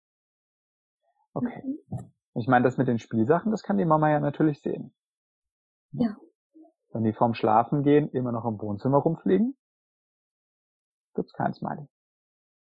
[1.35, 1.63] Okay.
[1.89, 2.13] Mhm.
[2.35, 4.95] Ich meine, das mit den Spielsachen, das kann die Mama ja natürlich sehen.
[5.93, 6.17] Ja.
[6.93, 9.57] Wenn die vorm Schlafen gehen immer noch im Wohnzimmer rumfliegen,
[11.15, 11.89] gibt's kein Smiley.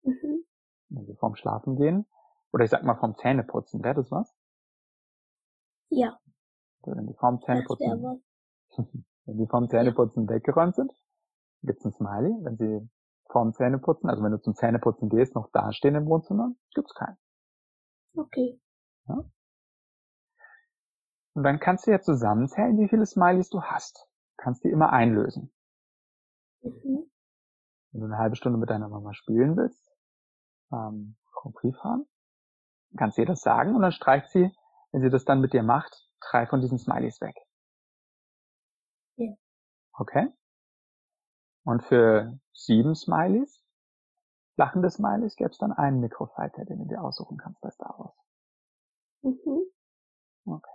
[0.02, 0.44] Mhm.
[0.88, 2.06] Wenn sie vorm Schlafen gehen,
[2.52, 4.34] oder ich sag mal vorm Zähneputzen, wäre das was?
[5.88, 6.18] Ja.
[6.82, 8.22] Wenn die vorm Zähneputzen,
[9.24, 10.34] wenn die vorm Zähneputzen ja.
[10.34, 10.92] weggeräumt sind,
[11.62, 12.32] gibt's ein Smiley.
[12.42, 12.88] Wenn sie
[13.30, 17.18] vorm Zähneputzen, also wenn du zum Zähneputzen gehst, noch dastehen im Wohnzimmer, gibt's keinen.
[18.14, 18.60] Okay.
[19.06, 19.24] Ja?
[21.34, 24.08] Und dann kannst du ja zusammenzählen, wie viele Smileys du hast.
[24.36, 25.52] Kannst die immer einlösen.
[26.62, 27.10] Mhm.
[27.92, 29.89] Wenn du eine halbe Stunde mit deiner Mama spielen willst,
[30.72, 32.06] ähm, Grand Prix fahren,
[32.96, 34.50] kannst du ihr das sagen und dann streicht sie,
[34.92, 37.36] wenn sie das dann mit dir macht, drei von diesen Smileys weg.
[39.16, 39.34] Ja.
[39.98, 40.28] Okay?
[41.64, 43.62] Und für sieben Smileys,
[44.56, 48.16] lachende Smileys, gäbe es dann einen Mikrofighter, den du dir aussuchen kannst bei Star Wars.
[49.22, 49.62] Mhm.
[50.46, 50.70] Okay.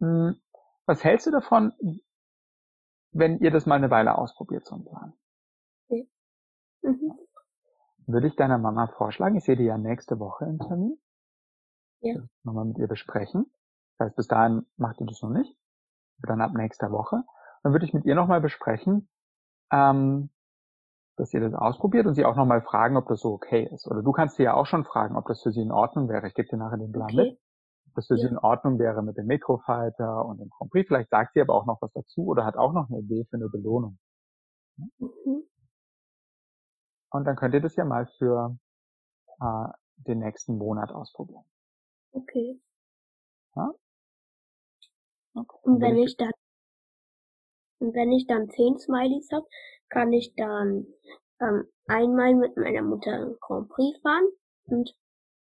[0.00, 0.40] Hm,
[0.86, 1.72] was hältst du davon,
[3.12, 5.14] wenn ihr das mal eine Weile ausprobiert, so einen Plan?
[5.88, 6.08] Okay.
[6.82, 7.18] Mhm.
[8.06, 10.98] Würde ich deiner Mama vorschlagen, ich sehe die ja nächste Woche im Termin.
[12.00, 12.20] Ja.
[12.42, 13.46] Nochmal mit ihr besprechen.
[13.96, 15.56] Das heißt, bis dahin macht ihr das noch nicht.
[16.18, 17.22] Dann ab nächster Woche.
[17.62, 19.08] Dann würde ich mit ihr nochmal besprechen,
[19.72, 20.30] ähm,
[21.16, 23.86] dass ihr das ausprobiert und sie auch nochmal fragen, ob das so okay ist.
[23.86, 26.26] Oder du kannst sie ja auch schon fragen, ob das für sie in Ordnung wäre.
[26.26, 27.16] Ich gebe dir nachher den Plan okay.
[27.16, 27.40] mit.
[27.94, 28.20] das für ja.
[28.20, 30.88] sie in Ordnung wäre mit dem Mikrofighter und dem Grand Prix.
[30.88, 33.36] Vielleicht sagt sie aber auch noch was dazu oder hat auch noch eine Idee für
[33.36, 33.98] eine Belohnung.
[34.76, 35.44] Mhm.
[37.14, 38.58] Und dann könnt ihr das ja mal für
[39.40, 41.44] äh, den nächsten Monat ausprobieren.
[42.10, 42.60] Okay.
[43.54, 43.70] Ja?
[45.36, 45.58] okay.
[45.62, 46.32] Und wenn ich dann
[47.78, 49.46] und wenn ich dann zehn Smileys habe,
[49.90, 50.86] kann ich dann
[51.40, 54.26] ähm, einmal mit meiner Mutter Grand Prix fahren
[54.64, 54.96] und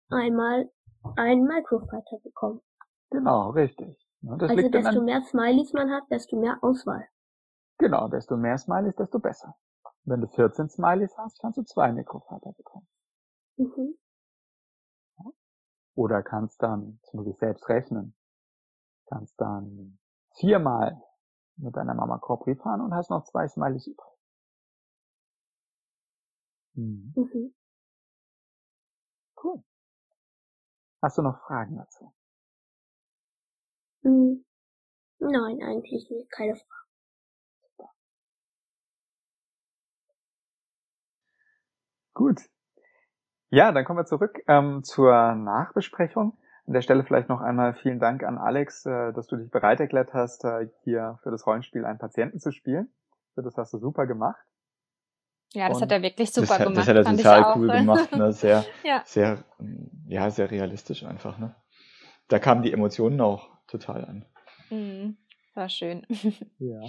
[0.09, 0.71] einmal
[1.17, 2.63] einen Microfighter bekommen.
[3.11, 3.95] Genau, richtig.
[4.23, 7.07] Ja, also desto mehr Smileys man hat, desto mehr Auswahl.
[7.77, 9.55] Genau, desto mehr Smileys, desto besser.
[10.09, 12.89] Wenn du 14 Smileys hast, kannst du zwei Microfighter bekommen.
[13.57, 13.99] Mhm.
[15.95, 18.15] Oder kannst dann, das muss ich selbst rechnen,
[19.07, 19.99] kannst dann
[20.37, 21.03] viermal
[21.57, 24.09] mit deiner Mama Corpri fahren und hast noch zwei Smileys übrig.
[26.75, 27.13] Mhm.
[27.15, 27.55] Mhm.
[29.43, 29.63] Cool.
[31.03, 32.15] Hast du noch Fragen dazu?
[34.05, 34.43] Hm.
[35.19, 36.31] Nein, eigentlich nicht.
[36.31, 36.88] Keine Frage.
[42.19, 42.41] Gut.
[43.49, 46.37] Ja, dann kommen wir zurück ähm, zur Nachbesprechung.
[46.67, 49.79] An der Stelle vielleicht noch einmal vielen Dank an Alex, äh, dass du dich bereit
[49.79, 52.93] erklärt hast, äh, hier für das Rollenspiel einen Patienten zu spielen.
[53.37, 54.45] Das hast du super gemacht.
[55.53, 56.77] Ja, das Und hat er wirklich super das, gemacht.
[56.77, 58.11] Das hat er total cool gemacht.
[58.17, 58.33] Ne?
[58.33, 59.03] Sehr, ja.
[59.05, 59.45] sehr,
[60.09, 61.39] ja, sehr realistisch einfach.
[61.39, 61.55] Ne?
[62.27, 64.27] Da kamen die Emotionen auch total an.
[64.71, 65.19] Mhm,
[65.55, 66.05] war schön.
[66.59, 66.81] ja.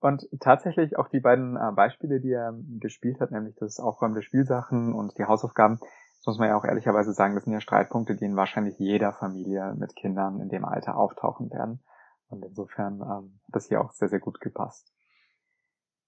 [0.00, 4.22] Und tatsächlich auch die beiden äh, Beispiele, die er gespielt hat, nämlich das Aufräumen der
[4.22, 8.16] Spielsachen und die Hausaufgaben, das muss man ja auch ehrlicherweise sagen, das sind ja Streitpunkte,
[8.16, 11.82] die in wahrscheinlich jeder Familie mit Kindern in dem Alter auftauchen werden.
[12.28, 14.92] Und insofern ähm, hat das hier auch sehr, sehr gut gepasst.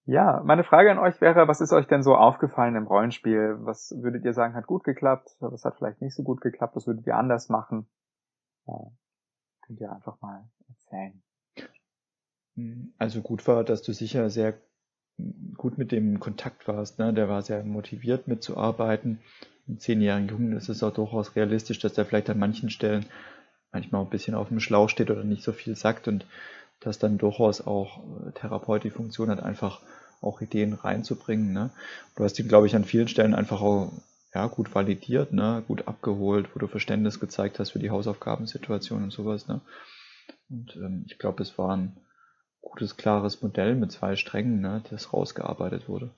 [0.05, 3.59] Ja, meine Frage an euch wäre, was ist euch denn so aufgefallen im Rollenspiel?
[3.61, 5.36] Was würdet ihr sagen, hat gut geklappt?
[5.40, 6.76] Was hat vielleicht nicht so gut geklappt?
[6.76, 7.88] Was würdet ihr anders machen?
[8.66, 8.74] Ja,
[9.62, 11.22] könnt ihr einfach mal erzählen.
[12.99, 14.55] Also gut war, dass du sicher sehr
[15.57, 16.99] gut mit dem Kontakt warst.
[16.99, 17.13] Ne?
[17.13, 19.21] Der war sehr motiviert mitzuarbeiten.
[19.69, 23.07] Ein zehnjährigen Jungen ist es auch durchaus realistisch, dass der vielleicht an manchen Stellen
[23.73, 26.27] manchmal ein bisschen auf dem Schlauch steht oder nicht so viel sagt und
[26.81, 29.81] dass dann durchaus auch äh, Therapeut die Funktion hat, einfach
[30.21, 31.53] auch Ideen reinzubringen.
[31.53, 31.71] Ne?
[32.17, 33.93] Du hast ihn, glaube ich, an vielen Stellen einfach auch
[34.35, 35.63] ja, gut validiert, ne?
[35.67, 39.47] gut abgeholt, wo du Verständnis gezeigt hast für die Hausaufgabensituation und sowas.
[39.49, 39.61] Ne?
[40.51, 41.97] Und ähm, ich glaube, es war ein
[42.63, 46.11] gutes, klares Modell mit zwei Strängen, ne, das rausgearbeitet wurde.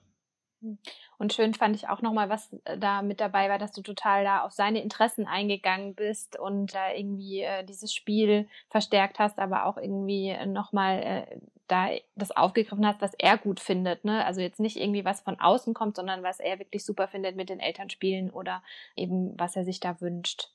[1.18, 4.24] Und schön fand ich auch nochmal, was äh, da mit dabei war, dass du total
[4.24, 9.66] da auf seine Interessen eingegangen bist und da irgendwie äh, dieses Spiel verstärkt hast, aber
[9.66, 14.04] auch irgendwie nochmal äh, da das aufgegriffen hast, was er gut findet.
[14.04, 14.24] Ne?
[14.24, 17.48] Also jetzt nicht irgendwie was von außen kommt, sondern was er wirklich super findet mit
[17.48, 18.62] den Eltern spielen oder
[18.96, 20.50] eben was er sich da wünscht.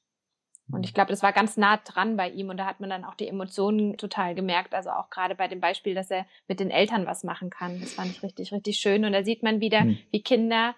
[0.71, 3.03] Und ich glaube, das war ganz nah dran bei ihm und da hat man dann
[3.03, 4.75] auch die Emotionen total gemerkt.
[4.75, 7.79] Also auch gerade bei dem Beispiel, dass er mit den Eltern was machen kann.
[7.79, 9.05] Das fand ich richtig, richtig schön.
[9.05, 9.97] Und da sieht man wieder, mhm.
[10.11, 10.75] wie Kinder,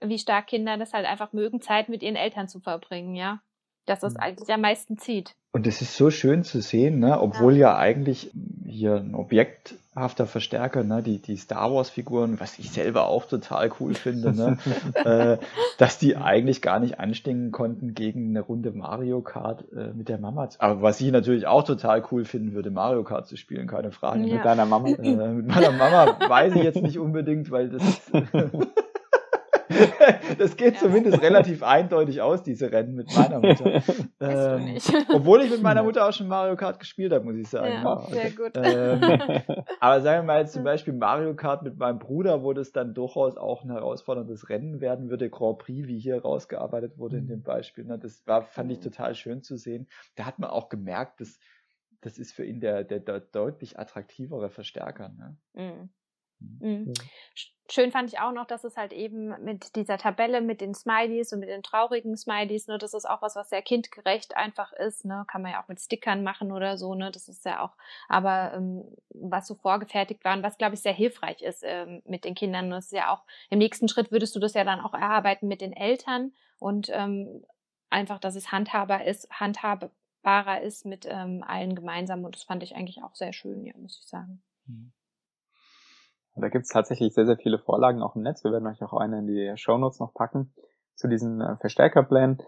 [0.00, 3.40] wie stark Kinder das halt einfach mögen, Zeit mit ihren Eltern zu verbringen, ja.
[3.86, 4.20] Dass das mhm.
[4.20, 5.34] eigentlich am meisten zieht.
[5.52, 7.20] Und es ist so schön zu sehen, ne?
[7.20, 7.72] obwohl ja.
[7.72, 8.30] ja eigentlich
[8.66, 11.02] hier ein objekthafter Verstärker, ne?
[11.02, 14.58] die, die Star Wars-Figuren, was ich selber auch total cool finde, ne?
[14.94, 15.38] äh,
[15.76, 20.18] dass die eigentlich gar nicht anstinken konnten gegen eine Runde Mario Kart äh, mit der
[20.18, 20.48] Mama.
[20.58, 24.20] Aber was ich natürlich auch total cool finden würde, Mario Kart zu spielen, keine Frage.
[24.20, 24.36] Ja.
[24.36, 24.88] Mit deiner Mama?
[24.90, 27.82] Äh, mit meiner Mama weiß ich jetzt nicht unbedingt, weil das
[30.38, 30.80] das geht ja.
[30.80, 33.82] zumindest relativ eindeutig aus, diese Rennen mit meiner Mutter.
[34.20, 34.78] ähm,
[35.14, 37.82] obwohl ich mit meiner Mutter auch schon Mario Kart gespielt habe, muss ich sagen.
[37.82, 38.52] Ja, sehr gut.
[38.54, 39.00] Ähm,
[39.80, 42.94] aber sagen wir mal jetzt zum Beispiel Mario Kart mit meinem Bruder, wo das dann
[42.94, 47.42] durchaus auch ein herausforderndes Rennen werden würde, Grand Prix, wie hier rausgearbeitet wurde in dem
[47.42, 47.84] Beispiel.
[47.84, 47.98] Ne?
[47.98, 49.88] Das war, fand ich total schön zu sehen.
[50.16, 51.38] Da hat man auch gemerkt, dass
[52.00, 55.10] das ist für ihn der, der, der deutlich attraktivere Verstärker.
[55.10, 55.36] Ne?
[55.54, 55.90] Mhm.
[56.40, 56.92] Mhm.
[57.70, 61.32] Schön fand ich auch noch, dass es halt eben mit dieser Tabelle, mit den Smileys
[61.32, 65.04] und mit den traurigen Smileys, ne, das ist auch was, was sehr kindgerecht einfach ist,
[65.04, 67.76] ne, kann man ja auch mit Stickern machen oder so, ne, das ist ja auch,
[68.08, 72.24] aber ähm, was so vorgefertigt war und was, glaube ich, sehr hilfreich ist ähm, mit
[72.24, 74.94] den Kindern, das ist ja auch, im nächsten Schritt würdest du das ja dann auch
[74.94, 77.44] erarbeiten mit den Eltern und ähm,
[77.88, 82.74] einfach, dass es handhabbar ist, handhabbarer ist mit ähm, allen gemeinsam und das fand ich
[82.74, 84.42] eigentlich auch sehr schön, ja, muss ich sagen.
[84.66, 84.92] Mhm.
[86.40, 88.44] Da gibt es tatsächlich sehr, sehr viele Vorlagen auch im Netz.
[88.44, 90.52] Wir werden euch auch eine in die Show Notes noch packen
[90.94, 92.38] zu diesen äh, Verstärkerplänen.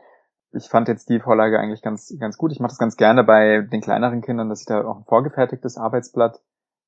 [0.53, 2.53] Ich fand jetzt die Vorlage eigentlich ganz, ganz gut.
[2.53, 5.79] Ich mache das ganz gerne bei den kleineren Kindern, dass ich da auch ein vorgefertigtes
[5.79, 6.41] Arbeitsblatt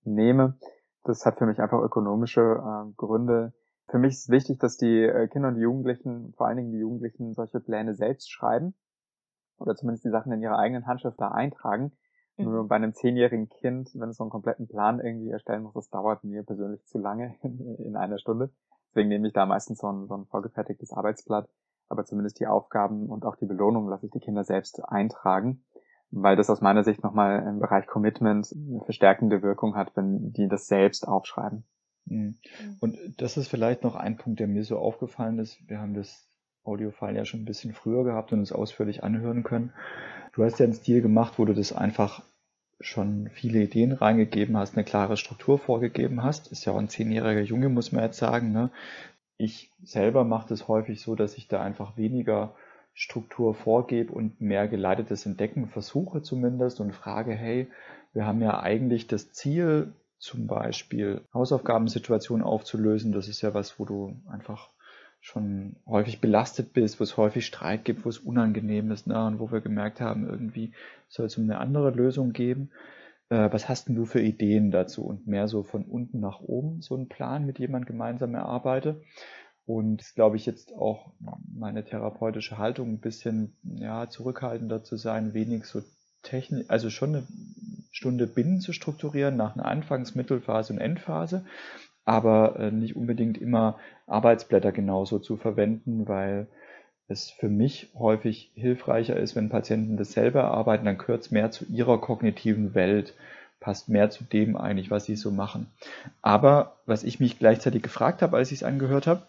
[0.04, 0.58] nehme.
[1.02, 3.54] Das hat für mich einfach ökonomische äh, Gründe.
[3.88, 6.78] Für mich ist wichtig, dass die äh, Kinder und die Jugendlichen, vor allen Dingen die
[6.78, 8.74] Jugendlichen, solche Pläne selbst schreiben.
[9.58, 11.92] oder zumindest die Sachen in ihrer eigenen Handschrift da eintragen.
[12.36, 12.44] Mhm.
[12.44, 15.90] Nur bei einem zehnjährigen Kind, wenn es so einen kompletten Plan irgendwie erstellen muss, das
[15.90, 18.50] dauert mir persönlich zu lange in einer Stunde.
[18.90, 21.48] Deswegen nehme ich da meistens so ein, so ein vorgefertigtes Arbeitsblatt,
[21.88, 25.64] aber zumindest die Aufgaben und auch die Belohnung lasse ich die Kinder selbst eintragen,
[26.10, 30.48] weil das aus meiner Sicht nochmal im Bereich Commitment eine verstärkende Wirkung hat, wenn die
[30.48, 31.64] das selbst aufschreiben.
[32.06, 32.36] Mhm.
[32.80, 35.58] Und das ist vielleicht noch ein Punkt, der mir so aufgefallen ist.
[35.68, 36.28] Wir haben das
[36.62, 39.72] Audiofile ja schon ein bisschen früher gehabt und es ausführlich anhören können.
[40.34, 42.22] Du hast ja einen Stil gemacht, wo du das einfach
[42.80, 46.50] schon viele Ideen reingegeben hast, eine klare Struktur vorgegeben hast.
[46.50, 48.52] Ist ja auch ein zehnjähriger Junge, muss man jetzt sagen.
[48.52, 48.70] Ne?
[49.38, 52.54] Ich selber mache das häufig so, dass ich da einfach weniger
[52.94, 57.68] Struktur vorgebe und mehr geleitetes Entdecken versuche zumindest und frage, hey,
[58.12, 63.12] wir haben ja eigentlich das Ziel, zum Beispiel Hausaufgabensituationen aufzulösen.
[63.12, 64.70] Das ist ja was, wo du einfach
[65.24, 69.24] schon häufig belastet bist, wo es häufig Streit gibt, wo es unangenehm ist, ne?
[69.24, 70.74] und wo wir gemerkt haben, irgendwie
[71.08, 72.70] soll es eine andere Lösung geben.
[73.30, 75.02] Äh, was hast denn du für Ideen dazu?
[75.02, 79.00] Und mehr so von unten nach oben so einen Plan mit jemand gemeinsam erarbeite.
[79.64, 81.14] Und glaube ich jetzt auch
[81.50, 85.80] meine therapeutische Haltung ein bisschen ja, zurückhaltender zu sein, wenig so
[86.22, 87.26] technisch, also schon eine
[87.92, 91.46] Stunde binnen zu strukturieren nach einer Anfangs-, Mittelphase und Endphase,
[92.04, 96.48] aber äh, nicht unbedingt immer Arbeitsblätter genauso zu verwenden, weil
[97.08, 101.50] es für mich häufig hilfreicher ist, wenn Patienten das selber erarbeiten, dann gehört es mehr
[101.50, 103.14] zu ihrer kognitiven Welt,
[103.60, 105.68] passt mehr zu dem eigentlich, was sie so machen.
[106.22, 109.22] Aber was ich mich gleichzeitig gefragt habe, als ich es angehört habe,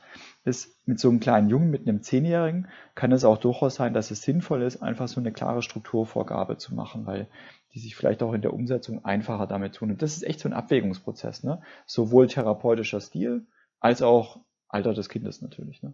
[0.43, 4.11] ist, mit so einem kleinen Jungen, mit einem Zehnjährigen, kann es auch durchaus sein, dass
[4.11, 7.28] es sinnvoll ist, einfach so eine klare Strukturvorgabe zu machen, weil
[7.76, 9.91] die sich vielleicht auch in der Umsetzung einfacher damit tun.
[9.91, 11.61] Und das ist echt so ein Abwägungsprozess, ne?
[11.86, 13.45] Sowohl therapeutischer Stil
[13.82, 15.93] als auch Alter des Kindes natürlich, ne?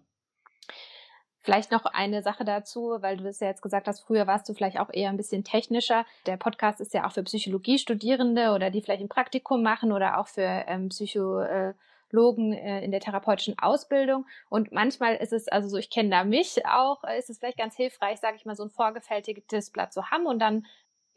[1.43, 4.53] Vielleicht noch eine Sache dazu, weil du es ja jetzt gesagt hast, früher warst du
[4.53, 6.05] vielleicht auch eher ein bisschen technischer.
[6.27, 10.27] Der Podcast ist ja auch für Psychologiestudierende oder die vielleicht ein Praktikum machen oder auch
[10.27, 14.27] für ähm, Psychologen äh, in der therapeutischen Ausbildung.
[14.49, 17.75] Und manchmal ist es, also so, ich kenne da mich auch, ist es vielleicht ganz
[17.75, 20.67] hilfreich, sage ich mal, so ein vorgefertigtes Blatt zu haben und dann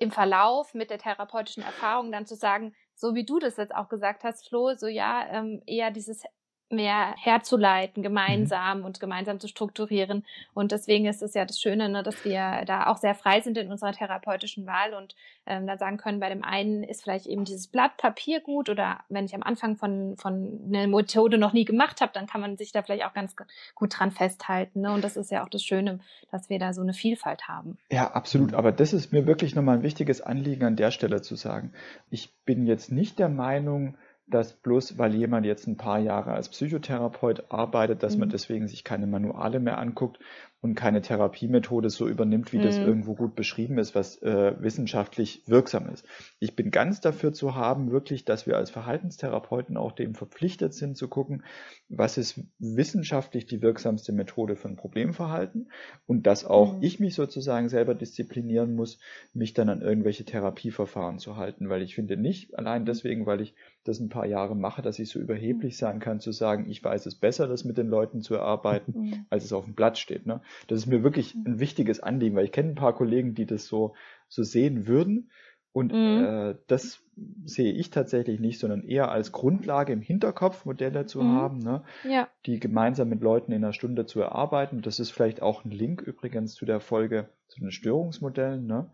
[0.05, 3.88] im Verlauf mit der therapeutischen Erfahrung dann zu sagen, so wie du das jetzt auch
[3.88, 6.22] gesagt hast, Flo, so ja, ähm, eher dieses
[6.70, 8.04] mehr herzuleiten, mhm.
[8.04, 8.84] gemeinsam mhm.
[8.84, 10.24] und gemeinsam zu strukturieren.
[10.54, 13.58] Und deswegen ist es ja das Schöne, ne, dass wir da auch sehr frei sind
[13.58, 15.14] in unserer therapeutischen Wahl und
[15.46, 19.00] ähm, dann sagen können, bei dem einen ist vielleicht eben dieses Blatt Papier gut oder
[19.08, 22.56] wenn ich am Anfang von, von einer Methode noch nie gemacht habe, dann kann man
[22.56, 23.34] sich da vielleicht auch ganz
[23.74, 24.80] gut dran festhalten.
[24.80, 24.92] Ne?
[24.92, 26.00] Und das ist ja auch das Schöne,
[26.30, 27.78] dass wir da so eine Vielfalt haben.
[27.90, 28.54] Ja, absolut.
[28.54, 31.72] Aber das ist mir wirklich nochmal ein wichtiges Anliegen an der Stelle zu sagen.
[32.10, 33.96] Ich bin jetzt nicht der Meinung,
[34.27, 38.20] dass bloß weil jemand jetzt ein paar Jahre als Psychotherapeut arbeitet, dass mhm.
[38.20, 40.18] man deswegen sich keine Manuale mehr anguckt
[40.64, 42.62] und keine Therapiemethode so übernimmt, wie mhm.
[42.62, 46.06] das irgendwo gut beschrieben ist, was äh, wissenschaftlich wirksam ist.
[46.38, 50.96] Ich bin ganz dafür zu haben, wirklich, dass wir als Verhaltenstherapeuten auch dem verpflichtet sind
[50.96, 51.42] zu gucken,
[51.90, 55.70] was ist wissenschaftlich die wirksamste Methode für ein Problemverhalten
[56.06, 56.82] und dass auch mhm.
[56.82, 58.98] ich mich sozusagen selber disziplinieren muss,
[59.34, 62.86] mich dann an irgendwelche Therapieverfahren zu halten, weil ich finde nicht allein mhm.
[62.86, 63.54] deswegen, weil ich
[63.84, 67.04] das ein paar Jahre mache, dass ich so überheblich sein kann, zu sagen, ich weiß
[67.04, 69.26] es besser, das mit den Leuten zu erarbeiten, mhm.
[69.28, 70.24] als es auf dem Blatt steht.
[70.24, 70.40] Ne?
[70.66, 71.44] Das ist mir wirklich mhm.
[71.46, 73.94] ein wichtiges Anliegen, weil ich kenne ein paar Kollegen, die das so,
[74.28, 75.30] so sehen würden.
[75.72, 76.24] Und mhm.
[76.24, 77.02] äh, das
[77.44, 81.32] sehe ich tatsächlich nicht, sondern eher als Grundlage im Hinterkopf Modelle zu mhm.
[81.32, 81.82] haben, ne?
[82.09, 82.28] ja.
[82.46, 84.82] die gemeinsam mit Leuten in einer Stunde zu erarbeiten.
[84.82, 88.66] Das ist vielleicht auch ein Link übrigens zu der Folge zu den Störungsmodellen.
[88.66, 88.90] Ne?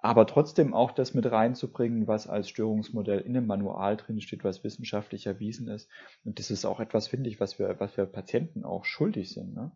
[0.00, 4.62] aber trotzdem auch das mit reinzubringen, was als Störungsmodell in einem Manual drin steht, was
[4.62, 5.90] wissenschaftlich erwiesen ist.
[6.24, 9.54] Und das ist auch etwas, finde ich, was wir, was wir Patienten auch schuldig sind.
[9.54, 9.72] Ne?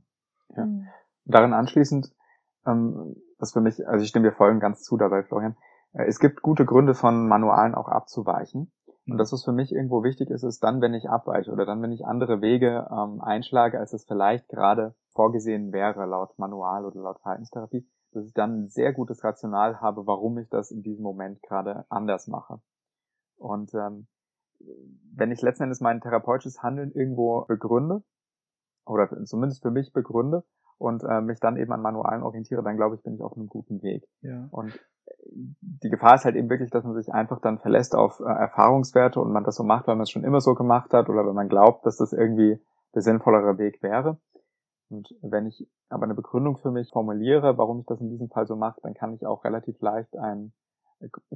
[0.56, 0.66] Ja.
[0.66, 0.88] Mhm.
[1.24, 2.12] Darin anschließend,
[2.66, 5.56] ähm, was für mich, also ich stimme dir voll und ganz zu dabei, Florian,
[5.92, 8.72] äh, es gibt gute Gründe von Manualen auch abzuweichen.
[9.06, 11.82] Und das, was für mich irgendwo wichtig ist, ist dann, wenn ich abweiche oder dann,
[11.82, 17.00] wenn ich andere Wege ähm, einschlage, als es vielleicht gerade vorgesehen wäre laut Manual oder
[17.00, 21.02] laut Verhaltenstherapie, dass ich dann ein sehr gutes Rational habe, warum ich das in diesem
[21.02, 22.60] Moment gerade anders mache.
[23.36, 24.06] Und ähm,
[25.12, 28.04] wenn ich letzten Endes mein therapeutisches Handeln irgendwo begründe,
[28.84, 30.44] oder zumindest für mich begründe
[30.82, 33.48] und äh, mich dann eben an Manualen orientiere, dann glaube ich, bin ich auf einem
[33.48, 34.04] guten Weg.
[34.20, 34.48] Ja.
[34.50, 34.78] Und
[35.60, 39.20] die Gefahr ist halt eben wirklich, dass man sich einfach dann verlässt auf äh, Erfahrungswerte
[39.20, 41.34] und man das so macht, weil man es schon immer so gemacht hat oder wenn
[41.34, 42.60] man glaubt, dass das irgendwie
[42.94, 44.18] der sinnvollere Weg wäre.
[44.90, 48.46] Und wenn ich aber eine Begründung für mich formuliere, warum ich das in diesem Fall
[48.46, 50.52] so mache, dann kann ich auch relativ leicht ein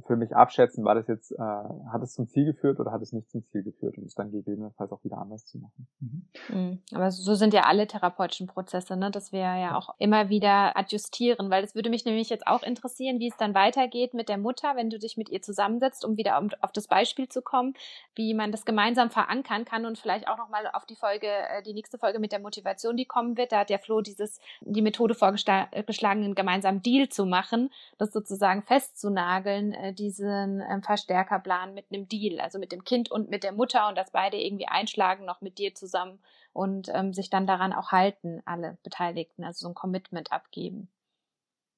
[0.05, 3.11] für mich abschätzen, war das jetzt, äh, hat es zum Ziel geführt oder hat es
[3.11, 5.87] nicht zum Ziel geführt und es dann gegebenenfalls auch wieder anders zu machen.
[5.99, 6.27] Mhm.
[6.49, 6.81] mhm.
[6.93, 9.11] Aber so sind ja alle therapeutischen Prozesse, ne?
[9.11, 13.19] dass wir ja auch immer wieder adjustieren, weil es würde mich nämlich jetzt auch interessieren,
[13.19, 16.41] wie es dann weitergeht mit der Mutter, wenn du dich mit ihr zusammensetzt, um wieder
[16.61, 17.73] auf das Beispiel zu kommen,
[18.15, 21.73] wie man das gemeinsam verankern kann und vielleicht auch nochmal auf die Folge, äh, die
[21.73, 23.51] nächste Folge mit der Motivation, die kommen wird.
[23.51, 28.63] Da hat der Flo dieses, die Methode vorgeschlagen, einen gemeinsamen Deal zu machen, das sozusagen
[28.63, 33.43] festzunageln entwickeln äh, diesen äh, Verstärkerplan mit einem Deal, also mit dem Kind und mit
[33.43, 36.19] der Mutter und dass beide irgendwie einschlagen noch mit dir zusammen
[36.53, 40.89] und ähm, sich dann daran auch halten, alle Beteiligten, also so ein Commitment abgeben.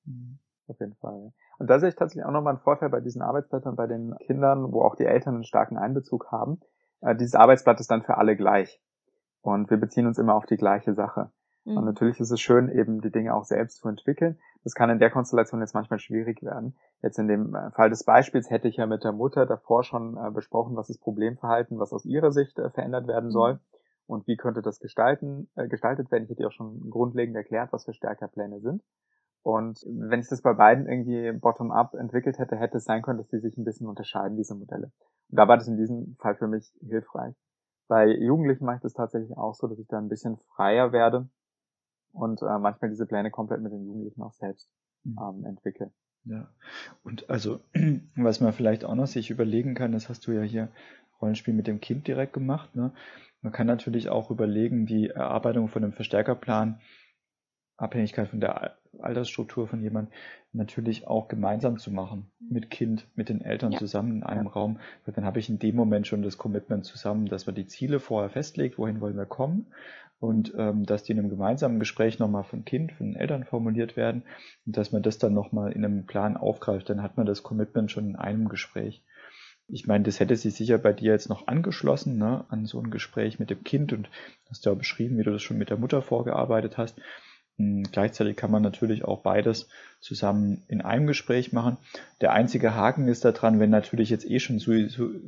[0.05, 0.39] Mhm.
[0.67, 1.33] Auf jeden Fall.
[1.57, 4.71] Und da sehe ich tatsächlich auch nochmal einen Vorteil bei diesen Arbeitsblättern bei den Kindern,
[4.71, 6.59] wo auch die Eltern einen starken Einbezug haben.
[7.01, 8.79] Äh, dieses Arbeitsblatt ist dann für alle gleich.
[9.41, 11.31] Und wir beziehen uns immer auf die gleiche Sache.
[11.69, 11.77] Mhm.
[11.77, 14.39] Und natürlich ist es schön, eben die Dinge auch selbst zu entwickeln.
[14.63, 16.75] Das kann in der Konstellation jetzt manchmal schwierig werden.
[17.01, 20.17] Jetzt in dem äh, Fall des Beispiels hätte ich ja mit der Mutter davor schon
[20.17, 23.31] äh, besprochen, was das Problemverhalten, was aus ihrer Sicht äh, verändert werden mhm.
[23.31, 23.59] soll
[24.07, 26.23] und wie könnte das gestalten, äh, gestaltet werden.
[26.23, 28.81] Ich hätte ja auch schon grundlegend erklärt, was für Stärkerpläne sind.
[29.41, 33.29] Und wenn ich das bei beiden irgendwie bottom-up entwickelt hätte, hätte es sein können, dass
[33.29, 34.91] die sich ein bisschen unterscheiden, diese Modelle.
[35.29, 37.35] Und da war das in diesem Fall für mich hilfreich.
[37.87, 41.29] Bei Jugendlichen mache ich das tatsächlich auch so, dass ich da ein bisschen freier werde
[42.11, 44.69] und äh, manchmal diese Pläne komplett mit den Jugendlichen auch selbst
[45.03, 45.17] mhm.
[45.21, 45.91] ähm, entwickle.
[46.25, 46.49] Ja,
[47.03, 47.61] und also,
[48.15, 50.69] was man vielleicht auch noch sich überlegen kann, das hast du ja hier
[51.21, 52.75] Rollenspiel mit dem Kind direkt gemacht.
[52.75, 52.91] Ne?
[53.41, 56.81] Man kann natürlich auch überlegen, die Erarbeitung von einem Verstärkerplan,
[57.77, 60.13] Abhängigkeit von der Altersstruktur von jemandem,
[60.51, 62.31] natürlich auch gemeinsam zu machen.
[62.39, 62.47] Mhm.
[62.53, 63.79] Mit Kind, mit den Eltern ja.
[63.79, 64.51] zusammen in einem ja.
[64.51, 64.79] Raum.
[65.05, 67.99] Weil dann habe ich in dem Moment schon das Commitment zusammen, dass man die Ziele
[67.99, 69.67] vorher festlegt, wohin wollen wir kommen
[70.19, 73.95] und ähm, dass die in einem gemeinsamen Gespräch nochmal von Kind, von den Eltern formuliert
[73.95, 74.23] werden
[74.65, 77.91] und dass man das dann nochmal in einem Plan aufgreift, dann hat man das Commitment
[77.91, 79.01] schon in einem Gespräch.
[79.71, 82.89] Ich meine, das hätte sich sicher bei dir jetzt noch angeschlossen, ne, an so ein
[82.89, 84.09] Gespräch mit dem Kind und
[84.49, 86.99] hast ja beschrieben, wie du das schon mit der Mutter vorgearbeitet hast.
[87.91, 89.67] Gleichzeitig kann man natürlich auch beides
[89.99, 91.77] zusammen in einem Gespräch machen.
[92.21, 94.71] Der einzige Haken ist daran, wenn natürlich jetzt eh schon so,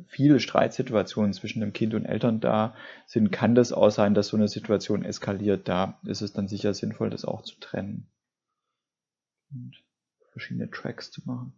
[0.07, 2.73] viele Streitsituationen zwischen dem Kind und Eltern da
[3.05, 5.67] sind, kann das auch sein, dass so eine Situation eskaliert.
[5.67, 8.07] Da ist es dann sicher sinnvoll, das auch zu trennen
[9.51, 9.84] und
[10.32, 11.53] verschiedene Tracks zu machen.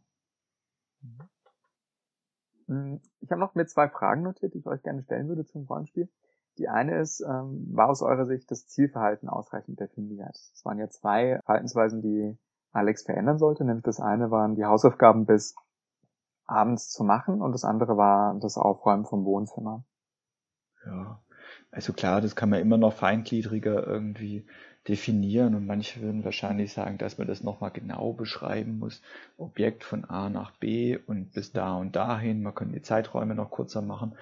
[2.68, 5.66] Hm, ich habe noch mir zwei Fragen notiert, die ich euch gerne stellen würde zum
[5.66, 6.10] Rollenspiel.
[6.58, 10.36] Die eine ist, ähm, war aus eurer Sicht das Zielverhalten ausreichend definiert?
[10.54, 12.38] Es waren ja zwei Verhaltensweisen, die
[12.72, 13.66] Alex verändern sollte.
[13.66, 15.56] Nämlich das eine waren die Hausaufgaben bis
[16.46, 19.84] abends zu machen und das andere war das Aufräumen vom Wohnzimmer.
[20.86, 21.20] Ja,
[21.72, 24.46] also klar, das kann man immer noch feingliedriger irgendwie
[24.88, 29.02] definieren und manche würden wahrscheinlich sagen, dass man das nochmal genau beschreiben muss.
[29.38, 32.44] Objekt von A nach B und bis da und dahin.
[32.44, 34.18] Man kann die Zeiträume noch kurzer machen.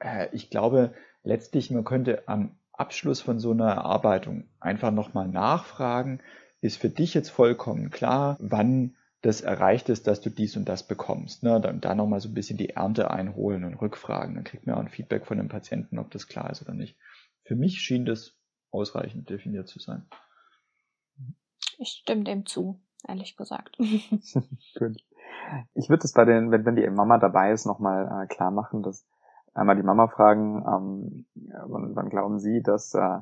[0.00, 6.20] Äh, ich glaube, letztlich, man könnte am Abschluss von so einer Erarbeitung einfach nochmal nachfragen,
[6.60, 10.86] ist für dich jetzt vollkommen klar, wann das erreicht ist, dass du dies und das
[10.86, 11.42] bekommst.
[11.42, 11.60] Ne?
[11.60, 14.34] Dann da nochmal so ein bisschen die Ernte einholen und rückfragen.
[14.34, 16.96] Dann kriegt man auch ein Feedback von dem Patienten, ob das klar ist oder nicht.
[17.44, 18.34] Für mich schien das
[18.70, 20.06] ausreichend definiert zu sein.
[21.78, 23.76] Ich stimme dem zu, ehrlich gesagt.
[24.78, 25.02] Gut.
[25.74, 28.82] Ich würde es bei den, wenn, wenn die Mama dabei ist, nochmal äh, klar machen,
[28.82, 29.06] dass
[29.60, 31.26] einmal die Mama fragen, ähm,
[31.66, 33.18] wann, wann glauben Sie, dass äh,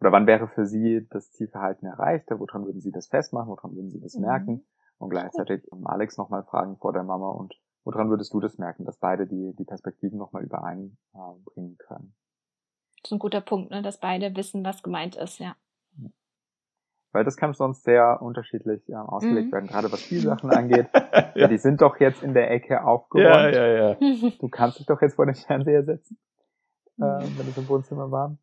[0.00, 2.26] oder wann wäre für Sie das Zielverhalten erreicht?
[2.30, 3.48] Woran würden Sie das festmachen?
[3.48, 4.22] Woran würden Sie das mhm.
[4.22, 4.66] merken?
[4.98, 7.54] Und gleichzeitig um Alex nochmal fragen vor der Mama und
[7.84, 12.14] woran würdest du das merken, dass beide die, die Perspektiven nochmal übereinbringen äh, können?
[13.02, 13.82] Das ist ein guter Punkt, ne?
[13.82, 15.56] dass beide wissen, was gemeint ist, ja.
[17.14, 19.52] Weil das kann sonst sehr unterschiedlich äh, ausgelegt mhm.
[19.52, 20.88] werden, gerade was die Sachen angeht.
[21.36, 21.46] ja.
[21.46, 23.54] Die sind doch jetzt in der Ecke aufgeräumt.
[23.54, 23.96] Ja, ja, ja.
[24.40, 26.18] Du kannst dich doch jetzt vor den Fernseher setzen,
[26.98, 28.36] äh, wenn es im Wohnzimmer war.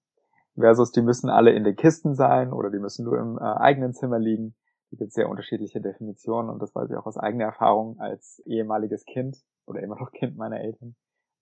[0.58, 3.94] Versus die müssen alle in den Kisten sein oder die müssen nur im äh, eigenen
[3.94, 4.56] Zimmer liegen.
[4.92, 9.04] Da gibt sehr unterschiedliche Definitionen und das weiß ich auch aus eigener Erfahrung als ehemaliges
[9.04, 10.96] Kind oder immer noch Kind meiner Eltern.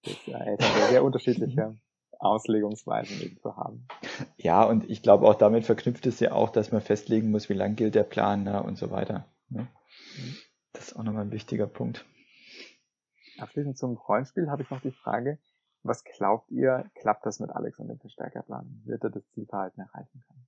[0.04, 1.78] Das äh, Eltern sehr, sehr unterschiedliche
[2.20, 3.88] Auslegungsweisen eben zu haben.
[4.38, 7.54] Ja, und ich glaube auch damit verknüpft es ja auch, dass man festlegen muss, wie
[7.54, 9.26] lang gilt der Plan ne, und so weiter.
[9.50, 9.68] Ne?
[10.74, 12.06] Das ist auch nochmal ein wichtiger Punkt.
[13.38, 15.40] Abschließend zum Rollenspiel habe ich noch die Frage,
[15.84, 18.82] was glaubt ihr, klappt das mit Alex und dem Verstärkerplan?
[18.86, 20.48] Wird er das Zielverhalten erreichen können?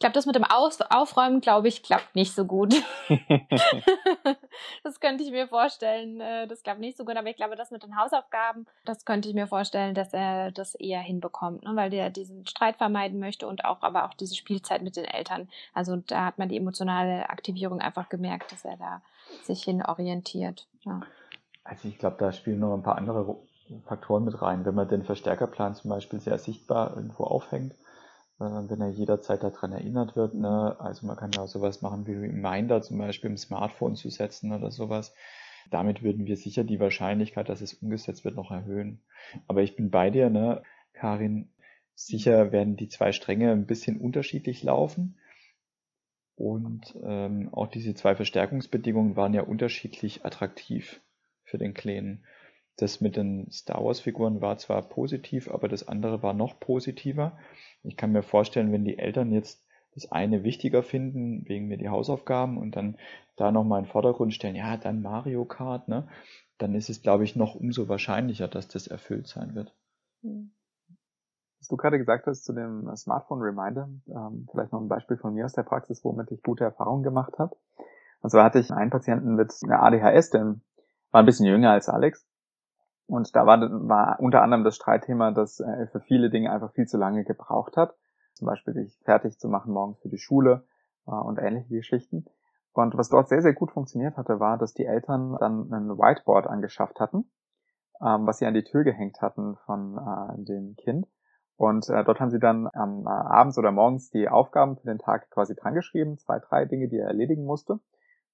[0.00, 2.74] Glaube, das mit dem Aus Aufräumen, glaube ich, klappt nicht so gut.
[4.82, 6.20] das könnte ich mir vorstellen.
[6.20, 9.28] Äh, das klappt nicht so gut, aber ich glaube, das mit den Hausaufgaben, das könnte
[9.28, 11.76] ich mir vorstellen, dass er das eher hinbekommt, ne?
[11.76, 15.48] weil der diesen Streit vermeiden möchte und auch, aber auch diese Spielzeit mit den Eltern.
[15.74, 19.02] Also da hat man die emotionale Aktivierung einfach gemerkt, dass er da
[19.42, 20.66] sich hin orientiert.
[20.84, 21.02] Ja.
[21.62, 23.36] Also ich glaube, da spielen noch ein paar andere
[23.86, 24.64] Faktoren mit rein.
[24.64, 27.74] Wenn man den Verstärkerplan zum Beispiel sehr sichtbar irgendwo aufhängt,
[28.40, 30.34] wenn er jederzeit daran erinnert wird.
[30.34, 30.76] Ne?
[30.80, 34.52] Also man kann ja auch sowas machen wie Reminder zum Beispiel im Smartphone zu setzen
[34.52, 35.14] oder sowas.
[35.70, 39.02] Damit würden wir sicher die Wahrscheinlichkeit, dass es umgesetzt wird, noch erhöhen.
[39.46, 40.62] Aber ich bin bei dir, ne,
[40.92, 41.50] Karin.
[41.94, 45.18] Sicher werden die zwei Stränge ein bisschen unterschiedlich laufen.
[46.34, 51.02] Und ähm, auch diese zwei Verstärkungsbedingungen waren ja unterschiedlich attraktiv
[51.44, 52.24] für den Kleinen.
[52.80, 57.36] Das mit den Star Wars-Figuren war zwar positiv, aber das andere war noch positiver.
[57.82, 59.62] Ich kann mir vorstellen, wenn die Eltern jetzt
[59.94, 62.96] das eine wichtiger finden, wegen mir die Hausaufgaben und dann
[63.36, 66.08] da nochmal in den Vordergrund stellen, ja, dann Mario Kart, ne?
[66.56, 69.74] Dann ist es, glaube ich, noch umso wahrscheinlicher, dass das erfüllt sein wird.
[70.22, 70.52] Hm.
[71.58, 75.34] Was du gerade gesagt hast zu dem Smartphone Reminder, ähm, vielleicht noch ein Beispiel von
[75.34, 77.54] mir aus der Praxis, womit ich gute Erfahrungen gemacht habe.
[78.22, 80.56] Und zwar hatte ich einen Patienten mit einer ADHS, der
[81.10, 82.29] war ein bisschen jünger als Alex
[83.10, 86.86] und da war, war unter anderem das Streitthema, dass er für viele Dinge einfach viel
[86.86, 87.96] zu lange gebraucht hat.
[88.34, 90.64] Zum Beispiel sich fertig zu machen morgens für die Schule
[91.06, 92.26] äh, und ähnliche Geschichten.
[92.72, 96.46] Und was dort sehr, sehr gut funktioniert hatte, war, dass die Eltern dann ein Whiteboard
[96.46, 97.28] angeschafft hatten,
[98.00, 101.08] ähm, was sie an die Tür gehängt hatten von äh, dem Kind.
[101.56, 105.30] Und äh, dort haben sie dann ähm, abends oder morgens die Aufgaben für den Tag
[105.30, 107.80] quasi dran geschrieben, zwei, drei Dinge, die er erledigen musste.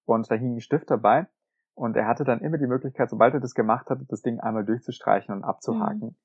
[0.04, 1.28] Und da hing ein Stift dabei.
[1.76, 4.64] Und er hatte dann immer die Möglichkeit, sobald er das gemacht hatte, das Ding einmal
[4.64, 6.08] durchzustreichen und abzuhaken.
[6.08, 6.16] Mhm.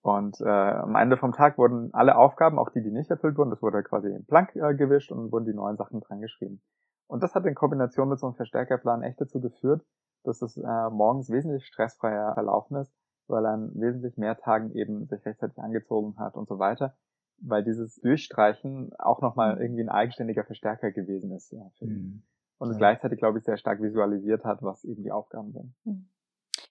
[0.00, 3.50] Und äh, am Ende vom Tag wurden alle Aufgaben, auch die, die nicht erfüllt wurden,
[3.50, 6.62] das wurde quasi blank äh, gewischt und wurden die neuen Sachen dran geschrieben.
[7.06, 9.84] Und das hat in Kombination mit so einem Verstärkerplan echt dazu geführt,
[10.24, 12.94] dass es äh, morgens wesentlich stressfreier verlaufen ist,
[13.28, 16.96] weil er an wesentlich mehr Tagen eben sich rechtzeitig angezogen hat und so weiter,
[17.42, 19.60] weil dieses Durchstreichen auch nochmal mhm.
[19.60, 21.52] irgendwie ein eigenständiger Verstärker gewesen ist.
[21.52, 21.92] Ja, für ihn.
[21.92, 22.22] Mhm
[22.64, 25.74] und es gleichzeitig, glaube ich, sehr stark visualisiert hat, was eben die Aufgaben sind.
[25.84, 26.08] Hm.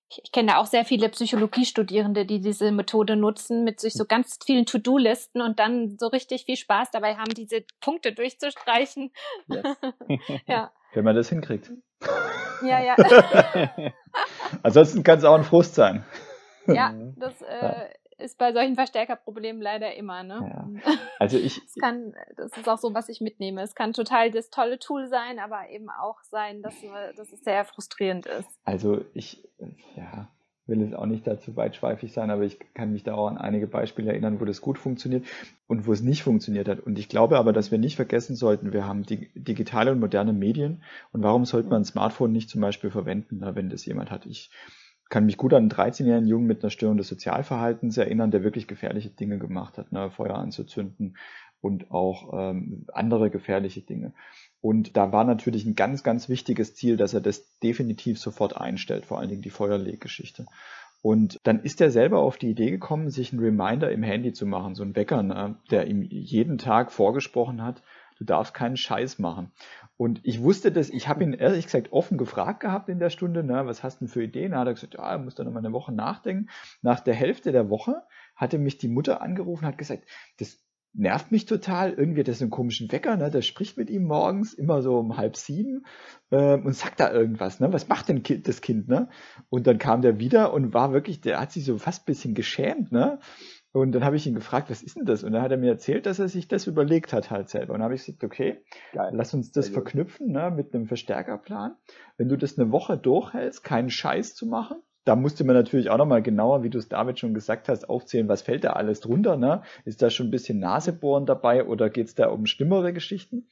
[0.09, 4.05] Ich, ich kenne da auch sehr viele Psychologiestudierende, die diese Methode nutzen, mit sich so
[4.05, 9.11] ganz vielen To-Do-Listen und dann so richtig viel Spaß dabei haben, diese Punkte durchzustreichen.
[9.47, 9.63] Yes.
[10.47, 10.71] ja.
[10.93, 11.71] Wenn man das hinkriegt.
[12.63, 12.95] Ja, ja.
[14.63, 16.05] Ansonsten kann es auch ein Frust sein.
[16.67, 17.89] Ja, das äh,
[18.23, 20.51] ist bei solchen Verstärkerproblemen leider immer, ne?
[20.85, 20.93] Ja.
[21.19, 21.61] Also ich.
[21.61, 23.61] das, kann, das ist auch so, was ich mitnehme.
[23.61, 26.73] Es kann total das tolle Tool sein, aber eben auch sein, dass,
[27.15, 28.49] dass es sehr frustrierend ist.
[28.65, 29.47] Also ich,
[29.95, 30.27] ja,
[30.65, 33.67] will es auch nicht dazu weitschweifig sein, aber ich kann mich da auch an einige
[33.67, 35.25] Beispiele erinnern, wo das gut funktioniert
[35.67, 36.79] und wo es nicht funktioniert hat.
[36.79, 40.33] Und ich glaube aber, dass wir nicht vergessen sollten, wir haben die digitale und moderne
[40.33, 44.25] Medien und warum sollte man ein Smartphone nicht zum Beispiel verwenden, wenn das jemand hat?
[44.25, 44.51] Ich
[45.13, 48.65] kann mich gut an einen 13-jährigen Jungen mit einer Störung des Sozialverhaltens erinnern, der wirklich
[48.65, 51.17] gefährliche Dinge gemacht hat, ne, Feuer anzuzünden
[51.61, 54.15] und auch ähm, andere gefährliche Dinge.
[54.59, 59.05] Und da war natürlich ein ganz, ganz wichtiges Ziel, dass er das definitiv sofort einstellt,
[59.05, 60.47] vor allen Dingen die Feuerleggeschichte.
[61.03, 64.47] Und dann ist er selber auf die Idee gekommen, sich einen Reminder im Handy zu
[64.47, 67.83] machen, so einen Wecker, ne, der ihm jeden Tag vorgesprochen hat,
[68.17, 69.51] du darfst keinen Scheiß machen.
[69.97, 73.43] Und ich wusste das, ich habe ihn ehrlich gesagt offen gefragt gehabt in der Stunde,
[73.43, 74.51] na, was hast du denn für Ideen?
[74.51, 76.49] Da hat er gesagt, ja, muss da noch mal eine Woche nachdenken.
[76.81, 78.03] Nach der Hälfte der Woche
[78.35, 80.05] hatte mich die Mutter angerufen, hat gesagt,
[80.37, 80.63] das
[80.93, 83.31] nervt mich total, irgendwie hat er so einen komischen Wecker, ne?
[83.31, 85.85] der spricht mit ihm morgens immer so um halb sieben
[86.29, 87.73] äh, und sagt da irgendwas, ne?
[87.73, 89.09] was macht denn das Kind, ne?
[89.49, 92.35] Und dann kam der wieder und war wirklich, der hat sich so fast ein bisschen
[92.35, 93.19] geschämt, ne?
[93.73, 95.23] Und dann habe ich ihn gefragt, was ist denn das?
[95.23, 97.73] Und dann hat er mir erzählt, dass er sich das überlegt hat halt selber.
[97.73, 98.63] Und dann habe ich gesagt, okay,
[98.93, 99.09] Geil.
[99.13, 101.75] lass uns das verknüpfen ne, mit einem Verstärkerplan.
[102.15, 105.97] Wenn du das eine Woche durchhältst, keinen Scheiß zu machen, da musste man natürlich auch
[105.97, 109.35] nochmal genauer, wie du es David schon gesagt hast, aufzählen, was fällt da alles drunter.
[109.35, 109.61] Ne?
[109.85, 113.47] Ist da schon ein bisschen Nasebohren dabei oder geht es da um schlimmere Geschichten?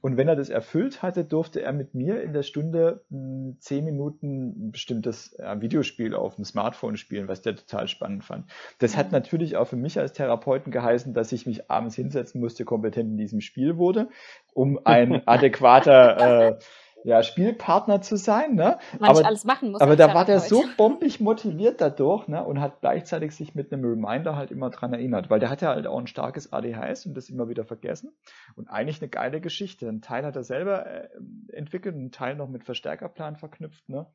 [0.00, 3.56] Und wenn er das erfüllt hatte, durfte er mit mir in der Stunde mh, hm,
[3.60, 8.46] zehn Minuten ein bestimmtes äh, Videospiel auf dem Smartphone spielen, was der total spannend fand.
[8.78, 12.64] Das hat natürlich auch für mich als Therapeuten geheißen, dass ich mich abends hinsetzen musste,
[12.64, 14.08] kompetent in diesem Spiel wurde,
[14.54, 16.58] um ein adäquater äh,
[17.06, 18.56] ja, Spielpartner zu sein.
[18.56, 18.78] Ne?
[18.98, 19.80] Man aber, alles machen muss.
[19.80, 22.42] Aber da war der so bombig motiviert dadurch ne?
[22.44, 25.68] und hat gleichzeitig sich mit einem Reminder halt immer dran erinnert, weil der hat ja
[25.68, 28.10] halt auch ein starkes ADHS und das immer wieder vergessen.
[28.56, 29.88] Und eigentlich eine geile Geschichte.
[29.88, 31.08] Ein Teil hat er selber äh,
[31.52, 33.88] entwickelt, ein Teil noch mit Verstärkerplan verknüpft.
[33.88, 34.06] Ne?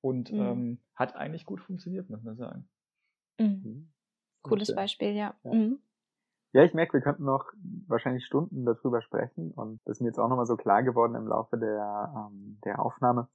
[0.00, 0.40] Und mhm.
[0.40, 2.68] ähm, hat eigentlich gut funktioniert, muss man sagen.
[3.40, 3.92] Mhm.
[4.42, 5.34] Cooles Beispiel, ja.
[5.42, 5.52] ja.
[5.52, 5.80] Mhm.
[6.56, 7.52] Ja, ich merke, wir könnten noch
[7.86, 11.26] wahrscheinlich Stunden darüber sprechen und das ist mir jetzt auch nochmal so klar geworden im
[11.26, 13.28] Laufe der, ähm, der Aufnahme,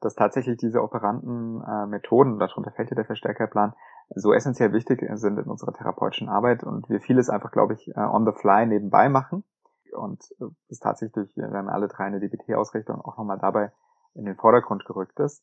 [0.00, 3.74] dass tatsächlich diese operanten äh, Methoden, darunter fällt ja der Verstärkerplan,
[4.14, 7.98] so essentiell wichtig sind in unserer therapeutischen Arbeit und wir vieles einfach, glaube ich, äh,
[7.98, 9.42] on the fly nebenbei machen
[9.90, 13.72] und äh, ist tatsächlich, wir haben alle drei eine DBT-Ausrichtung auch nochmal dabei
[14.14, 15.42] in den Vordergrund gerückt ist.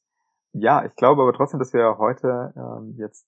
[0.53, 3.27] Ja, ich glaube aber trotzdem, dass wir heute ähm, jetzt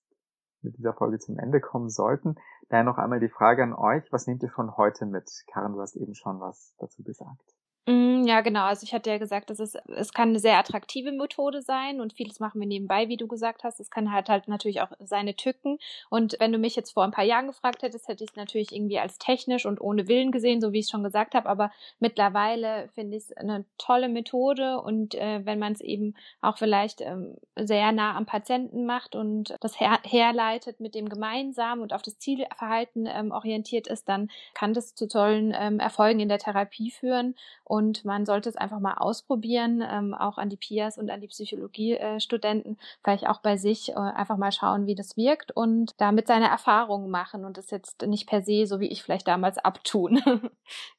[0.62, 2.36] mit dieser Folge zum Ende kommen sollten.
[2.68, 5.30] Daher noch einmal die Frage an euch, was nehmt ihr von heute mit?
[5.52, 7.57] Karin, du hast eben schon was dazu gesagt.
[7.86, 8.64] Mm, ja, genau.
[8.64, 12.12] Also ich hatte ja gesagt, dass es, es kann eine sehr attraktive Methode sein und
[12.12, 13.80] vieles machen wir nebenbei, wie du gesagt hast.
[13.80, 15.78] Es kann halt halt natürlich auch seine Tücken.
[16.10, 18.72] Und wenn du mich jetzt vor ein paar Jahren gefragt hättest, hätte ich es natürlich
[18.72, 21.48] irgendwie als technisch und ohne Willen gesehen, so wie ich es schon gesagt habe.
[21.48, 26.58] Aber mittlerweile finde ich es eine tolle Methode und äh, wenn man es eben auch
[26.58, 31.94] vielleicht ähm, sehr nah am Patienten macht und das her herleitet mit dem gemeinsam und
[31.94, 36.38] auf das Zielverhalten ähm, orientiert ist, dann kann das zu tollen ähm, Erfolgen in der
[36.38, 37.34] Therapie führen.
[37.64, 41.28] Und man sollte es einfach mal ausprobieren, ähm, auch an die PIAs und an die
[41.28, 46.26] Psychologiestudenten, äh, vielleicht auch bei sich äh, einfach mal schauen, wie das wirkt und damit
[46.26, 50.20] seine Erfahrungen machen und das jetzt nicht per se, so wie ich vielleicht damals abtun.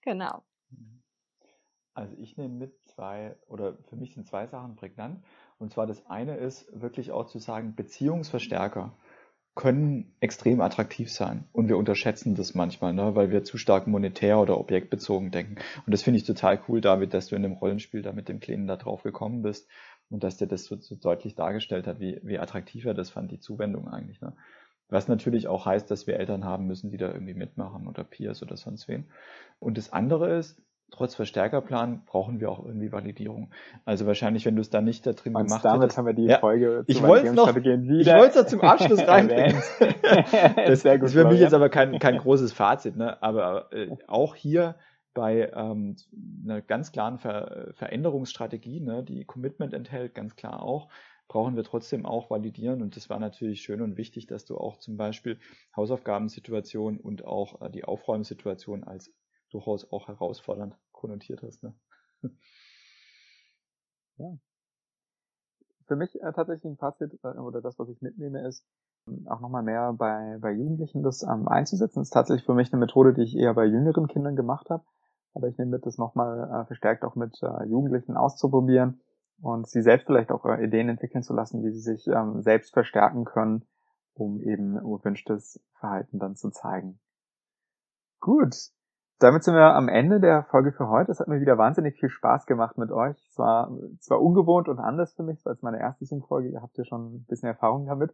[0.02, 0.44] genau.
[1.94, 5.22] Also ich nehme mit zwei, oder für mich sind zwei Sachen prägnant.
[5.58, 8.94] Und zwar das eine ist wirklich auch zu sagen, Beziehungsverstärker
[9.60, 11.44] können extrem attraktiv sein.
[11.52, 15.56] Und wir unterschätzen das manchmal, ne, weil wir zu stark monetär oder objektbezogen denken.
[15.86, 18.40] Und das finde ich total cool, David, dass du in dem Rollenspiel da mit dem
[18.40, 19.68] Kleinen da drauf gekommen bist
[20.10, 23.34] und dass der das so, so deutlich dargestellt hat, wie, wie attraktiv er das fand,
[23.34, 24.22] die Zuwendung eigentlich.
[24.22, 24.32] Ne.
[24.88, 28.42] Was natürlich auch heißt, dass wir Eltern haben müssen, die da irgendwie mitmachen oder Peers
[28.42, 29.08] oder sonst wen.
[29.60, 30.58] Und das andere ist,
[30.92, 33.52] trotz Verstärkerplan brauchen wir auch irgendwie Validierung.
[33.86, 35.98] Also wahrscheinlich, wenn du es da nicht da drin Und gemacht damit hättest.
[35.98, 39.62] haben wir die Ja, Folge ich wollte noch, ich wollte es zum Abschluss reinbringen.
[40.66, 43.22] das, Sehr gut, das ist für mich jetzt aber kein, kein großes Fazit, ne?
[43.22, 44.76] aber äh, auch hier
[45.14, 45.96] bei ähm,
[46.44, 50.90] einer ganz klaren Ver Veränderungsstrategie, ne, die Commitment enthält, ganz klar auch,
[51.28, 52.82] brauchen wir trotzdem auch validieren.
[52.82, 55.40] Und das war natürlich schön und wichtig, dass du auch zum Beispiel
[55.76, 59.14] Hausaufgabensituation und auch äh, die Aufräumsituation als
[59.50, 61.64] durchaus auch herausfordernd konnotiert hast.
[61.64, 61.74] Ne?
[65.88, 68.64] Für mich äh, tatsächlich ein Fazit äh, oder das, was ich mitnehme, ist,
[69.08, 72.00] ähm, auch nochmal mehr bei, bei Jugendlichen das ähm, einzusetzen.
[72.00, 74.84] Das ist tatsächlich für mich eine Methode, die ich eher bei jüngeren Kindern gemacht habe.
[75.34, 79.02] Aber ich nehme mit, das nochmal äh, verstärkt auch mit äh, Jugendlichen auszuprobieren
[79.42, 82.74] und sie selbst vielleicht auch äh, Ideen entwickeln zu lassen, wie sie sich ähm, selbst
[82.74, 83.66] verstärken können,
[84.14, 87.00] um eben erwünschtes Verhalten dann zu zeigen.
[88.20, 88.56] Gut,
[89.20, 91.12] damit sind wir am Ende der Folge für heute.
[91.12, 93.18] Es hat mir wieder wahnsinnig viel Spaß gemacht mit euch.
[93.30, 93.70] Es war
[94.00, 97.26] zwar ungewohnt und anders für mich, es meine erste Zoom-Folge, ihr habt ja schon ein
[97.28, 98.12] bisschen Erfahrung damit.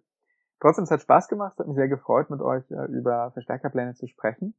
[0.59, 3.93] Trotzdem, es hat Spaß gemacht, es hat mich sehr gefreut, mit euch äh, über Verstärkerpläne
[3.93, 4.55] zu sprechen.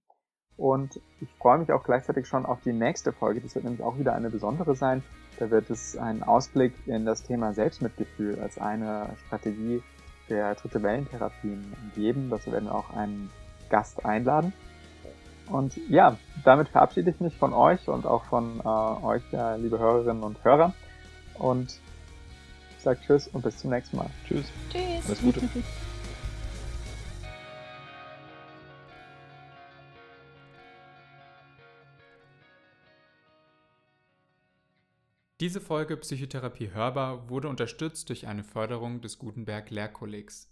[0.56, 3.40] Und ich freue mich auch gleichzeitig schon auf die nächste Folge.
[3.40, 5.02] Das wird nämlich auch wieder eine besondere sein.
[5.39, 9.82] Da wird es einen Ausblick in das Thema Selbstmitgefühl als eine Strategie
[10.31, 12.31] der dritte Wellentherapien geben.
[12.31, 13.31] Dazu werden wir auch einen
[13.68, 14.52] Gast einladen.
[15.48, 19.78] Und ja, damit verabschiede ich mich von euch und auch von äh, euch, äh, liebe
[19.78, 20.74] Hörerinnen und Hörer.
[21.35, 21.78] Und
[22.77, 24.10] ich sage Tschüss und bis zum nächsten Mal.
[24.27, 24.47] Tschüss.
[24.73, 25.06] Tschüss.
[25.06, 25.40] Alles Gute.
[35.39, 40.44] Diese Folge Psychotherapie hörbar wurde unterstützt durch eine Förderung des Gutenberg Lehrkollegs.